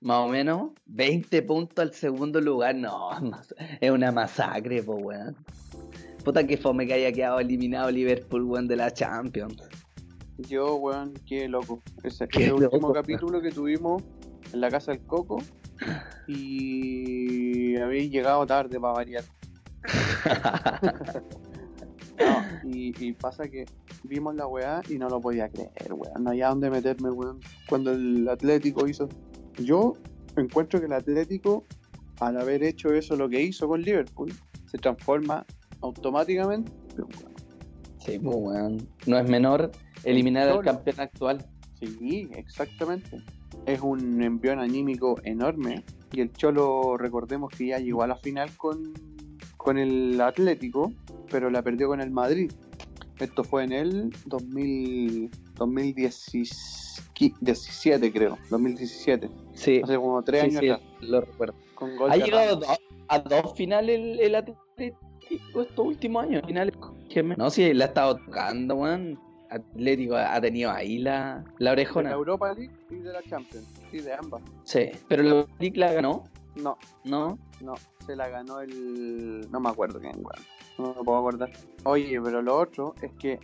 más 0.00 0.18
o 0.20 0.28
menos. 0.28 0.70
20 0.86 1.42
puntos 1.42 1.82
al 1.82 1.92
segundo 1.92 2.40
lugar, 2.40 2.74
no, 2.74 3.18
no 3.20 3.42
sé, 3.42 3.54
es 3.80 3.90
una 3.90 4.10
masacre, 4.10 4.82
po, 4.82 4.94
weón. 4.94 5.36
Puta 6.24 6.46
que 6.46 6.56
fome 6.56 6.86
que 6.86 6.94
haya 6.94 7.12
quedado 7.12 7.40
eliminado 7.40 7.90
Liverpool, 7.90 8.42
weón, 8.44 8.68
de 8.68 8.76
la 8.76 8.90
Champions. 8.92 9.62
Yo, 10.38 10.76
weón, 10.76 11.12
qué 11.26 11.48
loco. 11.48 11.82
Ese, 12.02 12.26
Qué 12.28 12.44
ese 12.44 12.52
último 12.52 12.92
capítulo 12.92 13.40
que 13.42 13.50
tuvimos 13.50 14.02
en 14.52 14.60
la 14.60 14.70
casa 14.70 14.92
del 14.92 15.04
Coco. 15.04 15.38
Y 16.26 17.76
habéis 17.76 18.10
llegado 18.10 18.46
tarde 18.46 18.78
para 18.80 18.94
variar. 18.94 19.24
No, 22.18 22.42
y, 22.64 22.92
y 22.98 23.12
pasa 23.12 23.48
que 23.48 23.64
vimos 24.02 24.34
la 24.34 24.46
weá 24.46 24.82
y 24.88 24.98
no 24.98 25.08
lo 25.08 25.20
podía 25.20 25.48
creer, 25.48 25.92
weón. 25.92 26.24
No 26.24 26.30
había 26.30 26.48
dónde 26.48 26.70
meterme, 26.70 27.10
weón. 27.10 27.40
Cuando 27.68 27.92
el 27.92 28.28
Atlético 28.28 28.88
hizo. 28.88 29.08
Yo 29.58 29.94
encuentro 30.36 30.80
que 30.80 30.86
el 30.86 30.92
Atlético, 30.92 31.64
al 32.20 32.40
haber 32.40 32.62
hecho 32.64 32.92
eso 32.92 33.16
lo 33.16 33.28
que 33.28 33.40
hizo 33.40 33.68
con 33.68 33.82
Liverpool, 33.82 34.32
se 34.66 34.78
transforma 34.78 35.46
automáticamente. 35.80 36.72
weón. 36.96 37.34
Sí, 37.98 38.18
pues, 38.18 38.36
weón. 38.36 38.88
No 39.06 39.18
es 39.18 39.28
menor 39.28 39.70
eliminar 40.04 40.48
al 40.48 40.62
campeón 40.62 41.00
actual. 41.00 41.46
Sí, 41.78 42.28
exactamente. 42.34 43.22
Es 43.68 43.80
un 43.82 44.22
envión 44.22 44.60
anímico 44.60 45.20
enorme. 45.24 45.84
Y 46.12 46.20
el 46.22 46.32
Cholo, 46.32 46.96
recordemos 46.96 47.50
que 47.50 47.66
ya 47.66 47.78
llegó 47.78 48.02
a 48.02 48.06
la 48.06 48.16
final 48.16 48.48
con, 48.56 48.94
con 49.58 49.76
el 49.78 50.18
Atlético, 50.20 50.92
pero 51.30 51.50
la 51.50 51.62
perdió 51.62 51.88
con 51.88 52.00
el 52.00 52.10
Madrid. 52.10 52.50
Esto 53.18 53.44
fue 53.44 53.64
en 53.64 53.72
el 53.72 54.10
2000, 54.26 55.30
2017, 55.56 58.12
creo. 58.12 58.38
2017. 58.48 59.28
Sí, 59.52 59.82
Hace 59.84 59.96
como 59.96 60.22
tres 60.22 60.40
sí, 60.40 60.46
años 60.48 60.60
sí, 60.60 60.70
atrás. 60.70 60.88
lo 61.00 61.20
recuerdo. 61.20 61.54
Con 61.74 61.94
gol 61.96 62.10
Ha 62.10 62.16
llegado 62.16 62.62
a, 62.66 62.78
a 63.14 63.18
dos 63.18 63.52
finales 63.54 63.98
el, 63.98 64.18
el 64.20 64.34
Atlético 64.34 64.64
estos 65.30 65.86
últimos 65.86 66.24
años. 66.24 66.42
Finales. 66.46 66.74
No, 67.36 67.50
sí, 67.50 67.74
la 67.74 67.86
ha 67.86 67.88
estado 67.88 68.16
tocando, 68.16 68.76
weón. 68.76 69.18
Atlético 69.50 70.16
ha 70.16 70.40
tenido 70.40 70.70
ahí 70.70 70.98
la, 70.98 71.44
la 71.58 71.70
de 71.70 71.72
orejona. 71.82 72.10
la 72.10 72.16
Europa 72.16 72.52
League 72.54 72.72
y 72.90 72.96
de 72.96 73.12
la 73.12 73.22
Champions. 73.22 73.66
Sí, 73.90 74.00
de 74.00 74.12
ambas. 74.12 74.42
Sí, 74.64 74.90
pero 75.08 75.22
la 75.22 75.46
League 75.58 75.78
la 75.78 75.92
ganó, 75.92 76.24
No, 76.56 76.76
¿no? 77.04 77.38
no. 77.60 77.74
Se 78.06 78.16
la 78.16 78.28
ganó 78.28 78.60
el... 78.60 79.50
No 79.50 79.60
me 79.60 79.68
acuerdo 79.68 80.00
quién, 80.00 80.16
weón. 80.16 80.44
No 80.78 80.94
me 80.94 81.04
puedo 81.04 81.18
acordar. 81.18 81.50
Oye, 81.84 82.20
pero 82.22 82.40
lo 82.40 82.56
otro 82.56 82.94
es 83.02 83.12
que 83.12 83.40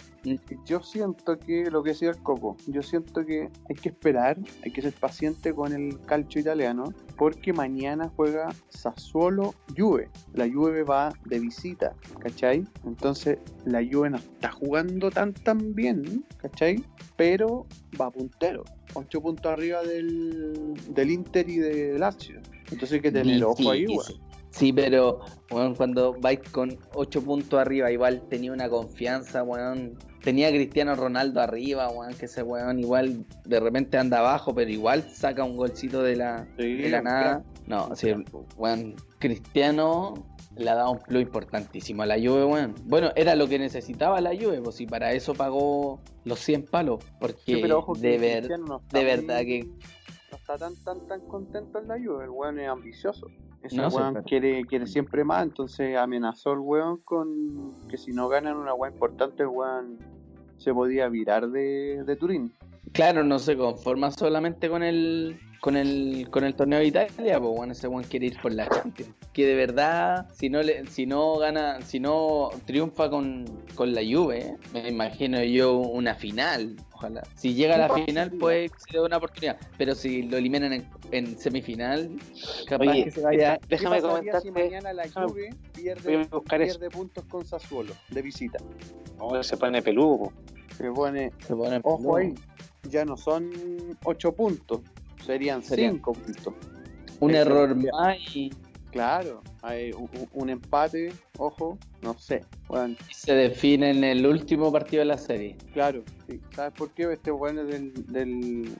yo 0.64 0.80
siento 0.80 1.38
que 1.38 1.70
lo 1.70 1.82
que 1.82 1.90
decía 1.90 2.10
el 2.10 2.18
Coco, 2.18 2.56
yo 2.66 2.82
siento 2.82 3.24
que 3.24 3.50
hay 3.68 3.76
que 3.76 3.88
esperar, 3.88 4.38
hay 4.64 4.70
que 4.70 4.82
ser 4.82 4.92
paciente 4.92 5.52
con 5.52 5.72
el 5.72 6.00
calcio 6.02 6.40
italiano, 6.40 6.92
porque 7.16 7.52
mañana 7.52 8.10
juega 8.14 8.48
Sassuolo 8.68 9.54
Juve. 9.76 10.10
La 10.34 10.48
Juve 10.48 10.84
va 10.84 11.12
de 11.24 11.40
visita, 11.40 11.94
¿cachai? 12.20 12.64
Entonces 12.84 13.38
la 13.64 13.80
Juve 13.84 14.10
no 14.10 14.16
está 14.18 14.52
jugando 14.52 15.10
tan 15.10 15.32
tan 15.34 15.74
bien, 15.74 16.24
¿cachai? 16.38 16.84
Pero 17.16 17.66
va 18.00 18.10
puntero, 18.10 18.64
8 18.94 19.20
puntos 19.20 19.52
arriba 19.52 19.82
del, 19.82 20.74
del 20.88 21.10
Inter 21.10 21.48
y 21.48 21.56
del 21.56 22.00
Lazio. 22.00 22.40
Entonces 22.70 22.92
hay 22.92 23.00
que 23.00 23.12
tener 23.12 23.42
ojo 23.44 23.70
ahí, 23.70 23.86
weón. 23.86 24.33
Sí, 24.54 24.72
pero 24.72 25.18
cuando 25.76 26.14
vais 26.20 26.38
con 26.52 26.78
8 26.94 27.22
puntos 27.22 27.58
arriba, 27.58 27.90
igual 27.90 28.22
tenía 28.28 28.52
una 28.52 28.68
confianza, 28.68 29.42
weón. 29.42 29.98
Tenía 30.22 30.46
a 30.46 30.50
Cristiano 30.50 30.94
Ronaldo 30.94 31.40
arriba, 31.40 31.90
que 32.16 32.26
ese 32.26 32.44
weón 32.44 32.78
igual 32.78 33.26
de 33.44 33.58
repente 33.58 33.98
anda 33.98 34.20
abajo, 34.20 34.54
pero 34.54 34.70
igual 34.70 35.02
saca 35.10 35.42
un 35.42 35.56
golcito 35.56 36.04
de 36.04 36.16
la, 36.16 36.46
Sí, 36.56 36.76
de 36.76 36.88
la 36.88 37.02
nada. 37.02 37.44
No, 37.66 37.90
Cristiano 39.18 40.14
le 40.56 40.70
ha 40.70 40.76
dado 40.76 40.92
un 40.92 40.98
plus 41.00 41.22
importantísimo 41.22 42.02
a 42.02 42.06
la 42.06 42.14
Juve, 42.14 42.44
weón. 42.44 42.76
Bueno, 42.84 43.10
era 43.16 43.34
lo 43.34 43.48
que 43.48 43.58
necesitaba 43.58 44.20
la 44.20 44.36
Juve, 44.36 44.60
pues 44.62 44.76
si 44.76 44.86
para 44.86 45.12
eso 45.12 45.34
pagó 45.34 46.00
los 46.24 46.38
100 46.38 46.66
palos, 46.66 47.04
porque 47.18 47.40
Sí, 47.44 47.58
pero 47.60 47.78
ojo 47.78 47.94
que 47.94 48.00
de, 48.00 48.18
ver, 48.18 48.58
no 48.60 48.80
de 48.92 49.04
verdad 49.04 49.40
que 49.40 49.64
no 49.64 50.36
está 50.36 50.56
tan 50.58 50.76
tan 50.84 51.08
tan 51.08 51.20
contento 51.22 51.80
en 51.80 51.88
la 51.88 51.96
Juve, 51.96 52.24
el 52.24 52.30
weón 52.30 52.60
es 52.60 52.68
ambicioso. 52.68 53.26
Ese 53.64 53.76
No, 53.76 53.88
weón 53.88 54.22
quiere, 54.24 54.64
quiere 54.66 54.86
siempre 54.86 55.24
más, 55.24 55.42
entonces 55.42 55.96
amenazó 55.96 56.52
el 56.52 56.58
weón 56.58 56.98
con 56.98 57.72
que 57.88 57.96
si 57.96 58.12
no 58.12 58.28
ganan 58.28 58.56
una 58.56 58.74
weá 58.74 58.90
importante, 58.90 59.42
el 59.42 59.48
weón 59.48 59.98
se 60.58 60.72
podía 60.72 61.08
virar 61.08 61.48
de, 61.48 62.04
de 62.04 62.16
Turín. 62.16 62.52
Claro, 62.92 63.24
no 63.24 63.38
se 63.38 63.56
conforma 63.56 64.10
solamente 64.10 64.68
con 64.68 64.82
el 64.82 65.40
con 65.60 65.76
el 65.76 66.28
con 66.30 66.44
el 66.44 66.54
torneo 66.54 66.78
de 66.80 66.86
Italia, 66.86 67.40
pues 67.40 67.56
bueno, 67.56 67.72
ese 67.72 67.86
one 67.86 68.04
quiere 68.06 68.26
ir 68.26 68.38
por 68.40 68.52
la 68.52 68.68
Champions. 68.68 69.10
Que 69.32 69.46
de 69.46 69.54
verdad, 69.54 70.28
si 70.34 70.50
no 70.50 70.62
le, 70.62 70.84
si 70.86 71.06
no 71.06 71.38
gana, 71.38 71.80
si 71.80 71.98
no 71.98 72.50
triunfa 72.66 73.08
con, 73.08 73.46
con 73.74 73.94
la 73.94 74.02
Juve, 74.02 74.58
me 74.74 74.90
imagino 74.90 75.42
yo 75.42 75.78
una 75.78 76.14
final, 76.14 76.76
ojalá. 77.04 77.22
Si 77.36 77.54
llega 77.54 77.74
a 77.76 77.78
la 77.78 77.94
final, 77.94 78.30
pues 78.32 78.70
se 78.90 78.96
da 78.96 79.04
una 79.04 79.16
oportunidad. 79.18 79.56
Pero 79.78 79.94
si 79.94 80.22
lo 80.24 80.36
eliminan 80.36 80.72
en, 80.72 80.88
en 81.12 81.38
semifinal, 81.38 82.10
capaz 82.66 82.86
Oye, 82.90 83.04
que 83.04 83.10
se 83.10 83.20
vaya. 83.20 83.58
¿Qué 83.58 83.66
déjame 83.76 84.00
comentarte. 84.00 84.40
si 84.48 84.50
mañana 84.50 84.92
la 84.92 85.04
Juve 85.10 85.50
pierde, 85.74 86.26
pierde 86.48 86.90
puntos 86.90 87.24
con 87.24 87.44
Sassuolo 87.44 87.92
de 88.10 88.22
visita? 88.22 88.58
Oh, 89.18 89.42
se 89.42 89.56
pone 89.56 89.82
peludo. 89.82 90.32
Se 90.76 90.90
pone, 90.90 91.32
Se 91.46 91.54
pone 91.54 91.80
ojo 91.84 92.16
ahí, 92.16 92.34
ya 92.88 93.04
no 93.04 93.16
son 93.16 93.50
8 94.04 94.32
puntos, 94.32 94.80
serían 95.24 95.62
Serían- 95.62 95.94
5 95.94 96.12
puntos. 96.14 96.54
Un 97.20 97.30
Ese- 97.30 97.40
error 97.40 97.76
más 97.76 98.16
y 98.34 98.50
Claro, 98.90 99.40
hay 99.64 99.92
un, 100.32 100.50
empate, 100.50 101.12
ojo, 101.38 101.78
no 102.02 102.18
sé. 102.18 102.44
Bueno, 102.68 102.96
se 103.10 103.34
define 103.34 103.90
en 103.90 104.04
el 104.04 104.26
último 104.26 104.70
partido 104.70 105.00
de 105.00 105.06
la 105.06 105.16
serie. 105.16 105.56
claro, 105.72 106.04
sí. 106.28 106.38
¿sabes 106.54 106.74
por 106.74 106.90
qué? 106.90 107.10
Este 107.10 107.30
bueno 107.30 107.62
es 107.62 107.68
del, 107.68 107.94
del 108.08 108.76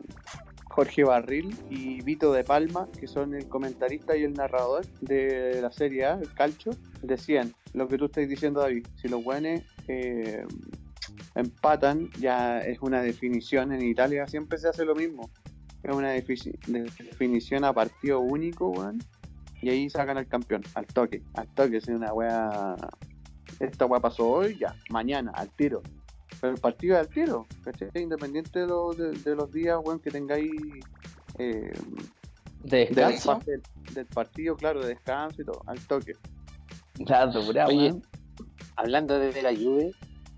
Jorge 0.64 1.04
Barril 1.04 1.56
y 1.70 2.02
Vito 2.02 2.32
de 2.34 2.44
Palma, 2.44 2.86
que 3.00 3.06
son 3.06 3.34
el 3.34 3.48
comentarista 3.48 4.14
y 4.14 4.24
el 4.24 4.34
narrador 4.34 4.84
de 5.00 5.62
la 5.62 5.72
Serie 5.72 6.04
A, 6.04 6.18
el 6.20 6.32
Calcio, 6.34 6.72
decían 7.00 7.54
lo 7.72 7.88
que 7.88 7.96
tú 7.96 8.04
estás 8.04 8.28
diciendo, 8.28 8.60
David. 8.60 8.86
Si 8.96 9.08
los 9.08 9.24
buenos 9.24 9.62
eh, 9.88 10.44
empatan, 11.34 12.10
ya 12.20 12.58
es 12.58 12.78
una 12.82 13.00
definición. 13.00 13.72
En 13.72 13.82
Italia 13.82 14.26
siempre 14.26 14.58
se 14.58 14.68
hace 14.68 14.84
lo 14.84 14.94
mismo. 14.94 15.30
Es 15.82 15.94
una 15.94 16.10
definición 16.10 17.64
a 17.64 17.72
partido 17.72 18.20
único, 18.20 18.68
weón. 18.68 18.98
Y 19.62 19.70
ahí 19.70 19.88
sacan 19.90 20.18
al 20.18 20.26
campeón, 20.26 20.62
al 20.74 20.86
toque, 20.86 21.22
al 21.34 21.48
toque. 21.48 21.78
Es 21.78 21.88
una 21.88 22.12
wea. 22.12 22.76
Esta 23.60 23.86
wea 23.86 24.00
pasó 24.00 24.28
hoy, 24.28 24.58
ya, 24.58 24.74
mañana, 24.90 25.30
al 25.34 25.50
tiro. 25.50 25.82
Pero 26.40 26.54
el 26.54 26.60
partido 26.60 26.94
es 26.96 27.00
al 27.00 27.08
tiro, 27.08 27.46
¿cachai? 27.62 27.88
Independiente 27.94 28.60
de, 28.60 28.66
los- 28.66 28.96
de- 28.96 29.12
de 29.12 29.36
los 29.36 29.50
días, 29.52 29.78
weón, 29.82 30.00
que 30.00 30.10
tengáis 30.10 30.50
eh, 31.38 31.72
De 32.62 32.86
del, 32.86 32.94
descanso. 32.94 33.40
del, 33.46 33.62
del 33.94 34.06
partido, 34.06 34.56
claro, 34.56 34.80
de 34.82 34.88
descanso 34.88 35.40
y 35.40 35.44
todo, 35.44 35.62
al 35.66 35.78
toque. 35.86 36.12
La 36.98 37.26
dura, 37.26 37.66
Oye. 37.66 37.94
Hablando 38.76 39.18
de 39.18 39.40
la 39.42 39.54
Juve, 39.54 39.92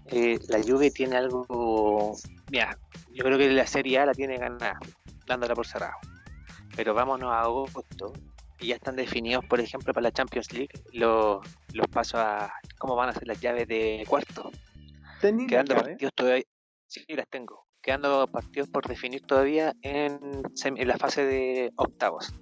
eh, 0.07 0.39
la 0.49 0.63
Juve 0.63 0.91
tiene 0.91 1.17
algo. 1.17 2.15
Mira, 2.51 2.79
yo 3.13 3.25
creo 3.25 3.39
que 3.39 3.51
la 3.51 3.67
Serie 3.67 3.99
A 3.99 4.07
la 4.07 4.13
tiene 4.13 4.37
ganada, 4.39 4.79
dándola 5.27 5.55
por 5.55 5.67
cerrado. 5.67 5.95
Pero 6.77 6.93
vámonos 6.95 7.33
a 7.33 7.41
agosto 7.41 8.13
y 8.61 8.69
ya 8.69 8.77
están 8.77 8.97
definidos, 8.97 9.45
por 9.47 9.61
ejemplo, 9.61 9.93
para 9.93 10.05
la 10.05 10.13
Champions 10.13 10.53
League 10.53 10.71
los, 10.93 11.47
los 11.73 11.87
pasos 11.89 12.21
a 12.21 12.53
cómo 12.79 12.97
van 12.97 13.11
a 13.11 13.13
ser 13.13 13.27
las 13.29 13.41
llaves 13.41 13.69
de 13.69 14.05
cuarto. 14.09 14.51
¿Tenéis 15.21 15.51
la 15.51 15.65
Quedando 15.65 15.75
llave? 15.75 15.89
partidos 15.91 16.13
todavía. 16.15 16.45
Sí, 16.87 17.05
las 17.09 17.29
tengo. 17.29 17.67
Quedando 17.83 18.27
partidos 18.27 18.69
por 18.69 18.87
definir 18.89 19.23
todavía 19.23 19.73
en, 19.83 20.19
la 20.87 20.99
fase 20.99 21.25
de 21.25 21.71
octavos. 21.77 22.33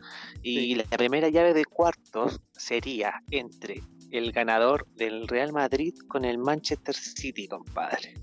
Y 0.42 0.56
Sí. 0.58 0.74
la 0.76 0.84
primera 0.84 1.28
llave 1.28 1.52
de 1.52 1.64
cuartos 1.64 2.40
sería 2.52 3.22
entre 3.30 3.82
el 4.10 4.32
ganador 4.32 4.86
del 4.94 5.28
Real 5.28 5.52
Madrid 5.52 5.94
con 6.08 6.24
el 6.24 6.38
Manchester 6.38 6.94
City, 6.94 7.46
compadre. 7.48 8.14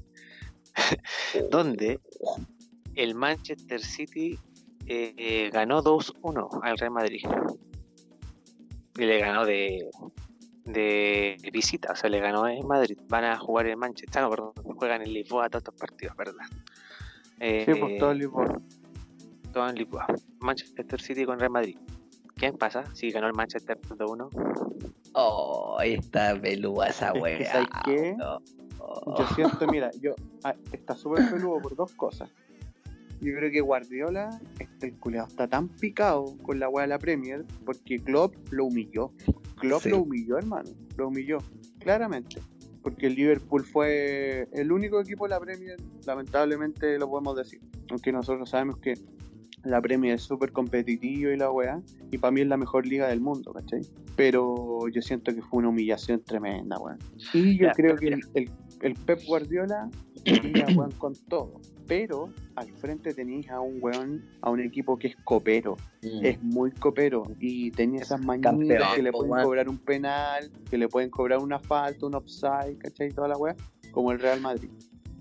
Donde 1.51 1.99
el 2.95 3.13
Manchester 3.15 3.81
City 3.81 4.39
eh, 4.87 5.13
eh, 5.17 5.49
ganó 5.51 5.83
2-1 5.83 6.59
al 6.63 6.77
Real 6.77 6.91
Madrid. 6.91 7.21
Y 8.97 9.05
le 9.05 9.19
ganó 9.19 9.45
de, 9.45 9.89
de 10.65 11.37
visita, 11.51 11.93
o 11.93 11.95
sea, 11.95 12.09
le 12.09 12.19
ganó 12.19 12.47
en 12.47 12.65
Madrid. 12.67 12.97
Van 13.07 13.23
a 13.25 13.37
jugar 13.37 13.67
en 13.67 13.79
Manchester, 13.79 14.21
no, 14.21 14.29
perdón, 14.29 14.53
juegan 14.75 15.01
en 15.01 15.13
Lisboa 15.13 15.49
todos 15.49 15.61
estos 15.61 15.75
partidos, 15.75 16.15
¿verdad? 16.17 16.45
Eh, 17.39 17.63
Sí, 17.65 17.79
pues 17.79 17.97
todo 17.97 18.11
el 18.11 18.19
Lisboa. 18.19 18.61
todo 19.53 19.69
en 19.69 19.75
Lisboa. 19.75 20.07
Manchester 20.39 21.01
City 21.01 21.25
con 21.25 21.39
Real 21.39 21.51
Madrid. 21.51 21.77
¿Quién 22.35 22.57
pasa 22.57 22.83
si 22.95 23.09
ganó 23.11 23.27
el 23.27 23.33
Manchester 23.33 23.79
2-1? 23.81 24.91
Oh, 25.13 25.77
está 25.83 26.39
pelúa 26.39 26.87
esa 26.87 27.07
Es 27.07 27.13
que, 27.13 27.19
weá. 27.19 27.51
¿sabes 27.51 27.67
qué? 27.85 28.15
no. 28.17 28.39
Oh. 28.79 29.15
Yo 29.17 29.27
siento, 29.35 29.67
mira, 29.67 29.91
yo 30.01 30.15
ah, 30.43 30.55
está 30.71 30.95
súper 30.95 31.29
peludo 31.29 31.61
por 31.61 31.75
dos 31.75 31.93
cosas. 31.93 32.29
Yo 33.21 33.33
creo 33.35 33.51
que 33.51 33.61
Guardiola, 33.61 34.41
este 34.59 34.93
culiado, 34.93 35.27
está 35.27 35.47
tan 35.47 35.67
picado 35.69 36.35
con 36.41 36.59
la 36.59 36.67
weá 36.69 36.83
de 36.83 36.89
la 36.89 36.99
Premier 36.99 37.45
porque 37.65 37.97
Klopp 37.99 38.33
lo 38.51 38.65
humilló. 38.65 39.11
Klopp 39.59 39.83
Sí. 39.83 39.89
lo 39.89 40.01
humilló, 40.01 40.37
hermano. 40.39 40.69
Lo 40.97 41.07
humilló, 41.09 41.37
claramente. 41.79 42.37
Porque 42.81 43.05
el 43.07 43.13
Liverpool 43.15 43.63
fue 43.63 44.47
el 44.53 44.71
único 44.71 44.99
equipo 44.99 45.25
de 45.25 45.29
la 45.29 45.39
Premier, 45.39 45.77
lamentablemente 46.07 46.97
lo 46.97 47.07
podemos 47.09 47.35
decir. 47.37 47.61
Aunque 47.91 48.11
nosotros 48.11 48.49
sabemos 48.49 48.77
que 48.77 48.95
la 49.63 49.79
Premier 49.79 50.15
es 50.15 50.23
súper 50.23 50.51
competitiva 50.51 51.31
y 51.31 51.37
la 51.37 51.51
weá. 51.51 51.79
Y 52.09 52.17
para 52.17 52.31
mí 52.31 52.41
es 52.41 52.47
la 52.47 52.57
mejor 52.57 52.87
liga 52.87 53.07
del 53.07 53.21
mundo, 53.21 53.53
¿cachai? 53.53 53.81
Pero 54.15 54.87
yo 54.89 55.01
siento 55.03 55.33
que 55.35 55.43
fue 55.43 55.59
una 55.59 55.69
humillación 55.69 56.23
tremenda, 56.23 56.79
weón. 56.79 56.97
Y 57.33 57.57
yo 57.59 57.67
Ya, 57.67 57.73
creo 57.73 57.95
que 57.97 58.07
el, 58.07 58.15
mira. 58.15 58.27
el, 58.33 58.49
el 58.81 58.93
Pep 58.95 59.19
Guardiola 59.27 59.89
iría, 60.25 60.65
weón, 60.75 60.91
con 60.93 61.13
todo. 61.29 61.61
Pero 61.91 62.29
al 62.55 62.71
frente 62.77 63.13
tenéis 63.13 63.49
a 63.49 63.59
un 63.59 63.79
weón, 63.81 64.23
a 64.39 64.49
un 64.49 64.61
equipo 64.61 64.97
que 64.97 65.07
es 65.07 65.15
copero. 65.25 65.75
Mm. 66.01 66.25
Es 66.25 66.41
muy 66.41 66.71
copero. 66.71 67.23
Y 67.37 67.69
tenía 67.71 67.99
esas 67.99 68.21
Campeón, 68.25 68.59
mañitas 68.59 68.95
que 68.95 69.01
le 69.03 69.11
pueden 69.11 69.29
weón. 69.29 69.43
cobrar 69.43 69.67
un 69.67 69.77
penal, 69.77 70.49
que 70.69 70.77
le 70.77 70.87
pueden 70.87 71.09
cobrar 71.09 71.39
una 71.39 71.59
falta, 71.59 72.05
un 72.05 72.15
offside, 72.15 72.77
¿cachai? 72.77 73.11
Toda 73.11 73.27
la 73.27 73.35
weá. 73.37 73.57
Como 73.91 74.13
el 74.13 74.19
Real 74.21 74.39
Madrid. 74.39 74.69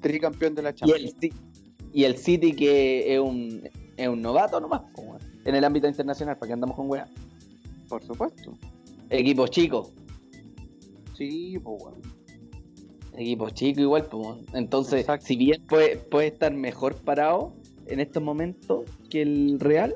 Tricampeón 0.00 0.54
de 0.54 0.62
la 0.62 0.70
Y 0.70 0.74
Champions. 0.74 1.02
el, 1.02 1.14
Ci- 1.30 1.34
y 1.92 2.04
el 2.04 2.16
City 2.16 2.52
que 2.52 3.14
es 3.14 3.18
un, 3.18 3.68
es 3.96 4.06
un 4.08 4.22
novato 4.22 4.60
nomás, 4.60 4.82
en 5.44 5.54
el 5.56 5.64
ámbito 5.64 5.88
internacional, 5.88 6.36
para 6.38 6.46
que 6.50 6.52
andamos 6.52 6.76
con 6.76 6.88
weá. 6.88 7.08
Por 7.88 8.00
supuesto. 8.04 8.54
Equipos 9.08 9.50
chicos, 9.50 9.92
Sí, 11.18 11.58
pues 11.64 11.82
weón. 11.82 12.19
Equipos 13.16 13.54
chicos 13.54 13.82
igual, 13.82 14.06
pues. 14.06 14.38
Entonces, 14.54 15.00
Exacto. 15.00 15.26
si 15.26 15.36
bien 15.36 15.62
puede, 15.68 15.96
puede 15.96 16.28
estar 16.28 16.52
mejor 16.52 16.96
parado 16.96 17.52
en 17.86 18.00
estos 18.00 18.22
momentos 18.22 18.84
que 19.08 19.22
el 19.22 19.58
Real, 19.60 19.94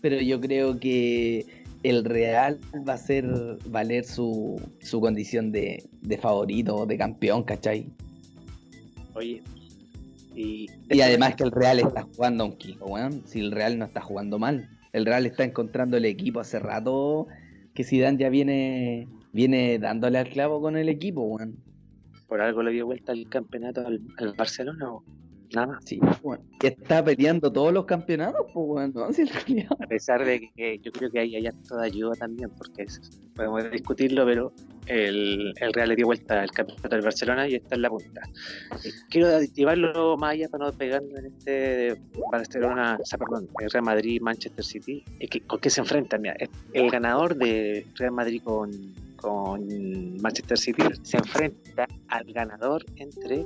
pero 0.00 0.20
yo 0.20 0.40
creo 0.40 0.78
que 0.78 1.46
el 1.82 2.04
Real 2.04 2.58
va 2.88 2.92
a 2.92 2.96
hacer 2.96 3.26
valer 3.66 4.04
su, 4.04 4.60
su 4.80 5.00
condición 5.00 5.52
de, 5.52 5.84
de 6.02 6.18
favorito, 6.18 6.86
de 6.86 6.96
campeón, 6.96 7.42
¿cachai? 7.42 7.86
Oye, 9.14 9.42
y, 10.34 10.66
Y 10.90 11.00
además 11.00 11.34
que 11.34 11.44
el 11.44 11.50
Real 11.50 11.80
está 11.80 12.02
jugando 12.02 12.44
a 12.44 12.46
un 12.46 12.56
kilo, 12.56 12.86
weón. 12.86 13.22
Si 13.26 13.40
el 13.40 13.50
Real 13.50 13.78
no 13.78 13.84
está 13.86 14.00
jugando 14.00 14.38
mal. 14.38 14.68
El 14.92 15.04
Real 15.04 15.26
está 15.26 15.44
encontrando 15.44 15.96
el 15.96 16.04
equipo 16.04 16.40
hace 16.40 16.58
rato 16.58 17.26
que 17.74 17.84
Zidane 17.84 18.18
ya 18.18 18.28
viene 18.28 19.06
viene 19.32 19.78
dándole 19.78 20.18
al 20.18 20.28
clavo 20.28 20.60
con 20.60 20.76
el 20.76 20.88
equipo, 20.88 21.22
weón. 21.22 21.56
Por 22.28 22.40
algo 22.40 22.62
le 22.62 22.72
dio 22.72 22.86
vuelta 22.86 23.12
el 23.12 23.28
campeonato 23.28 23.86
al, 23.86 24.00
al 24.18 24.32
Barcelona, 24.34 24.92
o 24.92 25.02
nada 25.54 25.66
más. 25.68 25.84
Sí. 25.86 25.98
Y 26.62 26.66
está 26.66 27.02
peleando 27.02 27.50
todos 27.50 27.72
los 27.72 27.86
campeonatos, 27.86 28.46
pues, 28.52 28.66
weón. 28.68 28.92
¿no? 28.94 29.12
Si 29.12 29.22
el 29.22 29.30
culiao- 29.30 29.76
A 29.82 29.86
pesar 29.86 30.24
de 30.24 30.50
que 30.54 30.78
yo 30.80 30.92
creo 30.92 31.10
que 31.10 31.20
ahí 31.20 31.36
hay 31.36 31.46
harto 31.46 31.76
de 31.78 31.86
ayuda 31.86 32.12
también, 32.16 32.50
porque 32.50 32.82
es- 32.82 33.00
podemos 33.34 33.70
discutirlo, 33.70 34.26
pero 34.26 34.52
el, 34.86 35.54
el 35.60 35.72
Real 35.72 35.88
le 35.90 35.96
dio 35.96 36.06
vuelta 36.06 36.42
al 36.42 36.50
campeonato 36.50 36.88
del 36.88 37.02
Barcelona 37.02 37.48
y 37.48 37.54
está 37.54 37.76
en 37.76 37.82
la 37.82 37.88
punta. 37.88 38.20
Eh, 38.84 38.90
Quiero 39.08 39.40
llevarlo 39.40 40.16
más 40.18 40.32
allá 40.32 40.48
para 40.48 40.66
no 40.66 40.72
pegarnos 40.72 41.18
en 41.18 41.26
este 41.26 41.96
Barcelona, 42.32 42.98
o 43.00 43.06
sea, 43.06 43.18
perdón, 43.18 43.48
el 43.60 43.70
Real 43.70 43.84
Madrid, 43.84 44.20
Manchester 44.20 44.64
City. 44.64 45.04
Es 45.20 45.30
que, 45.30 45.40
¿Con 45.42 45.60
qué 45.60 45.70
se 45.70 45.80
enfrentan? 45.80 46.20
Mira, 46.20 46.36
el 46.74 46.90
ganador 46.90 47.36
de 47.36 47.86
Real 47.94 48.12
Madrid 48.12 48.42
con, 48.44 48.70
con 49.20 50.16
Manchester 50.20 50.58
City 50.58 50.82
se 51.02 51.18
enfrenta 51.18 51.86
al 52.08 52.24
ganador 52.32 52.84
entre 52.96 53.44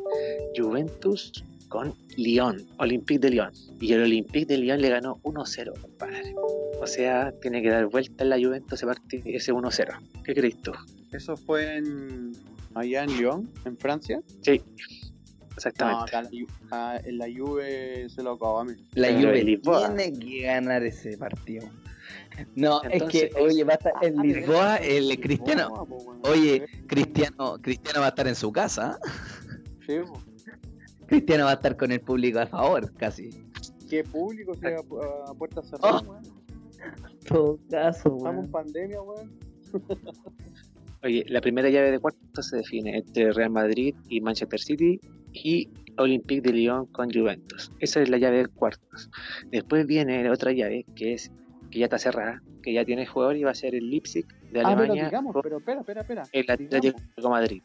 Juventus 0.57 1.45
con 1.69 1.95
Lyon, 2.17 2.67
Olympique 2.79 3.19
de 3.19 3.31
Lyon. 3.31 3.51
Y 3.81 3.95
el 3.95 4.03
Olympique 4.03 4.47
de 4.47 4.59
Lyon 4.59 4.81
le 4.81 4.91
ganó 4.91 5.19
1-0, 5.23 5.81
compadre. 5.81 6.35
O 6.81 6.87
sea, 6.87 7.33
tiene 7.41 7.63
que 7.63 7.71
dar 7.71 7.87
vuelta 7.87 8.25
en 8.25 8.31
la 8.31 8.37
Juventus 8.37 8.75
ese, 8.75 8.87
partido, 8.87 9.23
ese 9.27 9.53
1-0. 9.53 9.99
¿Qué 10.25 10.35
crees 10.35 10.61
tú? 10.61 10.73
Eso 11.13 11.37
fue 11.37 11.79
en 11.79 12.33
allá 12.75 13.05
en 13.05 13.17
Lyon, 13.17 13.51
en 13.65 13.77
Francia. 13.79 14.21
Sí, 14.43 14.61
No, 14.61 15.57
exactamente. 15.57 16.17
acá 16.17 16.23
la, 16.23 16.31
ah, 16.71 17.01
en 17.05 17.19
la 17.19 17.27
Juve 17.27 18.09
se 18.11 18.23
lo 18.23 18.33
acabó 18.33 18.61
a 18.61 18.65
mí. 18.65 18.73
La 18.95 19.09
Pero 19.09 19.21
Juve 19.29 19.45
Lisboa. 19.45 19.95
tiene 19.95 20.19
que 20.19 20.43
ganar 20.43 20.83
ese 20.83 21.17
partido. 21.17 21.69
No, 22.55 22.81
Entonces, 22.85 23.25
es 23.25 23.31
que, 23.33 23.41
oye, 23.41 23.65
va 23.65 23.73
a 23.73 23.77
estar 23.77 23.93
en 24.03 24.19
ah, 24.19 24.23
Lisboa, 24.23 24.77
el 24.77 25.21
Cristiano. 25.21 25.87
Weón. 25.89 26.21
Oye, 26.25 26.67
Cristiano, 26.87 27.59
Cristiano 27.61 28.01
va 28.01 28.07
a 28.07 28.09
estar 28.11 28.29
en 28.29 28.35
su 28.35 28.53
casa. 28.53 28.99
Sí, 29.87 29.97
po. 30.07 30.21
Cristiano 31.07 31.45
va 31.45 31.51
a 31.51 31.55
estar 31.55 31.77
con 31.77 31.93
el 31.93 32.01
público 32.01 32.39
a 32.41 32.47
favor, 32.47 32.93
casi. 32.95 33.31
¿Qué 33.89 34.05
público 34.05 34.55
sea 34.55 34.79
a, 34.79 35.35
puerta 35.35 35.63
cerrada, 35.63 36.01
Oh. 36.07 36.11
weón? 36.11 36.25
En 37.11 37.19
todo 37.29 37.59
caso, 37.71 38.17
Estamos 38.17 38.23
en 38.23 38.39
weón. 38.39 38.51
pandemia, 38.51 39.03
weón. 39.03 39.33
Oye, 41.05 41.25
la 41.29 41.41
primera 41.41 41.69
llave 41.69 41.91
de 41.91 41.99
cuartos 41.99 42.47
se 42.49 42.59
define 42.59 42.99
entre 42.99 43.33
Real 43.33 43.51
Madrid 43.51 43.95
y 44.09 44.21
Manchester 44.21 44.61
City 44.61 45.01
y 45.33 45.69
Olympique 45.99 46.41
de 46.43 46.53
Lyon 46.53 46.87
con 46.87 47.11
Juventus. 47.11 47.73
Esa 47.81 48.03
es 48.03 48.09
la 48.09 48.19
llave 48.19 48.39
de 48.39 48.47
cuartos. 48.49 49.11
Después 49.51 49.87
viene 49.87 50.31
otra 50.31 50.53
llave 50.53 50.87
que 50.95 51.15
es 51.15 51.31
que 51.73 51.79
ya 51.81 51.87
está 51.87 51.99
cerrada, 51.99 52.41
que 52.63 52.73
ya 52.73 52.85
tiene 52.85 53.07
jugador 53.07 53.37
y 53.37 53.43
va 53.43 53.51
a 53.51 53.55
ser 53.55 53.75
el 53.75 53.91
Leipzig 53.91 54.27
de 54.53 54.61
Ah, 54.61 54.63
pero 54.65 54.69
Alemania 54.69 55.05
digamos, 55.07 55.35
pero 55.43 55.59
espera, 55.59 55.81
espera, 55.81 56.01
espera. 56.03 56.23
el 56.31 56.51
Atlético 56.51 56.99
de 57.17 57.29
Madrid. 57.29 57.63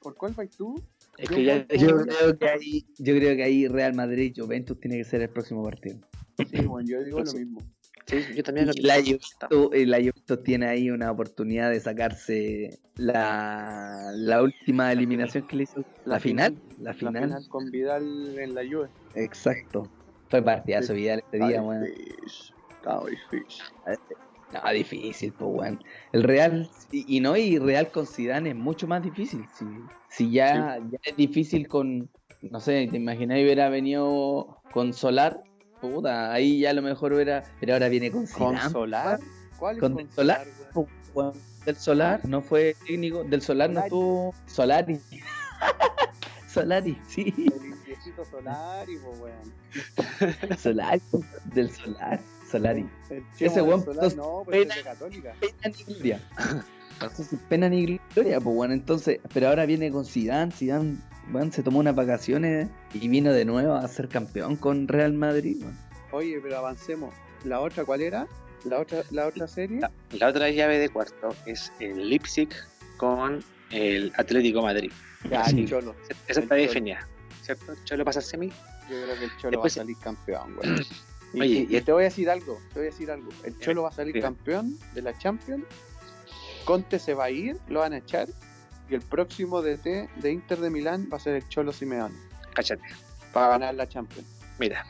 ¿Por 0.00 0.14
cuál 0.14 0.32
vais 0.34 0.50
tú? 0.50 0.80
Es 1.18 1.28
que 1.30 1.42
ya, 1.42 1.66
Yo 1.68 1.96
creo 2.02 2.38
que 2.38 2.48
ahí, 2.48 2.86
yo 2.98 3.16
creo 3.16 3.34
que 3.34 3.42
ahí 3.42 3.66
Real 3.66 3.94
Madrid 3.94 4.32
Juventus 4.36 4.78
tiene 4.78 4.98
que 4.98 5.04
ser 5.04 5.22
el 5.22 5.30
próximo 5.30 5.64
partido. 5.64 5.98
Sí, 6.38 6.60
bueno, 6.66 6.86
yo 6.88 7.02
digo 7.02 7.20
lo 7.20 7.32
mismo. 7.32 7.60
sí, 8.04 8.18
yo 8.36 8.42
también 8.42 8.66
lo 8.66 8.72
la 8.82 8.96
pienso. 9.02 9.26
Juventus, 9.50 9.86
la 9.88 9.96
Juventus 9.96 10.42
tiene 10.44 10.66
ahí 10.66 10.90
una 10.90 11.10
oportunidad 11.10 11.70
de 11.70 11.80
sacarse 11.80 12.78
la, 12.96 14.10
la 14.14 14.42
última 14.42 14.92
eliminación 14.92 15.46
que 15.48 15.56
le 15.56 15.62
hizo. 15.62 15.80
La, 16.04 16.14
La 16.14 16.20
final. 16.20 16.54
final. 16.54 16.84
La 16.84 16.94
final. 16.94 17.48
con 17.48 17.70
Vidal 17.70 18.38
en 18.38 18.54
la 18.54 18.62
Juve. 18.62 18.88
Exacto. 19.14 19.88
Fue 20.28 20.42
partidazo 20.42 20.92
Vidal 20.92 21.20
este 21.20 21.38
día, 21.38 21.62
difícil, 21.62 22.54
Estaba 22.86 23.08
difícil. 23.08 23.64
No, 24.52 24.72
difícil, 24.72 25.32
pues, 25.32 25.50
weón. 25.52 25.84
El 26.12 26.22
Real, 26.22 26.70
y, 26.92 27.16
y 27.16 27.20
no, 27.20 27.36
y 27.36 27.58
Real 27.58 27.90
con 27.90 28.06
Zidane 28.06 28.50
es 28.50 28.56
mucho 28.56 28.86
más 28.86 29.02
difícil. 29.02 29.44
Si, 29.58 29.64
si 30.08 30.30
ya, 30.30 30.78
ya 30.90 30.98
es 31.02 31.16
difícil 31.16 31.66
con, 31.66 32.08
no 32.42 32.60
sé, 32.60 32.86
te 32.90 32.96
imagináis 32.96 33.44
hubiera 33.44 33.68
venido 33.68 34.62
con 34.72 34.92
Solar, 34.92 35.42
puta, 35.80 36.32
ahí 36.32 36.60
ya 36.60 36.70
a 36.70 36.74
lo 36.74 36.82
mejor 36.82 37.12
hubiera, 37.12 37.42
pero 37.58 37.72
ahora 37.72 37.88
viene 37.88 38.10
con 38.12 38.26
¿Con 38.26 38.54
Zidane. 38.54 38.70
Solar? 38.70 39.20
¿Cuál 39.58 39.76
es 39.76 39.80
Con 39.80 39.94
con, 39.94 40.12
Solar. 40.12 40.46
weón. 41.14 41.32
Del 41.64 41.76
Solar 41.76 42.20
no 42.28 42.40
fue 42.40 42.76
técnico, 42.86 43.24
del 43.24 43.42
Solar 43.42 43.68
no 43.70 43.74
Solari. 43.80 43.86
estuvo 43.88 44.34
Solari. 44.46 45.00
Solari, 46.46 46.98
sí, 47.08 47.34
El 47.86 48.24
Solar 48.30 48.88
y 48.88 48.96
pues, 48.98 49.20
weón. 49.20 50.58
Solari, 50.58 51.02
del 51.52 51.70
Solar, 51.70 52.20
Solari. 52.58 52.86
El 53.10 53.24
Ese 53.38 53.62
weón 53.62 53.84
Solar, 53.84 54.04
puso 54.04 54.16
no, 54.16 54.42
pues 54.44 54.58
es 54.58 54.66
pena. 54.66 55.34
pena 55.40 55.74
ni 55.76 55.84
gloria. 55.94 56.20
Entonces, 57.00 57.38
pena 57.48 57.68
ni 57.68 57.98
gloria, 58.14 58.40
pues 58.40 58.56
bueno, 58.56 58.72
entonces, 58.72 59.20
pero 59.34 59.48
ahora 59.48 59.66
viene 59.66 59.90
con 59.90 60.06
Zidane, 60.06 60.50
Zidane, 60.50 60.96
bueno, 61.28 61.52
se 61.52 61.62
tomó 61.62 61.80
unas 61.80 61.94
vacaciones 61.94 62.68
y 62.94 63.06
vino 63.08 63.32
de 63.34 63.44
nuevo 63.44 63.74
a 63.74 63.86
ser 63.86 64.08
campeón 64.08 64.56
con 64.56 64.88
Real 64.88 65.12
Madrid. 65.12 65.62
Oye, 66.12 66.40
pero 66.42 66.56
avancemos. 66.56 67.12
¿La 67.44 67.60
otra 67.60 67.84
cuál 67.84 68.00
era? 68.00 68.26
¿La 68.64 68.80
otra, 68.80 69.02
la 69.10 69.26
otra 69.26 69.46
serie? 69.46 69.80
La, 69.80 69.90
la 70.12 70.28
otra 70.28 70.48
llave 70.50 70.78
de 70.78 70.88
cuarto 70.88 71.34
es 71.44 71.70
el 71.80 72.08
Leipzig 72.08 72.48
con 72.96 73.44
el 73.70 74.10
Atlético 74.16 74.62
Madrid. 74.62 74.90
Ya, 75.30 75.44
sí. 75.44 75.60
el 75.60 75.68
Cholo. 75.68 75.94
Esa 76.28 76.40
está 76.40 76.54
Cholo. 76.54 76.54
definida. 76.62 77.06
¿Cierto? 77.42 77.74
Cholo 77.84 78.04
pasa 78.06 78.22
semi. 78.22 78.48
Yo 78.48 78.54
creo 79.02 79.18
que 79.18 79.24
el 79.24 79.30
Cholo 79.36 79.50
Después- 79.50 79.76
va 79.76 79.82
a 79.82 79.84
salir 79.84 79.96
campeón, 79.98 80.56
weón. 80.62 80.76
Y, 81.36 81.40
Oye, 81.40 81.50
y- 81.70 81.74
y- 81.74 81.76
y 81.76 81.80
te 81.82 81.92
voy 81.92 82.02
a 82.02 82.04
decir 82.04 82.30
algo, 82.30 82.58
te 82.72 82.80
voy 82.80 82.88
a 82.88 82.90
decir 82.90 83.10
algo. 83.10 83.28
El 83.44 83.58
Cholo 83.60 83.82
va 83.82 83.90
a 83.90 83.92
salir 83.92 84.14
Sí. 84.14 84.20
campeón 84.20 84.78
de 84.94 85.02
la 85.02 85.16
Champions. 85.18 85.64
Conte 86.64 86.98
se 86.98 87.14
va 87.14 87.24
a 87.24 87.30
ir, 87.30 87.58
lo 87.68 87.80
van 87.80 87.92
a 87.92 87.98
echar. 87.98 88.26
Y 88.88 88.94
el 88.94 89.02
próximo 89.02 89.62
DT 89.62 90.08
de 90.16 90.32
Inter 90.32 90.58
de 90.60 90.70
Milán 90.70 91.08
va 91.12 91.16
a 91.16 91.20
ser 91.20 91.34
el 91.36 91.48
Cholo 91.48 91.72
Simeone. 91.72 92.14
Cáchate. 92.54 92.82
Para 93.32 93.48
ganar 93.48 93.74
la 93.74 93.86
Champions. 93.88 94.26
Mira. 94.58 94.84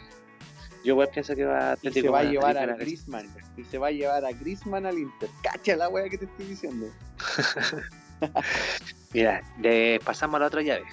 Yo 0.84 0.92
igual 0.92 1.08
pienso 1.12 1.34
que 1.34 1.44
va 1.44 1.70
Y 1.70 1.72
Atlético 1.88 2.06
se 2.06 2.10
va 2.10 2.18
a 2.20 2.24
llevar 2.24 2.56
a. 2.58 2.76
Griezmann. 2.76 3.26
Y 3.56 3.64
se 3.64 3.76
va 3.78 3.88
a 3.88 3.90
llevar 3.90 4.24
a 4.24 4.30
Griezmann 4.32 4.86
al 4.86 4.98
Inter. 4.98 5.28
Cacha 5.42 5.74
la 5.74 5.88
wea 5.88 6.08
que 6.08 6.16
te 6.18 6.26
estoy 6.26 6.46
diciendo. 6.46 6.86
Mira, 9.12 9.42
de- 9.58 10.00
pasamos 10.04 10.36
a 10.36 10.38
la 10.40 10.46
otra 10.46 10.62
llave. 10.62 10.84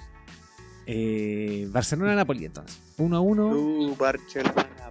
Eh, 0.86 1.68
Barcelona-Napoli 1.70 2.46
entonces. 2.46 2.80
1 2.98 3.16
a 3.16 3.20
1 3.22 3.48
Uh, 3.50 3.96
Barcelona. 3.96 4.83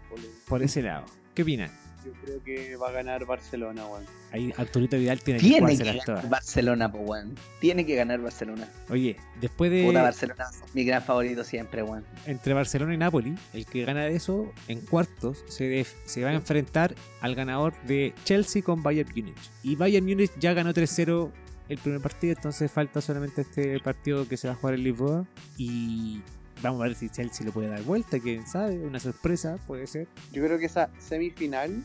Por 0.49 0.63
ese 0.63 0.83
lado. 0.83 1.05
¿Qué 1.35 1.43
opinan? 1.43 1.71
Yo 2.05 2.11
creo 2.25 2.43
que 2.43 2.75
va 2.77 2.89
a 2.89 2.93
ganar 2.93 3.25
Barcelona, 3.27 3.87
weón. 3.87 4.05
Ahí 4.33 4.53
Arturito 4.57 4.97
Vidal 4.97 5.21
tiene 5.23 5.39
que 5.39 5.47
Tiene 5.47 5.57
que 5.59 5.63
jugárselas 5.77 5.95
ganar 5.95 6.05
todas. 6.07 6.31
Barcelona, 6.31 6.87
weón. 6.89 7.35
Tiene 7.61 7.87
que 7.87 7.95
ganar 7.95 8.21
Barcelona. 8.21 8.69
Oye, 8.91 9.17
después 9.41 9.71
de 9.71 9.85
Puta 9.85 10.03
Barcelona, 10.03 10.47
mi 10.75 10.85
gran 10.85 11.01
favorito 11.03 11.45
siempre, 11.45 11.83
weón. 11.85 12.05
entre 12.27 12.55
Barcelona 12.55 12.93
y 12.95 12.97
Napoli, 12.97 13.37
el 13.53 13.67
que 13.67 13.85
gana 13.85 14.03
de 14.05 14.17
eso 14.17 14.53
en 14.67 14.81
cuartos 14.81 15.45
se, 15.49 15.65
def- 15.69 15.95
se 16.05 16.25
va 16.25 16.31
a 16.31 16.35
enfrentar 16.35 16.95
al 17.21 17.37
ganador 17.37 17.73
de 17.85 18.13
Chelsea 18.25 18.63
con 18.63 18.83
Bayern 18.83 19.09
Múnich. 19.15 19.51
Y 19.63 19.77
Bayern 19.77 20.05
Múnich 20.05 20.33
ya 20.41 20.55
ganó 20.55 20.75
3-0 20.75 21.31
el 21.69 21.79
primer 21.79 22.01
partido, 22.01 22.35
entonces 22.35 22.69
falta 22.71 23.01
solamente 23.01 23.43
este 23.43 23.79
partido 23.79 24.27
que 24.27 24.37
se 24.37 24.49
va 24.49 24.55
a 24.55 24.57
jugar 24.57 24.75
en 24.75 24.83
Lisboa. 24.83 25.25
Y 25.57 26.21
vamos 26.63 26.81
a 26.81 26.85
ver 26.85 26.95
si 26.95 27.09
Chelsea 27.09 27.45
lo 27.47 27.53
puede 27.53 27.69
dar 27.69 27.83
vuelta, 27.83 28.19
quién 28.21 28.47
sabe, 28.47 28.79
una 28.79 29.01
sorpresa 29.01 29.59
puede 29.67 29.87
ser. 29.87 30.07
Yo 30.33 30.45
creo 30.45 30.59
que 30.59 30.67
esa 30.67 30.91
semifinal 30.99 31.83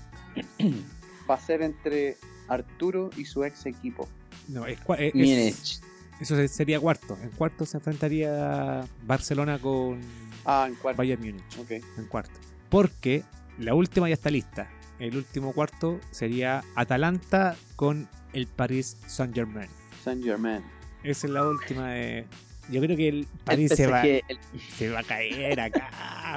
va 1.29 1.35
a 1.35 1.39
ser 1.39 1.61
entre 1.61 2.17
Arturo 2.47 3.09
y 3.17 3.25
su 3.25 3.43
ex 3.43 3.65
equipo. 3.65 4.07
No, 4.47 4.65
es, 4.65 4.79
es- 4.99 5.13
Múnich. 5.15 5.81
eso 6.21 6.35
se- 6.35 6.47
sería 6.47 6.79
cuarto. 6.79 7.17
En 7.21 7.29
cuarto 7.31 7.65
se 7.65 7.77
enfrentaría 7.77 8.85
Barcelona 9.05 9.59
con 9.59 9.99
Ah, 10.45 10.65
en 10.69 10.75
cuarto. 10.75 10.97
Bayern 10.97 11.21
Múnich. 11.21 11.43
En 11.97 12.05
cuarto. 12.05 12.39
Porque 12.69 13.23
la 13.59 13.73
última 13.73 14.07
ya 14.07 14.13
está 14.13 14.29
lista. 14.29 14.69
El 14.99 15.15
último 15.17 15.51
cuarto 15.53 15.99
sería 16.11 16.63
Atalanta 16.75 17.55
con 17.75 18.07
el 18.33 18.47
Paris 18.47 18.97
Saint 19.07 19.33
Germain. 19.35 19.69
Saint 20.03 20.23
Germain. 20.23 20.63
Esa 21.03 21.27
es 21.27 21.33
la 21.33 21.45
última 21.47 21.89
de. 21.89 22.25
Yo 22.69 22.81
creo 22.81 22.97
que 22.97 23.07
el 23.07 23.27
París 23.45 23.71
se 23.75 23.87
va, 23.87 24.01
el- 24.01 24.23
se 24.75 24.89
va 24.89 24.99
a 24.99 25.03
caer 25.03 25.59
acá, 25.59 25.89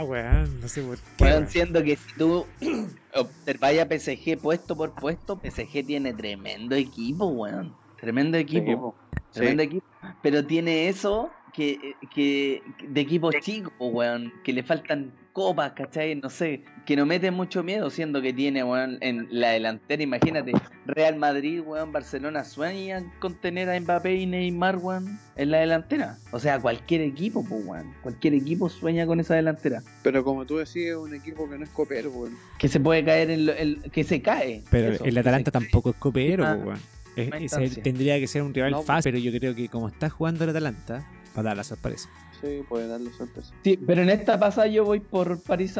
weón. 0.06 0.60
No 0.60 0.68
sé 0.68 0.82
por 0.82 0.96
qué. 0.98 1.24
Weón, 1.24 1.36
weón. 1.38 1.48
siendo 1.48 1.82
que 1.82 1.96
si 1.96 2.14
tú 2.16 2.46
observáis 3.14 3.80
a 3.80 3.86
PSG 3.88 4.38
puesto 4.38 4.76
por 4.76 4.94
puesto, 4.94 5.40
PSG 5.42 5.84
tiene 5.86 6.12
tremendo 6.14 6.76
equipo, 6.76 7.26
weón. 7.26 7.74
Tremendo 8.00 8.38
equipo. 8.38 8.94
Tremendo 9.32 9.62
equipo. 9.62 9.86
Pero 10.22 10.46
tiene 10.46 10.88
eso 10.88 11.30
que, 11.52 11.94
que 12.14 12.62
de 12.88 13.00
equipos 13.00 13.34
chicos, 13.40 13.72
weón. 13.78 14.32
Que 14.44 14.52
le 14.52 14.62
faltan 14.62 15.12
copas, 15.32 15.72
¿cachai? 15.72 16.14
No 16.16 16.28
sé. 16.28 16.62
Que 16.86 16.96
no 16.96 17.06
mete 17.06 17.30
mucho 17.30 17.62
miedo, 17.62 17.88
siendo 17.90 18.20
que 18.20 18.32
tiene, 18.32 18.64
weón, 18.64 18.98
en 19.00 19.28
la 19.30 19.50
delantera. 19.50 20.02
Imagínate, 20.02 20.52
Real 20.86 21.16
Madrid, 21.16 21.60
weón, 21.64 21.92
Barcelona 21.92 22.44
sueñan 22.44 23.12
con 23.20 23.34
tener 23.34 23.70
a 23.70 23.78
Mbappé 23.80 24.14
y 24.16 24.26
Neymar, 24.26 24.76
weón, 24.78 25.18
en 25.36 25.50
la 25.50 25.58
delantera. 25.58 26.18
O 26.32 26.40
sea, 26.40 26.58
cualquier 26.58 27.02
equipo, 27.02 27.44
pues, 27.48 27.64
weón. 27.64 27.94
Cualquier 28.02 28.34
equipo 28.34 28.68
sueña 28.68 29.06
con 29.06 29.20
esa 29.20 29.34
delantera. 29.34 29.82
Pero 30.02 30.24
como 30.24 30.44
tú 30.46 30.56
decís, 30.56 30.86
es 30.88 30.96
un 30.96 31.14
equipo 31.14 31.48
que 31.48 31.58
no 31.58 31.64
es 31.64 31.70
copero, 31.70 32.10
weón. 32.10 32.36
Que 32.58 32.68
se 32.68 32.80
puede 32.80 33.04
caer 33.04 33.30
en 33.30 33.46
lo, 33.46 33.52
el, 33.52 33.80
que 33.92 34.04
se 34.04 34.20
cae. 34.20 34.62
Pero 34.70 34.92
Eso, 34.94 35.04
el 35.04 35.16
Atalanta 35.18 35.50
tampoco 35.50 35.90
es 35.90 35.96
copero, 35.96 36.44
Ah, 36.46 36.54
weón. 36.56 36.78
Es- 37.16 37.82
tendría 37.82 38.18
que 38.18 38.26
ser 38.26 38.40
un 38.42 38.54
rival 38.54 38.70
No, 38.70 38.82
fácil, 38.82 39.12
pero 39.12 39.22
yo 39.22 39.36
creo 39.38 39.54
que 39.54 39.68
como 39.68 39.88
está 39.88 40.08
jugando 40.08 40.44
el 40.44 40.50
Atalanta, 40.50 41.04
va 41.36 41.40
a 41.40 41.42
dar 41.42 41.56
la 41.56 41.64
sorpresa. 41.64 42.08
Sí, 42.40 42.62
puede 42.68 42.88
darle 42.88 43.12
sorpresa. 43.12 43.52
Sí, 43.62 43.76
pero 43.86 44.02
en 44.02 44.10
esta 44.10 44.38
pasada 44.38 44.66
yo 44.66 44.84
voy 44.84 45.00
por 45.00 45.40
París, 45.42 45.78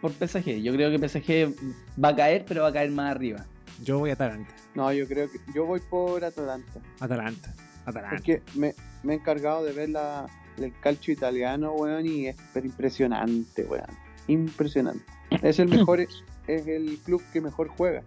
por 0.00 0.12
PSG. 0.12 0.60
Yo 0.62 0.72
creo 0.72 0.90
que 0.90 1.08
PSG 1.08 1.54
va 2.02 2.08
a 2.08 2.16
caer, 2.16 2.44
pero 2.46 2.62
va 2.62 2.68
a 2.68 2.72
caer 2.72 2.90
más 2.90 3.10
arriba. 3.10 3.46
Yo 3.82 3.98
voy 3.98 4.10
a 4.10 4.12
Atalanta. 4.14 4.54
No, 4.74 4.92
yo 4.92 5.06
creo 5.08 5.30
que. 5.30 5.38
Yo 5.54 5.64
voy 5.64 5.80
por 5.80 6.24
Atalanta. 6.24 6.80
Atalanta. 7.00 7.54
Atalanta. 7.86 8.16
Porque 8.16 8.42
me, 8.54 8.74
me 9.02 9.14
he 9.14 9.16
encargado 9.16 9.64
de 9.64 9.72
ver 9.72 9.88
la, 9.88 10.26
el 10.58 10.72
calcio 10.80 11.12
italiano, 11.12 11.72
weón, 11.72 12.06
y 12.06 12.28
es 12.28 12.36
pero 12.52 12.66
impresionante, 12.66 13.64
weón. 13.64 13.86
Impresionante. 14.28 15.04
Es 15.42 15.58
el 15.58 15.68
mejor, 15.68 16.00
es 16.46 16.66
el 16.66 16.98
club 17.04 17.22
que 17.32 17.40
mejor 17.40 17.68
juega. 17.68 18.02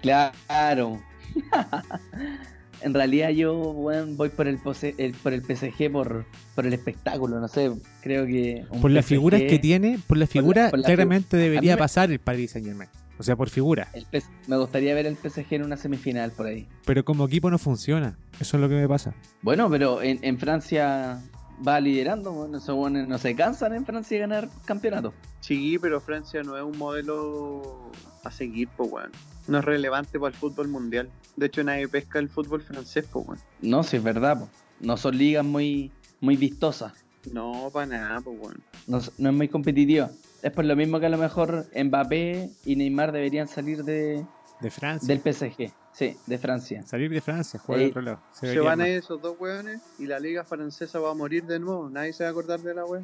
claro. 0.00 1.00
en 2.82 2.94
realidad 2.94 3.30
yo 3.30 3.54
voy 3.54 4.28
por 4.30 4.46
el, 4.48 4.58
pose- 4.58 4.94
el- 4.98 5.12
por 5.12 5.32
el 5.32 5.42
PSG 5.42 5.90
por, 5.90 6.24
por 6.54 6.66
el 6.66 6.72
espectáculo, 6.72 7.40
no 7.40 7.48
sé, 7.48 7.70
creo 8.02 8.26
que... 8.26 8.64
Por 8.80 8.90
las 8.90 9.04
PSG 9.04 9.08
figuras 9.08 9.42
que 9.42 9.58
tiene, 9.58 9.98
por 10.06 10.16
la- 10.18 10.26
figuras, 10.26 10.70
por 10.70 10.78
la 10.80 10.86
claramente 10.86 11.36
debería 11.36 11.74
me- 11.74 11.78
pasar 11.78 12.10
el 12.10 12.18
Paris 12.18 12.52
Saint 12.52 12.66
Germain. 12.66 12.90
O 13.20 13.24
sea, 13.24 13.34
por 13.34 13.50
figura. 13.50 13.88
el 13.94 14.06
me 14.46 14.56
gustaría 14.56 14.94
ver 14.94 15.06
el 15.06 15.16
PSG 15.16 15.54
en 15.54 15.64
una 15.64 15.76
semifinal 15.76 16.30
por 16.30 16.46
ahí. 16.46 16.68
Pero 16.84 17.04
como 17.04 17.26
equipo 17.26 17.50
no 17.50 17.58
funciona. 17.58 18.16
Eso 18.38 18.56
es 18.56 18.60
lo 18.60 18.68
que 18.68 18.76
me 18.76 18.86
pasa. 18.86 19.12
Bueno, 19.42 19.68
pero 19.68 20.02
en, 20.02 20.20
en 20.22 20.38
Francia 20.38 21.20
va 21.66 21.80
liderando, 21.80 22.32
bueno, 22.32 22.58
esos 22.58 22.76
weones 22.76 23.08
no 23.08 23.18
se 23.18 23.34
cansan 23.34 23.74
en 23.74 23.84
Francia 23.84 24.16
de 24.16 24.20
ganar 24.20 24.48
campeonato. 24.64 25.12
Sí, 25.40 25.78
pero 25.80 26.00
Francia 26.00 26.42
no 26.42 26.56
es 26.56 26.62
un 26.62 26.76
modelo 26.76 27.90
a 28.24 28.30
seguir, 28.30 28.68
pues, 28.76 28.90
weón. 28.90 29.12
No 29.46 29.58
es 29.58 29.64
relevante 29.64 30.18
para 30.18 30.30
el 30.32 30.36
fútbol 30.38 30.68
mundial. 30.68 31.08
De 31.36 31.46
hecho, 31.46 31.64
nadie 31.64 31.88
pesca 31.88 32.18
el 32.18 32.28
fútbol 32.28 32.60
francés, 32.62 33.06
pues, 33.10 33.26
weón. 33.26 33.38
No, 33.60 33.82
sí 33.82 33.96
es 33.96 34.02
verdad, 34.02 34.40
po. 34.40 34.48
no 34.80 34.96
son 34.96 35.16
ligas 35.16 35.44
muy, 35.44 35.90
muy 36.20 36.36
vistosas. 36.36 36.92
No, 37.32 37.70
para 37.72 37.86
nada, 37.86 38.20
pues 38.20 38.38
bueno. 38.38 38.60
No, 38.86 39.00
no 39.18 39.30
es 39.30 39.34
muy 39.34 39.48
competitiva. 39.48 40.10
Es 40.42 40.52
por 40.52 40.64
lo 40.64 40.76
mismo 40.76 41.00
que 41.00 41.06
a 41.06 41.10
lo 41.10 41.18
mejor 41.18 41.66
Mbappé 41.74 42.50
y 42.64 42.76
Neymar 42.76 43.12
deberían 43.12 43.48
salir 43.48 43.84
de, 43.84 44.24
De 44.60 44.70
Francia. 44.70 45.06
del 45.06 45.20
PSG. 45.34 45.72
Sí, 45.92 46.16
de 46.26 46.38
Francia. 46.38 46.82
Salir 46.84 47.10
de 47.10 47.20
Francia, 47.20 47.58
jugar 47.60 47.82
otro 47.82 48.02
lado. 48.02 48.20
Se 48.32 48.58
van 48.60 48.80
a 48.80 48.88
ir 48.88 48.96
esos 48.98 49.20
dos 49.20 49.36
weones 49.38 49.80
y 49.98 50.06
la 50.06 50.18
liga 50.20 50.44
francesa 50.44 50.98
va 51.00 51.10
a 51.10 51.14
morir 51.14 51.44
de 51.44 51.58
nuevo. 51.58 51.88
Nadie 51.90 52.12
se 52.12 52.22
va 52.24 52.28
a 52.28 52.32
acordar 52.32 52.60
de 52.60 52.74
la 52.74 52.84
wea. 52.84 53.02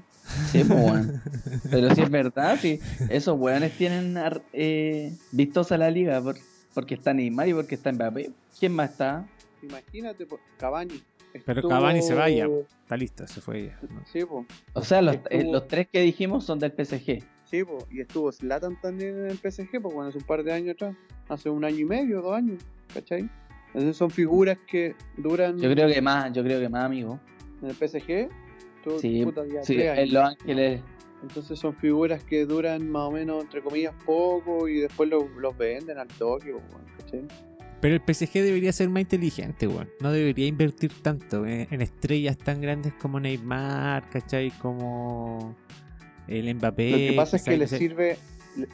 Sí, 0.53 0.63
pues, 0.65 0.71
weón. 0.81 1.23
Pero 1.71 1.95
sí 1.95 2.03
es 2.03 2.11
verdad, 2.11 2.59
sí. 2.61 2.81
Esos 3.09 3.39
weones 3.39 3.77
tienen 3.77 4.17
eh, 4.53 5.13
vistosa 5.33 5.77
la 5.79 5.91
liga 5.91 6.21
por- 6.21 6.37
porque 6.73 6.95
está 6.95 7.13
Neymar 7.15 7.49
y 7.49 7.55
porque 7.55 7.75
está 7.77 7.93
Mbappé. 7.93 8.31
¿Quién 8.59 8.73
más 8.73 8.91
está? 8.93 9.27
Imagínate, 9.63 10.27
po, 10.27 10.39
Cavani. 10.59 11.03
Pero 11.45 11.61
Estuvo- 11.63 11.69
Cavani 11.71 12.03
se 12.03 12.15
vaya. 12.15 12.47
Está 12.83 12.97
listo, 12.97 13.27
se 13.27 13.41
fue 13.41 13.67
ya. 13.67 13.79
¿no? 13.91 14.03
Sí, 14.13 14.21
pues. 14.25 14.47
O 14.73 14.83
sea, 14.85 15.03
los, 15.03 15.17
Estuvo- 15.17 15.31
eh, 15.31 15.45
los 15.51 15.67
tres 15.67 15.89
que 15.91 16.01
dijimos 16.01 16.45
son 16.45 16.59
del 16.59 16.73
PSG. 16.73 17.25
Sí, 17.51 17.63
po. 17.65 17.79
y 17.91 18.01
estuvo 18.01 18.33
Zlatan 18.33 18.81
también 18.81 19.17
en 19.19 19.27
el 19.31 19.39
PSG, 19.39 19.81
pues 19.81 19.95
bueno, 19.95 20.09
hace 20.09 20.19
un 20.19 20.25
par 20.25 20.43
de 20.43 20.53
años 20.53 20.75
atrás. 20.75 20.97
Hace 21.29 21.51
un 21.51 21.65
año 21.65 21.79
y 21.79 21.85
medio, 21.85 22.21
dos 22.23 22.35
años, 22.35 22.59
¿cachai? 22.93 23.29
Entonces 23.69 23.97
son 23.97 24.11
figuras 24.11 24.59
que 24.67 24.95
duran 25.17 25.59
Yo 25.59 25.71
creo 25.73 25.89
que 25.89 26.01
más, 26.03 26.33
yo 26.33 26.43
creo 26.43 26.61
que 26.61 26.69
más, 26.69 26.85
amigo. 26.85 27.19
en 27.63 27.69
el 27.71 27.75
PSG. 27.75 28.29
tú- 28.83 28.99
Sí, 28.99 29.25
puta, 29.25 29.43
ya 29.47 29.63
sí, 29.63 29.75
tres 29.77 29.99
en. 29.99 30.13
Los 30.15 30.25
Ángeles. 30.29 30.83
Entonces 31.23 31.59
son 31.59 31.75
figuras 31.77 32.23
que 32.23 32.45
duran 32.45 32.87
más 32.91 33.05
o 33.05 33.11
menos, 33.11 33.43
entre 33.45 33.63
comillas, 33.63 33.95
poco 34.05 34.69
y 34.69 34.81
después 34.81 35.09
lo- 35.09 35.27
los 35.41 35.57
venden 35.57 35.97
al 35.99 36.09
toque, 36.09 36.55
¿cachai? 36.99 37.23
Pero 37.81 37.95
el 37.95 38.01
PSG 38.03 38.43
debería 38.43 38.73
ser 38.73 38.89
más 38.91 39.01
inteligente, 39.03 39.67
weón. 39.67 39.89
No 40.01 40.13
debería 40.13 40.47
invertir 40.47 40.93
tanto 41.03 41.47
en, 41.47 41.67
en 41.71 41.81
estrellas 41.83 42.37
tan 42.37 42.61
grandes 42.61 42.93
como 42.95 43.19
Neymar, 43.21 44.09
¿cachai? 44.11 44.51
Como 44.59 45.57
el 46.29 46.55
Mbappé. 46.55 46.91
Lo 46.91 46.97
que 46.97 47.13
pasa 47.15 47.37
es 47.37 47.43
que 47.43 47.57
le 47.57 47.67
sirve, 47.69 48.19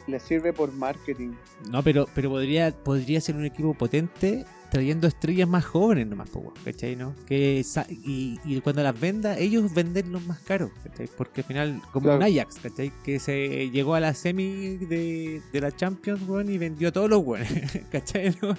le, 0.07 0.21
sirve 0.21 0.53
por 0.53 0.73
marketing. 0.73 1.33
No, 1.71 1.83
pero, 1.83 2.07
pero 2.15 2.31
podría, 2.31 2.71
podría 2.73 3.21
ser 3.21 3.37
un 3.37 3.45
equipo 3.45 3.75
potente 3.75 4.45
trayendo 4.71 5.09
estrellas 5.09 5.49
más 5.49 5.65
jóvenes 5.65 6.07
nomás, 6.07 6.31
¿cachai? 6.65 6.95
¿no? 6.95 7.15
Que 7.27 7.65
y, 7.89 8.39
y 8.45 8.61
cuando 8.61 8.85
las 8.85 8.99
venda, 8.99 9.37
ellos 9.37 9.75
venderlos 9.75 10.25
más 10.27 10.39
caros, 10.41 10.71
¿cachai? 10.85 11.09
Porque 11.17 11.41
al 11.41 11.47
final, 11.49 11.83
como 11.93 12.05
Claro. 12.05 12.19
un 12.19 12.23
Ajax, 12.23 12.57
¿cachai? 12.63 12.93
Que 13.03 13.19
se 13.19 13.69
llegó 13.71 13.95
a 13.97 14.01
la 14.01 14.15
semi 14.15 14.77
de, 14.77 15.43
de 15.53 15.61
la 15.61 15.75
Champions, 15.75 16.23
weón, 16.29 16.51
y 16.51 16.59
vendió 16.59 16.91
a 16.91 16.93
todos 16.93 17.11
los 17.11 17.21
weones, 17.25 17.81
¿cachai? 17.91 18.33
¿no? 18.41 18.57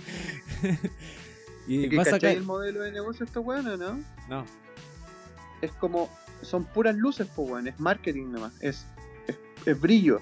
y 1.67 1.85
¿Y 1.85 1.89
que, 1.89 1.95
¿Cachai 1.95 2.35
el 2.35 2.43
modelo 2.43 2.81
de 2.81 2.91
negocio 2.91 3.25
está 3.25 3.39
bueno, 3.39 3.77
no? 3.77 3.97
No, 4.27 4.45
Es 5.61 5.71
como, 5.73 6.09
son 6.41 6.65
puras 6.65 6.95
luces, 6.95 7.27
pues, 7.35 7.49
bueno, 7.49 7.69
es 7.69 7.79
marketing 7.79 8.31
nomás, 8.31 8.53
es, 8.61 8.85
es, 9.27 9.37
es 9.65 9.79
brillo. 9.79 10.19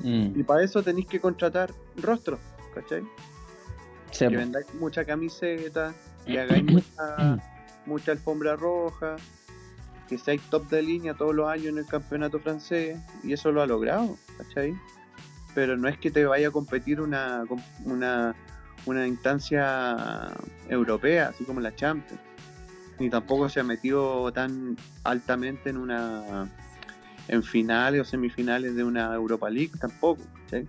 Mm, 0.00 0.38
Y 0.38 0.42
para 0.42 0.62
eso 0.64 0.82
tenéis 0.82 1.06
que 1.06 1.20
contratar 1.20 1.70
rostros, 1.96 2.40
¿cachai? 2.74 3.02
sí, 4.10 4.26
que 4.28 4.36
vendáis 4.36 4.66
mucha 4.74 5.04
camiseta, 5.04 5.94
que 6.26 6.38
hagáis 6.40 6.64
mucha, 6.64 7.38
mucha 7.86 8.12
alfombra 8.12 8.56
roja, 8.56 9.16
que 10.08 10.18
seáis 10.18 10.42
top 10.50 10.68
de 10.68 10.82
línea 10.82 11.14
todos 11.14 11.34
los 11.34 11.48
años 11.48 11.66
en 11.66 11.78
el 11.78 11.86
campeonato 11.86 12.38
francés, 12.40 12.98
y 13.22 13.32
eso 13.32 13.52
lo 13.52 13.62
ha 13.62 13.66
logrado, 13.66 14.16
¿cachai? 14.38 14.74
Pero 15.54 15.76
no 15.76 15.88
es 15.88 15.98
que 15.98 16.10
te 16.10 16.24
vaya 16.24 16.48
a 16.48 16.50
competir 16.50 17.00
una, 17.00 17.44
una, 17.84 18.34
una 18.86 19.06
instancia 19.06 20.32
europea, 20.68 21.28
así 21.28 21.44
como 21.44 21.60
la 21.60 21.74
Champions, 21.74 22.20
ni 22.98 23.10
tampoco 23.10 23.48
se 23.48 23.60
ha 23.60 23.64
metido 23.64 24.32
tan 24.32 24.76
altamente 25.04 25.70
en 25.70 25.76
una 25.76 26.48
en 27.28 27.42
finales 27.42 28.00
o 28.00 28.04
semifinales 28.04 28.74
de 28.74 28.82
una 28.84 29.14
Europa 29.14 29.48
League, 29.48 29.70
tampoco, 29.80 30.22
¿cachai? 30.44 30.66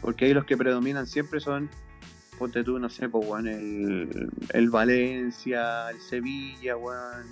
Porque 0.00 0.26
ahí 0.26 0.34
los 0.34 0.44
que 0.44 0.56
predominan 0.56 1.06
siempre 1.06 1.40
son 1.40 1.68
ponte 2.38 2.62
tú, 2.62 2.78
no 2.78 2.88
sé, 2.90 3.08
pues, 3.08 3.26
weón, 3.26 3.48
el, 3.48 4.30
el 4.52 4.70
Valencia, 4.70 5.90
el 5.90 6.00
Sevilla, 6.00 6.76
weón, 6.76 7.24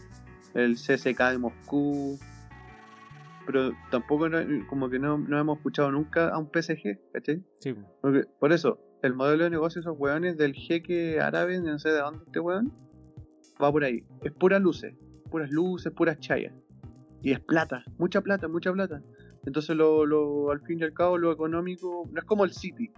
el 0.54 0.76
CSK 0.76 1.30
de 1.30 1.38
Moscú. 1.38 2.18
Pero 3.46 3.72
tampoco, 3.90 4.28
no- 4.28 4.66
como 4.66 4.88
que 4.88 4.98
no, 4.98 5.18
no 5.18 5.38
hemos 5.38 5.58
escuchado 5.58 5.92
nunca 5.92 6.30
a 6.30 6.38
un 6.38 6.50
PSG, 6.50 6.98
¿cachai? 7.12 7.42
sí. 7.60 7.74
Porque, 8.00 8.24
por 8.40 8.52
eso, 8.52 8.78
el 9.02 9.14
modelo 9.14 9.44
de 9.44 9.50
negocio 9.50 9.80
de 9.80 9.88
esos 9.88 9.98
weones 9.98 10.38
del 10.38 10.54
jeque 10.54 11.20
árabe, 11.20 11.60
no 11.60 11.78
sé 11.78 11.90
de 11.90 11.98
dónde 11.98 12.24
este 12.26 12.40
weón, 12.40 12.72
va 13.62 13.70
por 13.72 13.84
ahí. 13.84 14.04
Es 14.22 14.32
puras 14.32 14.60
luces, 14.60 14.94
puras 15.30 15.50
luces, 15.50 15.92
puras 15.92 16.18
chayas. 16.18 16.52
Y 17.22 17.32
es 17.32 17.40
plata, 17.40 17.84
mucha 17.98 18.20
plata, 18.20 18.48
mucha 18.48 18.72
plata. 18.72 19.02
Entonces, 19.46 19.76
lo, 19.76 20.06
lo, 20.06 20.50
al 20.50 20.60
fin 20.60 20.80
y 20.80 20.84
al 20.84 20.92
cabo, 20.92 21.18
lo 21.18 21.32
económico 21.32 22.08
no 22.12 22.18
es 22.18 22.24
como 22.24 22.44
el 22.44 22.52
City. 22.52 22.90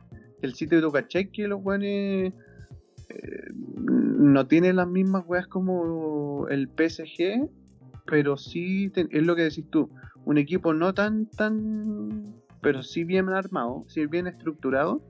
El 0.42 0.54
City 0.54 0.76
de 0.76 0.90
cachai 0.92 1.30
que 1.30 1.48
los 1.48 1.60
weones 1.62 2.32
eh, 3.08 3.50
no 3.54 4.46
tiene 4.46 4.72
las 4.72 4.88
mismas 4.88 5.24
weas 5.26 5.46
como 5.46 6.46
el 6.48 6.68
PSG, 6.68 7.48
pero 8.06 8.36
sí 8.36 8.92
es 8.94 9.22
lo 9.22 9.36
que 9.36 9.42
decís 9.42 9.68
tú. 9.70 9.90
Un 10.24 10.38
equipo 10.38 10.74
no 10.74 10.92
tan, 10.94 11.26
tan, 11.26 12.34
pero 12.60 12.82
sí 12.82 13.04
bien 13.04 13.28
armado, 13.28 13.84
sí 13.88 14.06
bien 14.06 14.26
estructurado. 14.26 15.02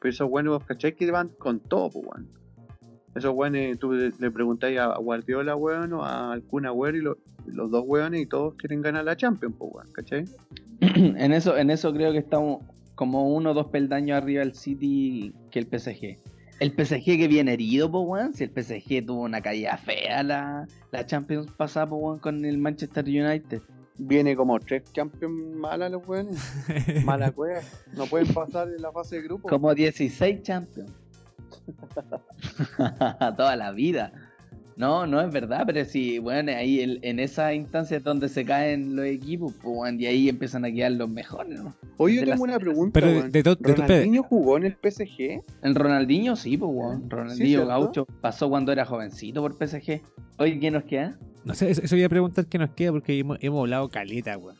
Pero 0.00 0.10
esos 0.10 0.28
buenos, 0.28 0.64
¿cachai? 0.64 0.94
Que 0.94 1.10
van 1.10 1.28
con 1.28 1.60
todo, 1.60 1.90
weón. 1.94 2.37
Esos 3.18 3.34
weones, 3.34 3.78
tú 3.78 3.92
le, 3.92 4.30
preguntáis 4.30 4.78
a 4.78 4.96
Guardiola, 4.98 5.54
weón, 5.56 5.92
o 5.92 6.04
a 6.04 6.38
Kun 6.48 6.66
Agüero 6.66 6.96
y 6.96 7.02
lo- 7.02 7.18
los 7.46 7.70
dos 7.70 7.84
weones 7.86 8.20
y 8.22 8.26
todos 8.26 8.54
quieren 8.54 8.82
ganar 8.82 9.04
la 9.04 9.16
Champions, 9.16 9.54
pues, 9.58 9.70
weón, 9.74 9.92
¿cachai? 9.92 10.24
en 10.80 11.32
eso, 11.32 11.56
en 11.56 11.70
eso 11.70 11.92
creo 11.92 12.12
que 12.12 12.18
estamos 12.18 12.62
como 12.94 13.32
uno 13.34 13.50
o 13.50 13.54
dos 13.54 13.66
peldaños 13.68 14.16
arriba 14.16 14.40
del 14.40 14.54
City 14.54 15.32
que 15.50 15.58
el 15.60 15.66
PSG. 15.66 16.18
El 16.60 16.70
PSG 16.72 17.04
que 17.04 17.28
viene 17.28 17.52
herido, 17.52 17.90
po, 17.90 18.00
weón. 18.00 18.34
Si 18.34 18.42
el 18.44 18.50
PSG 18.50 19.06
tuvo 19.06 19.22
una 19.22 19.40
caída 19.40 19.76
fea 19.76 20.22
la, 20.24 20.66
la 20.90 21.06
Champions 21.06 21.46
pasada, 21.52 21.88
po, 21.88 21.96
weón, 21.96 22.18
con 22.18 22.44
el 22.44 22.58
Manchester 22.58 23.04
United. 23.04 23.62
Viene 24.00 24.36
como 24.36 24.58
tres 24.60 24.84
Champions 24.92 25.32
malas 25.56 25.90
los 25.90 26.06
weones. 26.06 26.38
Mala 27.04 27.32
wea. 27.36 27.60
No 27.96 28.06
pueden 28.06 28.32
pasar 28.32 28.68
en 28.68 28.80
la 28.82 28.92
fase 28.92 29.16
de 29.16 29.22
grupo. 29.22 29.48
Como 29.48 29.74
16 29.74 30.42
Champions. 30.42 30.92
Toda 33.36 33.56
la 33.56 33.72
vida. 33.72 34.12
No, 34.76 35.08
no 35.08 35.20
es 35.20 35.32
verdad, 35.32 35.64
pero 35.66 35.84
sí, 35.84 36.20
bueno, 36.20 36.52
ahí 36.56 36.78
el- 36.80 37.00
en 37.02 37.18
esa 37.18 37.52
instancia 37.52 37.96
es 37.96 38.04
donde 38.04 38.28
se 38.28 38.44
caen 38.44 38.94
los 38.94 39.06
equipos, 39.06 39.52
pues, 39.60 39.94
y 39.98 40.06
ahí 40.06 40.28
empiezan 40.28 40.64
a 40.64 40.70
quedar 40.70 40.92
los 40.92 41.10
mejores, 41.10 41.58
de 41.58 42.14
yo 42.14 42.24
tengo 42.24 42.44
una 42.44 42.60
pregunta, 42.60 42.92
Pero 42.92 43.08
de, 43.08 43.22
de 43.28 43.42
de 43.42 43.56
¿Ronaldinho 43.60 44.22
jugó 44.22 44.56
en 44.56 44.66
el 44.66 44.76
PSG? 44.76 45.42
El 45.62 45.74
Ronaldinho 45.74 46.36
sí, 46.36 46.56
pues. 46.56 46.70
Ronaldinho. 47.08 47.66
Gaucho 47.66 48.06
pasó 48.20 48.48
cuando 48.48 48.70
era 48.70 48.84
jovencito 48.84 49.42
por 49.42 49.54
PSG. 49.58 50.00
Oye, 50.38 50.60
¿qué 50.60 50.70
nos 50.70 50.84
queda? 50.84 51.18
No 51.44 51.54
sé, 51.54 51.70
eso, 51.70 51.82
eso 51.82 51.96
voy 51.96 52.04
a 52.04 52.08
preguntar 52.08 52.46
qué 52.46 52.58
nos 52.58 52.70
queda 52.70 52.92
porque 52.92 53.18
hemos, 53.18 53.38
hemos 53.40 53.58
hablado 53.60 53.88
caleta, 53.88 54.38
weón. 54.38 54.56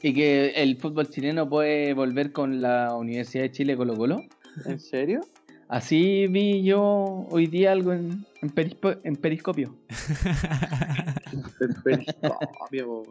Y 0.00 0.14
que 0.14 0.50
el 0.50 0.76
fútbol 0.76 1.08
chileno 1.08 1.48
puede 1.48 1.92
volver 1.92 2.30
con 2.30 2.60
la 2.62 2.94
Universidad 2.94 3.42
de 3.42 3.50
Chile 3.50 3.76
Colo 3.76 3.96
Colo. 3.96 4.22
¿En 4.64 4.78
serio? 4.78 5.22
Así 5.68 6.26
vi 6.28 6.62
yo 6.62 7.26
hoy 7.30 7.46
día 7.48 7.72
algo 7.72 7.92
en, 7.92 8.24
en, 8.42 8.50
Perispo- 8.54 9.00
en 9.02 9.16
Periscopio. 9.16 9.76
El 11.60 11.74
periscopio, 11.82 13.02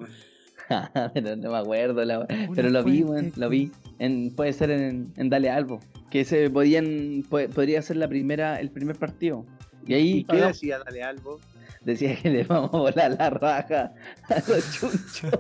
pero 1.13 1.35
no 1.35 1.51
me 1.51 1.57
acuerdo, 1.57 2.03
la- 2.05 2.25
pero 2.55 2.69
lo 2.69 2.83
vi, 2.83 3.03
weón, 3.03 3.33
lo 3.35 3.49
vi. 3.49 3.71
En, 3.99 4.33
puede 4.35 4.53
ser 4.53 4.71
en, 4.71 5.11
en 5.17 5.29
Dale 5.29 5.49
Albo. 5.49 5.79
Que 6.09 6.23
se 6.23 6.49
podían, 6.49 7.23
po- 7.29 7.47
podría 7.53 7.81
ser 7.81 7.97
la 7.97 8.07
primera, 8.07 8.59
el 8.59 8.71
primer 8.71 8.95
partido. 8.97 9.45
Y 9.85 9.93
ahí 9.93 10.11
¿Y 10.19 10.23
qué 10.23 10.37
decía 10.37 10.79
Dale 10.79 11.03
Albo? 11.03 11.39
decía 11.81 12.15
que 12.15 12.29
le 12.31 12.43
vamos 12.45 12.73
a 12.73 12.77
volar 12.77 13.15
la 13.19 13.29
raja 13.29 13.93
a 14.29 14.35
los 14.49 14.71
chunchos. 14.79 15.31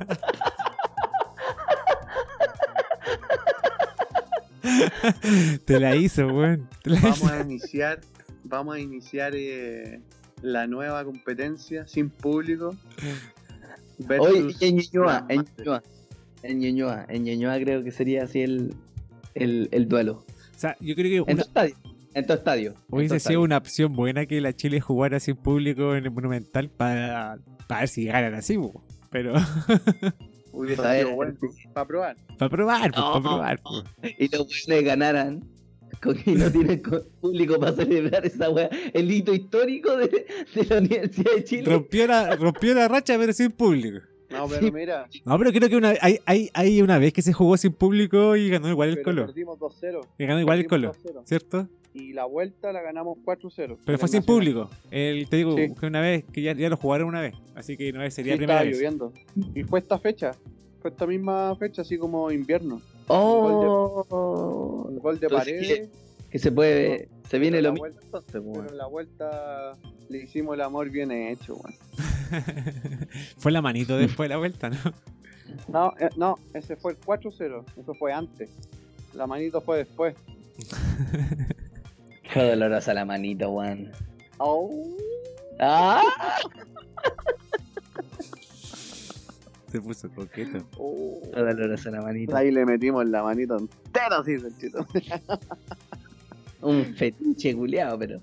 Te 5.65 5.79
la 5.79 5.95
hizo, 5.95 6.27
weón. 6.27 6.69
Vamos 6.85 7.17
hizo. 7.17 7.27
a 7.27 7.41
iniciar, 7.41 8.01
vamos 8.43 8.75
a 8.75 8.79
iniciar 8.79 9.33
eh, 9.35 10.01
la 10.41 10.67
nueva 10.67 11.03
competencia 11.03 11.87
sin 11.87 12.09
público. 12.09 12.75
Hoy 14.19 14.55
en 14.59 14.75
Ñuñoa, 14.77 15.25
en. 15.29 15.45
Ñuñoa, 15.57 15.83
en 16.43 16.59
Ñuñoa, 16.59 17.05
en 17.09 17.23
Ñuñoa 17.23 17.59
creo 17.59 17.83
que 17.83 17.91
sería 17.91 18.23
así 18.23 18.41
el, 18.41 18.75
el, 19.33 19.69
el 19.71 19.87
duelo. 19.87 20.25
O 20.55 20.59
sea, 20.59 20.75
yo 20.79 20.95
creo 20.95 21.25
que 21.25 21.31
En 21.31 21.37
tu 21.37 21.43
estadio. 21.43 21.75
En 22.13 22.25
tu 22.25 22.33
estadio. 22.33 22.75
hubiese 22.89 23.19
sido 23.19 23.41
una 23.41 23.57
opción 23.57 23.93
buena 23.93 24.25
que 24.25 24.39
la 24.39 24.53
Chile 24.53 24.79
jugara 24.79 25.19
sin 25.19 25.35
público 25.35 25.95
en 25.95 26.05
el 26.05 26.11
Monumental 26.11 26.69
para, 26.69 27.39
para 27.67 27.81
ver 27.81 27.89
si 27.89 28.05
ganan 28.05 28.35
así, 28.35 28.57
weón. 28.57 28.73
Pero 29.09 29.33
Sido 30.99 31.15
bueno 31.15 31.35
para 31.73 31.85
probar. 31.87 32.17
para 32.37 32.49
probar, 32.49 32.91
pues, 32.91 33.03
para 33.03 33.21
probar. 33.21 33.61
pues. 33.61 33.83
Y 34.19 34.27
los 34.35 34.47
buenos 34.67 34.83
ganaran. 34.85 35.43
Con 36.01 36.15
que 36.17 36.31
no 36.33 36.51
tienen 36.51 36.81
co- 36.81 37.03
público 37.21 37.57
para 37.59 37.73
celebrar 37.73 38.25
esa 38.25 38.49
weá. 38.49 38.69
El 38.93 39.09
hito 39.11 39.33
histórico 39.33 39.95
de, 39.95 40.07
de 40.53 40.65
la 40.69 40.77
Universidad 40.79 41.31
de 41.35 41.43
Chile. 41.43 41.71
Rompió 41.71 42.05
la, 42.07 42.35
rompió 42.35 42.73
la 42.75 42.87
racha, 42.87 43.17
pero 43.17 43.31
sin 43.33 43.51
público. 43.51 43.99
No, 44.29 44.47
pero 44.47 44.71
mira, 44.71 45.07
No, 45.23 45.37
pero 45.37 45.51
creo 45.53 45.69
que 45.69 45.75
una, 45.77 45.93
hay, 46.01 46.19
hay, 46.25 46.49
hay 46.53 46.81
una 46.81 46.97
vez 46.97 47.13
que 47.13 47.21
se 47.21 47.31
jugó 47.31 47.55
sin 47.57 47.71
público 47.73 48.35
y 48.35 48.49
ganó 48.49 48.69
igual 48.69 48.89
el 48.89 49.01
Colo. 49.03 49.25
perdimos 49.27 49.57
2-0. 49.57 50.01
Que 50.17 50.25
ganó 50.25 50.39
igual 50.41 50.59
el 50.59 50.67
Colo, 50.67 50.91
Perdimos 50.91 51.23
2-0. 51.23 51.27
¿cierto? 51.27 51.69
Y 51.95 52.11
la 52.13 52.25
vuelta 52.25 52.71
la 52.73 52.81
ganamos 52.81 53.17
4-0. 53.23 53.77
Pero 53.85 53.97
fue 53.97 54.09
sin 54.09 54.21
público. 54.21 54.69
El, 54.91 55.29
te 55.29 55.37
digo 55.37 55.55
Sí. 55.55 55.73
que 55.79 55.85
una 55.87 56.01
vez, 56.01 56.25
que 56.31 56.41
ya, 56.41 56.53
ya 56.53 56.67
lo 56.69 56.75
jugaron 56.77 57.07
una 57.07 57.21
vez. 57.21 57.33
Así 57.55 57.77
que 57.77 57.91
no 57.93 57.99
vez 58.01 58.13
Sí, 58.13 58.17
sería 58.17 58.33
primera 58.35 58.55
estaba 58.61 58.65
vez. 58.69 58.75
lloviendo. 58.77 59.13
Y 59.55 59.63
fue 59.63 59.79
esta 59.79 59.97
fecha. 59.97 60.31
Fue 60.81 60.91
esta 60.91 61.07
misma 61.07 61.55
fecha, 61.55 61.83
así 61.83 61.97
como 61.97 62.29
invierno. 62.31 62.81
Oh, 63.07 64.85
Un 64.89 64.99
gol 64.99 65.19
de 65.19 65.29
pared. 65.29 65.87
que 66.29 66.37
se 66.39 66.51
puede, 66.51 67.07
se 67.29 67.39
viene 67.39 67.57
lo 67.61 67.69
la 67.69 67.71
mismo. 67.71 67.83
vuelta- 67.87 68.01
entonces, 68.03 68.41
Pero 68.53 68.69
en 68.69 68.77
la 68.77 68.87
vuelta 68.87 69.71
le 70.09 70.17
hicimos 70.23 70.55
el 70.55 70.61
amor 70.61 70.89
bien 70.89 71.11
hecho, 71.13 71.55
weón. 71.55 71.75
fue 73.37 73.51
la 73.53 73.61
manito 73.61 73.97
después 73.97 74.27
de 74.27 74.33
la 74.33 74.37
vuelta, 74.37 74.69
¿no? 74.69 74.77
No, 75.69 75.93
eh, 75.99 76.09
no, 76.17 76.35
ese 76.53 76.75
fue 76.75 76.91
el 76.91 76.97
4-0. 76.99 77.63
Eso 77.81 77.93
fue 77.93 78.11
antes. 78.11 78.49
La 79.13 79.25
manito 79.27 79.61
fue 79.61 79.77
después. 79.77 80.13
Qué 82.35 82.49
dolorosa 82.49 82.93
la 82.93 83.05
manito, 83.05 83.49
weón. 83.49 83.91
Oh. 84.39 84.69
¡Ah! 85.61 86.01
Se 89.71 89.79
puso 89.79 90.09
coqueto. 90.09 90.57
oh. 90.77 91.17
Qué 91.33 91.39
dolorosa 91.39 91.91
la 91.91 92.01
manito. 92.01 92.35
Ahí 92.35 92.51
le 92.51 92.65
metimos 92.65 93.07
la 93.07 93.23
manito 93.23 93.57
entera, 93.57 94.17
así, 94.17 94.37
conchito. 94.37 94.85
Un 96.61 96.93
fetiche 96.95 97.55
culiado, 97.55 97.97
pero. 97.99 98.19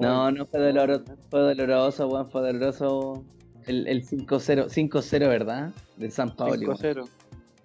No, 0.00 0.32
no 0.32 0.44
fue 0.46 0.58
doloroso, 0.58 1.04
fue 1.30 1.40
doloroso, 1.54 2.08
weón, 2.08 2.28
fue 2.32 2.40
doloroso 2.40 3.24
el, 3.66 3.86
el 3.86 4.04
5-0, 4.04 4.66
5-0, 4.66 5.18
¿verdad? 5.28 5.72
De 5.98 6.10
San 6.10 6.34
Paolo. 6.34 6.74
5-0. 6.74 7.08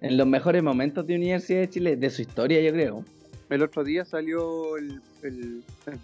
En 0.00 0.16
los 0.16 0.28
mejores 0.28 0.62
momentos 0.62 1.04
de 1.08 1.16
Universidad 1.16 1.58
de 1.62 1.70
Chile, 1.70 1.96
de 1.96 2.08
su 2.10 2.22
historia, 2.22 2.60
yo 2.60 2.70
creo. 2.70 3.04
El 3.48 3.62
otro 3.62 3.84
día 3.84 4.04
salió 4.04 4.76
el, 4.76 5.00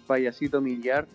payasito 0.07 0.61
Millar 0.61 1.07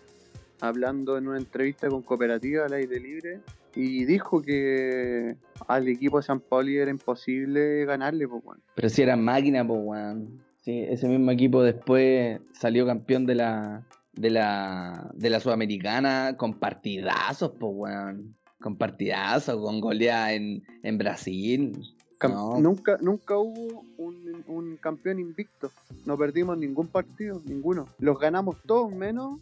hablando 0.61 1.17
en 1.17 1.27
una 1.27 1.37
entrevista 1.37 1.87
con 1.89 2.03
Cooperativa 2.03 2.65
al 2.65 2.73
aire 2.73 2.99
libre 2.99 3.39
y 3.75 4.05
dijo 4.05 4.41
que 4.41 5.35
al 5.67 5.87
equipo 5.87 6.17
de 6.17 6.23
San 6.23 6.39
Pauli 6.39 6.77
era 6.77 6.91
imposible 6.91 7.85
ganarle, 7.85 8.27
pues 8.27 8.43
bueno. 8.43 8.61
Pero 8.75 8.89
si 8.89 9.01
eran 9.01 9.23
máquinas, 9.23 9.65
pues, 9.65 9.79
weón. 9.83 10.43
Sí, 10.61 10.79
ese 10.87 11.07
mismo 11.07 11.31
equipo 11.31 11.63
después 11.63 12.41
salió 12.51 12.85
campeón 12.85 13.25
de 13.25 13.35
la, 13.35 13.87
de 14.13 14.29
la, 14.29 15.09
de 15.13 15.29
la 15.29 15.39
Sudamericana 15.39 16.35
con 16.37 16.59
partidazos, 16.59 17.53
pues, 17.59 17.73
weón. 17.75 18.35
Con 18.59 18.77
partidazos, 18.77 19.55
con 19.63 19.79
goleada 19.79 20.33
en, 20.33 20.63
en 20.83 20.97
Brasil. 20.97 21.95
No. 22.27 22.59
Nunca, 22.59 22.97
nunca 23.01 23.37
hubo 23.37 23.83
un, 23.97 24.43
un 24.47 24.75
campeón 24.77 25.19
invicto. 25.19 25.71
No 26.05 26.17
perdimos 26.17 26.57
ningún 26.57 26.87
partido, 26.87 27.41
ninguno. 27.45 27.87
Los 27.99 28.19
ganamos 28.19 28.57
todos 28.65 28.91
menos 28.91 29.39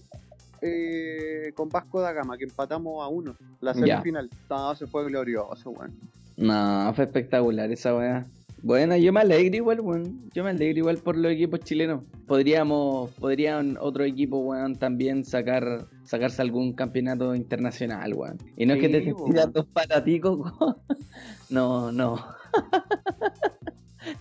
eh, 0.62 1.52
con 1.56 1.70
Vasco 1.70 2.02
da 2.02 2.12
Gama, 2.14 2.38
que 2.38 2.44
empatamos 2.46 3.04
a 3.04 3.08
uno. 3.08 3.36
La 3.62 3.74
semifinal. 3.74 4.30
No, 4.50 4.76
se 4.76 4.86
fue 4.88 5.06
glorioso, 5.06 5.72
weón. 5.72 5.94
No, 6.36 6.92
fue 6.96 7.06
espectacular 7.06 7.72
esa 7.72 7.96
weá. 7.96 8.26
Bueno, 8.64 8.96
yo 8.98 9.14
me 9.14 9.22
alegro 9.22 9.56
igual, 9.56 9.80
weón. 9.82 10.30
Yo 10.34 10.44
me 10.44 10.50
alegro 10.50 10.80
igual 10.80 10.98
por 10.98 11.16
los 11.16 11.32
equipos 11.32 11.60
chilenos. 11.62 12.04
Podríamos, 12.28 13.12
podrían 13.12 13.78
otro 13.80 14.04
equipo, 14.04 14.38
weón, 14.40 14.76
también 14.76 15.24
sacar, 15.26 15.86
sacarse 16.04 16.42
algún 16.42 16.74
campeonato 16.74 17.34
internacional, 17.36 18.14
weón. 18.14 18.38
Y 18.56 18.66
no 18.66 18.74
es 18.74 18.80
que 18.82 18.90
te 18.90 19.02
Sí, 19.04 19.10
estés 19.10 19.14
weón. 19.16 19.32
tirando 19.32 19.66
para 19.66 20.04
ti, 20.04 20.20
Coco. 20.20 20.78
No, 21.50 21.92
no. 21.94 22.18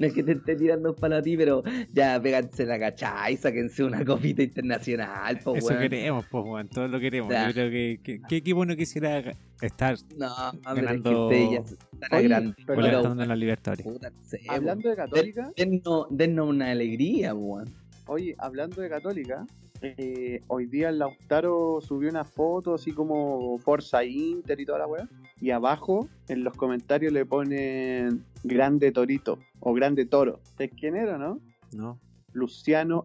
No 0.00 0.06
es 0.08 0.12
que 0.14 0.22
te 0.24 0.32
esté 0.32 0.56
tirando 0.56 0.94
para 0.96 1.22
ti, 1.22 1.36
pero 1.36 1.62
ya 1.92 2.20
péganse 2.20 2.66
la 2.66 2.78
cachai, 2.78 3.36
sáquense 3.36 3.84
una 3.84 4.04
copita 4.04 4.42
internacional, 4.42 5.38
po, 5.38 5.54
Eso 5.54 5.68
weón. 5.68 5.80
queremos, 5.80 6.24
pues, 6.28 6.44
weón. 6.44 6.68
Todos 6.68 6.90
lo 6.90 6.98
queremos. 6.98 7.30
Ya. 7.30 7.46
Yo 7.48 7.54
creo 7.54 7.70
que, 7.70 8.00
que- 8.02 8.20
¿qué 8.28 8.36
equipo 8.36 8.66
no 8.66 8.74
quisiera 8.74 9.22
estar 9.60 9.96
No, 10.18 10.34
pero 10.50 10.58
es 10.58 10.62
que 10.64 12.28
Ganando- 12.28 12.54
pero- 12.66 12.80
volantando 12.82 13.22
en 13.22 13.28
sé, 14.22 14.40
Hablando 14.48 14.88
de 14.88 14.96
Católica, 14.96 15.52
Dennos, 15.56 16.06
dennos 16.10 16.48
una 16.48 16.70
alegría, 16.72 17.34
weón. 17.34 17.72
Oye, 18.08 18.34
hablando 18.38 18.82
de 18.82 18.88
Católica, 18.88 19.46
eh, 19.82 20.42
hoy 20.48 20.66
día 20.66 20.88
el 20.88 20.98
Lautaro 20.98 21.80
subió 21.80 22.08
una 22.10 22.24
foto 22.24 22.74
así 22.74 22.92
como 22.92 23.58
Forza 23.58 24.04
Inter 24.04 24.58
y 24.60 24.66
toda 24.66 24.78
la 24.80 24.86
weá. 24.86 25.08
Y 25.40 25.50
abajo, 25.50 26.08
en 26.28 26.44
los 26.44 26.54
comentarios 26.54 27.12
le 27.12 27.26
ponen 27.26 28.24
Grande 28.42 28.90
Torito 28.92 29.38
o 29.60 29.74
Grande 29.74 30.06
Toro. 30.06 30.40
¿Es 30.58 30.70
quién 30.78 30.96
era, 30.96 31.18
no? 31.18 31.40
No, 31.72 32.00
Luciano. 32.32 33.04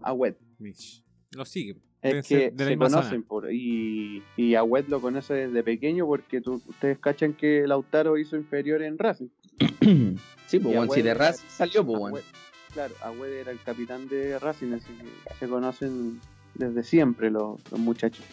Mish. 0.60 1.04
Lo 1.36 1.46
sigue. 1.46 1.76
Es 2.02 2.28
que 2.28 2.50
de 2.50 2.64
la 2.66 2.72
se 2.72 2.78
conocen 2.78 3.24
por, 3.24 3.54
y, 3.54 4.24
y 4.36 4.56
Agüed 4.56 4.88
lo 4.88 5.00
conoce 5.02 5.34
desde 5.36 5.62
pequeño 5.64 6.08
porque 6.08 6.42
tú- 6.42 6.60
ustedes 6.68 6.98
cachan 6.98 7.34
que 7.34 7.68
Lautaro 7.68 8.18
hizo 8.18 8.38
inferior 8.38 8.82
en 8.82 8.98
Racing. 8.98 9.28
Sí, 10.48 10.60
pues, 10.60 10.76
weón, 10.76 10.90
si 10.90 11.02
de 11.02 11.14
Racing 11.14 11.48
salió, 11.48 11.86
pues, 11.86 12.26
Claro, 12.74 12.94
Agüed 13.04 13.32
era 13.32 13.52
el 13.52 13.60
capitán 13.62 14.10
de 14.10 14.38
Racing, 14.38 14.74
así 14.74 14.92
que 14.94 15.36
se 15.36 15.48
conocen 15.48 16.20
desde 16.62 16.84
siempre 16.84 17.30
los, 17.30 17.60
los 17.72 17.80
muchachos. 17.80 18.26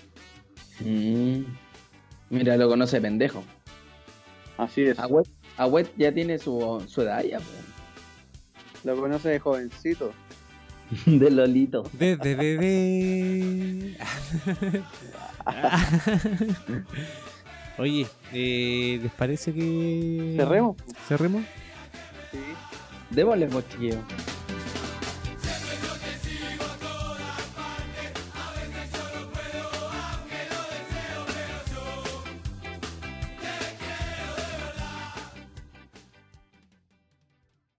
Mm. 0.81 1.43
Mira, 2.31 2.57
lo 2.57 2.68
conoce 2.68 3.01
pendejo. 3.01 3.43
Así 4.57 4.83
es. 4.83 4.99
Agüet, 4.99 5.26
Agüet 5.57 5.89
ya 5.97 6.12
tiene 6.12 6.39
su, 6.39 6.83
su 6.87 7.03
edad 7.03 7.24
ya, 7.24 7.39
pues. 7.39 8.85
Lo 8.85 9.01
conoce 9.01 9.31
de 9.31 9.39
jovencito. 9.39 10.12
De 11.07 11.31
Lolito. 11.31 11.85
Desde 11.93 12.35
bebé. 12.35 13.97
Oye, 17.79 18.07
eh, 18.33 18.99
¿les 19.03 19.12
parece 19.12 19.53
que. 19.53 20.35
Cerremos. 20.37 20.76
¿Cerremos? 21.07 21.45
Sí. 22.31 22.39
Démosle, 23.11 23.47
pues, 23.47 23.68
chiquillo. 23.68 23.99